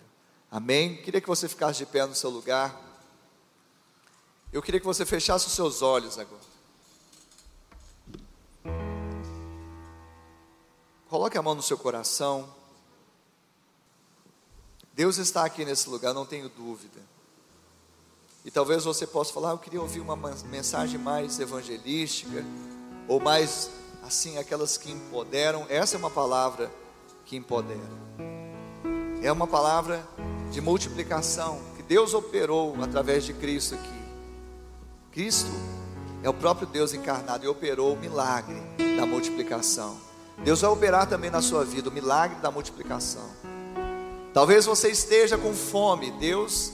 Amém? 0.50 1.00
Queria 1.04 1.22
que 1.22 1.28
você 1.28 1.48
ficasse 1.48 1.78
de 1.78 1.86
pé 1.86 2.04
no 2.08 2.16
seu 2.16 2.32
lugar. 2.32 2.76
Eu 4.52 4.64
queria 4.64 4.80
que 4.80 4.88
você 4.88 5.06
fechasse 5.06 5.46
os 5.46 5.54
seus 5.54 5.84
olhos 5.84 6.18
agora. 6.18 6.42
Coloque 11.08 11.38
a 11.38 11.44
mão 11.44 11.54
no 11.54 11.62
seu 11.62 11.78
coração. 11.78 12.63
Deus 14.94 15.18
está 15.18 15.44
aqui 15.44 15.66
nesse 15.66 15.90
lugar, 15.90 16.14
não 16.14 16.26
tenho 16.26 16.48
dúvida. 16.50 17.02
E 18.46 18.52
talvez 18.52 18.84
você 18.84 19.08
possa 19.08 19.34
falar, 19.34 19.50
ah, 19.50 19.54
eu 19.54 19.58
queria 19.58 19.82
ouvir 19.82 20.02
uma 20.02 20.16
mensagem 20.46 21.00
mais 21.00 21.40
evangelística, 21.40 22.46
ou 23.08 23.20
mais 23.20 23.72
assim, 24.04 24.38
aquelas 24.38 24.78
que 24.78 24.92
empoderam. 24.92 25.66
Essa 25.70 25.96
é 25.96 26.00
uma 26.00 26.12
palavra 26.12 26.72
que 27.26 27.36
empodera. 27.36 27.80
É 29.22 29.32
uma 29.32 29.48
palavra 29.48 30.06
de 30.52 30.62
multiplicação 30.62 31.60
que 31.76 31.82
Deus 31.82 32.14
operou 32.14 32.76
através 32.84 33.24
de 33.24 33.34
Cristo 33.34 33.76
aqui. 33.76 34.04
Cristo 35.12 35.52
é 36.22 36.30
o 36.30 36.34
próprio 36.34 36.68
Deus 36.68 36.94
encarnado 36.94 37.46
e 37.46 37.48
operou 37.48 37.94
o 37.94 37.98
milagre 37.98 38.62
da 38.98 39.06
multiplicação. 39.06 39.98
Deus 40.44 40.62
vai 40.62 40.70
operar 40.70 41.08
também 41.08 41.30
na 41.30 41.42
sua 41.42 41.64
vida 41.64 41.90
o 41.90 41.92
milagre 41.92 42.40
da 42.42 42.52
multiplicação. 42.52 43.30
Talvez 44.34 44.66
você 44.66 44.90
esteja 44.90 45.38
com 45.38 45.54
fome, 45.54 46.10
Deus, 46.12 46.72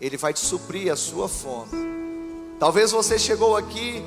Ele 0.00 0.16
vai 0.16 0.32
te 0.32 0.40
suprir 0.40 0.92
a 0.92 0.96
sua 0.96 1.28
fome. 1.28 1.70
Talvez 2.58 2.90
você 2.90 3.16
chegou 3.16 3.56
aqui, 3.56 4.02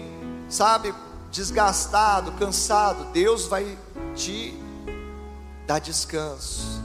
sabe, 0.49 0.93
desgastado, 1.31 2.33
cansado, 2.33 3.05
Deus 3.13 3.45
vai 3.45 3.77
te 4.13 4.53
dar 5.65 5.79
descanso. 5.79 6.81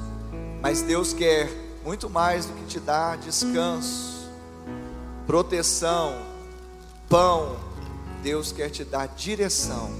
Mas 0.63 0.81
Deus 0.81 1.13
quer 1.13 1.51
muito 1.85 2.09
mais 2.09 2.47
do 2.47 2.53
que 2.53 2.67
te 2.67 2.79
dar 2.79 3.17
descanso, 3.19 4.31
proteção, 5.27 6.17
pão. 7.09 7.57
Deus 8.23 8.53
quer 8.53 8.71
te 8.71 8.85
dar 8.85 9.09
direção, 9.09 9.91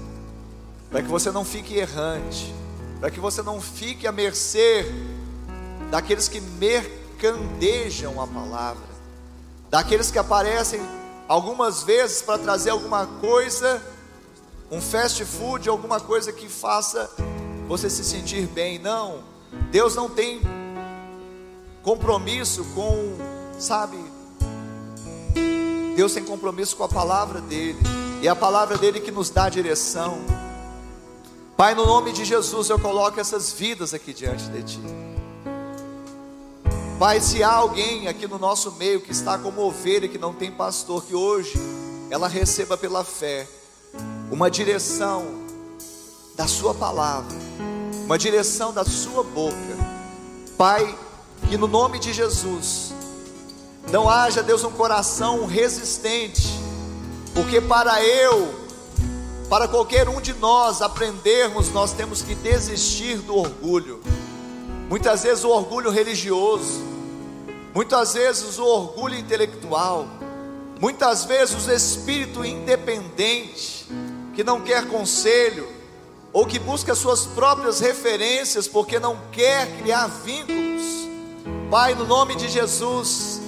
para 0.89 1.01
que 1.01 1.07
você 1.07 1.31
não 1.31 1.43
fique 1.43 1.75
errante, 1.75 2.53
para 2.99 3.11
que 3.11 3.19
você 3.19 3.41
não 3.41 3.61
fique 3.61 4.07
à 4.07 4.11
mercê 4.11 4.85
daqueles 5.89 6.27
que 6.27 6.39
mercandejam 6.41 8.21
a 8.21 8.27
palavra, 8.27 8.87
daqueles 9.69 10.11
que 10.11 10.19
aparecem 10.19 10.81
algumas 11.27 11.83
vezes 11.83 12.21
para 12.21 12.37
trazer 12.37 12.69
alguma 12.69 13.05
coisa 13.05 13.81
um 14.69 14.81
fast 14.81 15.23
food, 15.23 15.69
alguma 15.69 15.99
coisa 15.99 16.31
que 16.33 16.49
faça 16.49 17.09
você 17.67 17.89
se 17.89 18.03
sentir 18.03 18.47
bem. 18.47 18.79
Não, 18.79 19.23
Deus 19.71 19.95
não 19.95 20.09
tem 20.09 20.41
compromisso 21.81 22.65
com, 22.75 23.15
sabe, 23.57 23.97
Deus 25.95 26.13
tem 26.13 26.23
compromisso 26.23 26.75
com 26.75 26.83
a 26.83 26.89
palavra 26.89 27.39
dele, 27.41 27.79
e 28.21 28.27
é 28.27 28.29
a 28.29 28.35
palavra 28.35 28.77
dele 28.77 28.99
que 28.99 29.11
nos 29.11 29.29
dá 29.29 29.47
direção. 29.47 30.17
Pai, 31.55 31.73
no 31.73 31.85
nome 31.85 32.11
de 32.11 32.23
Jesus, 32.23 32.69
eu 32.69 32.77
coloco 32.77 33.19
essas 33.19 33.51
vidas 33.51 33.93
aqui 33.93 34.13
diante 34.13 34.47
de 34.49 34.61
Ti. 34.63 35.16
Pai, 36.99 37.21
se 37.21 37.43
há 37.43 37.53
alguém 37.53 38.07
aqui 38.07 38.25
no 38.25 38.39
nosso 38.39 38.71
meio 38.71 38.99
que 38.99 39.11
está 39.11 39.37
como 39.37 39.61
ovelha, 39.61 40.07
que 40.07 40.17
não 40.17 40.33
tem 40.33 40.49
pastor, 40.49 41.03
que 41.03 41.13
hoje 41.13 41.53
ela 42.09 42.27
receba 42.27 42.75
pela 42.75 43.03
fé 43.03 43.47
uma 44.31 44.49
direção 44.49 45.23
da 46.35 46.47
Sua 46.47 46.73
palavra, 46.73 47.37
uma 48.03 48.17
direção 48.17 48.73
da 48.73 48.83
Sua 48.83 49.23
boca. 49.23 49.77
Pai, 50.57 50.97
que 51.47 51.55
no 51.55 51.67
nome 51.67 51.99
de 51.99 52.11
Jesus, 52.11 52.91
não 53.91 54.09
haja, 54.09 54.41
Deus, 54.41 54.63
um 54.63 54.71
coração 54.71 55.45
resistente, 55.45 56.49
porque 57.35 57.61
para 57.61 58.03
eu, 58.03 58.55
para 59.47 59.67
qualquer 59.67 60.09
um 60.09 60.19
de 60.19 60.33
nós 60.33 60.81
aprendermos, 60.81 61.69
nós 61.71 61.93
temos 61.93 62.23
que 62.23 62.33
desistir 62.33 63.17
do 63.17 63.35
orgulho. 63.35 64.01
Muitas 64.89 65.23
vezes 65.23 65.43
o 65.43 65.49
orgulho 65.49 65.91
religioso, 65.91 66.81
muitas 67.73 68.13
vezes 68.13 68.57
o 68.57 68.65
orgulho 68.65 69.15
intelectual, 69.15 70.07
muitas 70.79 71.25
vezes 71.25 71.67
o 71.67 71.71
espírito 71.71 72.45
independente, 72.45 73.85
que 74.33 74.43
não 74.43 74.61
quer 74.61 74.87
conselho, 74.87 75.67
ou 76.31 76.45
que 76.45 76.59
busca 76.59 76.95
suas 76.95 77.25
próprias 77.25 77.79
referências 77.79 78.67
porque 78.67 78.99
não 78.99 79.17
quer 79.31 79.67
criar 79.77 80.07
vínculos. 80.07 81.07
Pai, 81.69 81.95
no 81.95 82.05
nome 82.05 82.35
de 82.35 82.47
Jesus, 82.47 83.41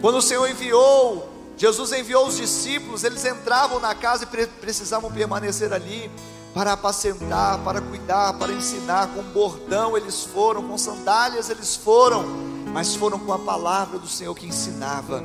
quando 0.00 0.18
o 0.18 0.22
Senhor 0.22 0.48
enviou 0.48 1.28
Jesus 1.58 1.90
enviou 1.90 2.28
os 2.28 2.36
discípulos, 2.36 3.02
eles 3.02 3.24
entravam 3.24 3.80
na 3.80 3.92
casa 3.92 4.22
e 4.22 4.46
precisavam 4.46 5.10
permanecer 5.10 5.72
ali 5.72 6.08
para 6.54 6.72
apacentar, 6.72 7.58
para 7.60 7.80
cuidar, 7.80 8.34
para 8.34 8.52
ensinar. 8.52 9.08
Com 9.08 9.22
bordão 9.22 9.96
eles 9.96 10.24
foram, 10.24 10.66
com 10.66 10.76
sandálias 10.76 11.50
eles 11.50 11.76
foram, 11.76 12.24
mas 12.72 12.94
foram 12.94 13.18
com 13.18 13.32
a 13.32 13.38
palavra 13.38 13.98
do 13.98 14.08
Senhor 14.08 14.34
que 14.34 14.46
ensinava. 14.46 15.22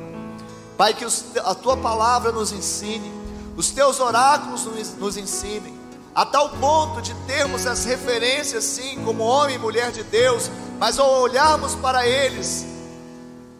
Pai, 0.78 0.93
que 0.93 1.05
a 1.05 1.55
tua 1.55 1.78
palavra 1.78 2.32
nos 2.32 2.51
ensine, 2.51 3.11
os 3.55 3.69
teus 3.69 3.99
oráculos 3.99 4.67
nos 4.97 5.17
ensinem, 5.17 5.78
a 6.15 6.26
tal 6.26 6.49
ponto 6.49 7.01
de 7.01 7.13
termos 7.26 7.65
as 7.65 7.86
referências, 7.86 8.63
sim, 8.63 9.03
como 9.03 9.24
homem 9.24 9.55
e 9.55 9.59
mulher 9.59 9.91
de 9.91 10.03
Deus, 10.03 10.49
mas 10.80 10.99
ao 10.99 11.21
olharmos 11.21 11.76
para 11.76 12.07
eles, 12.07 12.65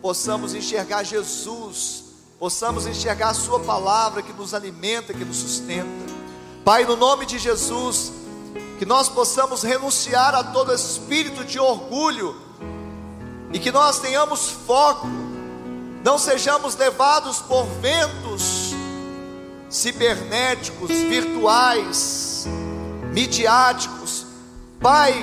possamos 0.02 0.54
enxergar 0.54 1.04
Jesus 1.04 2.04
possamos 2.44 2.86
enxergar 2.86 3.30
a 3.30 3.34
Sua 3.34 3.58
palavra 3.58 4.22
que 4.22 4.34
nos 4.34 4.54
alimenta, 4.54 5.14
que 5.14 5.24
nos 5.24 5.38
sustenta. 5.38 6.13
Pai, 6.64 6.86
no 6.86 6.96
nome 6.96 7.26
de 7.26 7.38
Jesus, 7.38 8.12
que 8.80 8.86
nós 8.86 9.10
possamos 9.10 9.64
renunciar 9.64 10.34
a 10.36 10.44
todo 10.44 10.74
espírito 10.74 11.44
de 11.44 11.60
orgulho 11.60 12.36
e 13.52 13.60
que 13.60 13.72
nós 13.72 14.00
tenhamos 14.00 14.50
foco, 14.50 15.08
não 16.04 16.18
sejamos 16.18 16.76
levados 16.76 17.40
por 17.40 17.66
ventos 17.82 18.74
cibernéticos, 19.70 20.90
virtuais, 20.90 22.46
midiáticos. 23.12 24.26
Pai, 24.80 25.14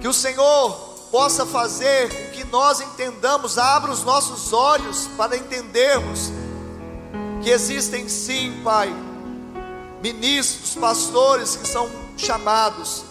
que 0.00 0.08
o 0.08 0.12
Senhor 0.12 0.72
possa 1.10 1.46
fazer 1.46 2.28
nós 2.50 2.80
entendamos, 2.80 3.58
abra 3.58 3.90
os 3.90 4.02
nossos 4.04 4.52
olhos 4.52 5.08
para 5.16 5.36
entendermos 5.36 6.32
que 7.42 7.50
existem 7.50 8.08
sim, 8.08 8.60
Pai, 8.64 8.92
ministros, 10.02 10.74
pastores 10.74 11.56
que 11.56 11.66
são 11.66 11.90
chamados, 12.16 13.04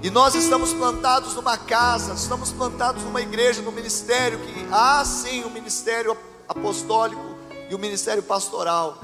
e 0.00 0.10
nós 0.10 0.34
estamos 0.36 0.72
plantados 0.72 1.34
numa 1.34 1.58
casa, 1.58 2.14
estamos 2.14 2.52
plantados 2.52 3.02
numa 3.02 3.20
igreja, 3.20 3.60
no 3.62 3.72
ministério, 3.72 4.38
que 4.38 4.68
há 4.70 5.04
sim 5.04 5.42
o 5.42 5.50
ministério 5.50 6.16
apostólico 6.48 7.20
e 7.68 7.74
o 7.74 7.78
ministério 7.78 8.22
pastoral, 8.22 8.98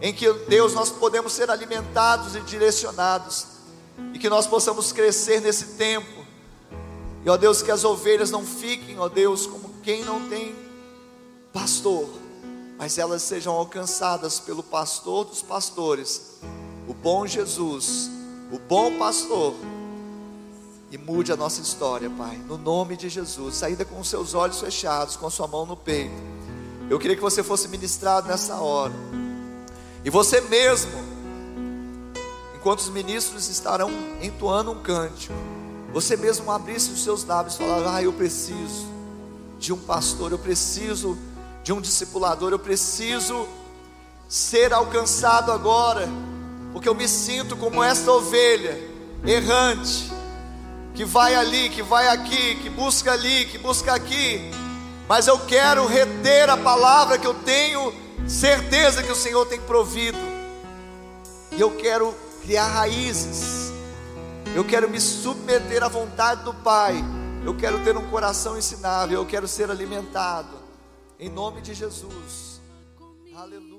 em 0.00 0.14
que 0.14 0.32
Deus 0.48 0.72
nós 0.72 0.90
podemos 0.90 1.32
ser 1.32 1.50
alimentados 1.50 2.34
e 2.34 2.40
direcionados, 2.40 3.46
e 4.14 4.18
que 4.18 4.30
nós 4.30 4.46
possamos 4.46 4.92
crescer 4.92 5.40
nesse 5.40 5.76
tempo. 5.76 6.24
E 7.24 7.28
ó 7.28 7.36
Deus, 7.36 7.62
que 7.62 7.70
as 7.70 7.84
ovelhas 7.84 8.30
não 8.30 8.44
fiquem, 8.44 8.98
ó 8.98 9.08
Deus, 9.08 9.46
como 9.46 9.74
quem 9.82 10.04
não 10.04 10.28
tem 10.28 10.54
pastor, 11.52 12.08
mas 12.78 12.98
elas 12.98 13.22
sejam 13.22 13.52
alcançadas 13.52 14.40
pelo 14.40 14.62
pastor 14.62 15.26
dos 15.26 15.42
pastores, 15.42 16.33
o 16.86 16.94
bom 16.94 17.26
Jesus, 17.26 18.10
o 18.52 18.58
bom 18.58 18.98
pastor. 18.98 19.54
E 20.90 20.98
mude 20.98 21.32
a 21.32 21.36
nossa 21.36 21.60
história, 21.60 22.08
Pai, 22.10 22.36
no 22.46 22.56
nome 22.56 22.96
de 22.96 23.08
Jesus. 23.08 23.56
Saída 23.56 23.84
com 23.84 24.02
seus 24.04 24.32
olhos 24.32 24.60
fechados, 24.60 25.16
com 25.16 25.26
a 25.26 25.30
sua 25.30 25.48
mão 25.48 25.66
no 25.66 25.76
peito. 25.76 26.14
Eu 26.88 26.98
queria 26.98 27.16
que 27.16 27.22
você 27.22 27.42
fosse 27.42 27.66
ministrado 27.68 28.28
nessa 28.28 28.56
hora. 28.56 28.92
E 30.04 30.10
você 30.10 30.40
mesmo, 30.42 30.92
enquanto 32.54 32.80
os 32.80 32.90
ministros 32.90 33.48
estarão 33.48 33.90
entoando 34.22 34.70
um 34.70 34.82
cântico, 34.82 35.34
você 35.92 36.16
mesmo 36.16 36.50
abrisse 36.50 36.90
os 36.90 37.02
seus 37.02 37.24
lábios 37.24 37.54
e 37.54 37.58
falar: 37.58 37.96
Ah, 37.96 38.02
eu 38.02 38.12
preciso 38.12 38.86
de 39.58 39.72
um 39.72 39.78
pastor, 39.78 40.30
eu 40.30 40.38
preciso 40.38 41.16
de 41.62 41.72
um 41.72 41.80
discipulador, 41.80 42.52
eu 42.52 42.58
preciso 42.58 43.48
ser 44.28 44.72
alcançado 44.74 45.50
agora, 45.50 46.06
porque 46.74 46.86
eu 46.86 46.94
me 46.94 47.08
sinto 47.08 47.56
como 47.56 47.82
esta 47.82 48.12
ovelha 48.12 48.78
errante, 49.24 50.12
que 50.92 51.06
vai 51.06 51.34
ali, 51.34 51.70
que 51.70 51.82
vai 51.82 52.08
aqui, 52.08 52.56
que 52.56 52.68
busca 52.68 53.12
ali, 53.12 53.46
que 53.46 53.56
busca 53.56 53.94
aqui, 53.94 54.50
mas 55.08 55.26
eu 55.26 55.38
quero 55.46 55.86
reter 55.86 56.50
a 56.50 56.56
palavra 56.58 57.16
que 57.16 57.26
eu 57.26 57.32
tenho 57.32 57.94
certeza 58.28 59.02
que 59.02 59.10
o 59.10 59.16
Senhor 59.16 59.46
tem 59.46 59.60
provido, 59.62 60.18
e 61.50 61.58
eu 61.58 61.70
quero 61.70 62.14
criar 62.42 62.66
raízes 62.66 63.64
eu 64.54 64.64
quero 64.64 64.88
me 64.88 65.00
submeter 65.00 65.82
à 65.82 65.88
vontade 65.88 66.44
do 66.44 66.54
Pai. 66.54 66.94
Eu 67.44 67.56
quero 67.56 67.82
ter 67.82 67.96
um 67.96 68.08
coração 68.08 68.56
ensinável. 68.56 69.20
Eu 69.20 69.26
quero 69.26 69.48
ser 69.48 69.68
alimentado. 69.68 70.56
Em 71.18 71.28
nome 71.28 71.60
de 71.60 71.74
Jesus. 71.74 72.60
Aleluia. 73.34 73.73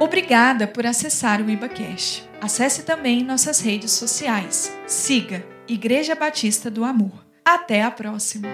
Obrigada 0.00 0.66
por 0.66 0.86
acessar 0.86 1.42
o 1.42 1.50
IbaCast. 1.50 2.26
Acesse 2.40 2.84
também 2.84 3.22
nossas 3.22 3.60
redes 3.60 3.92
sociais. 3.92 4.74
Siga 4.86 5.44
Igreja 5.68 6.14
Batista 6.14 6.70
do 6.70 6.84
Amor. 6.84 7.22
Até 7.44 7.82
a 7.82 7.90
próxima. 7.90 8.48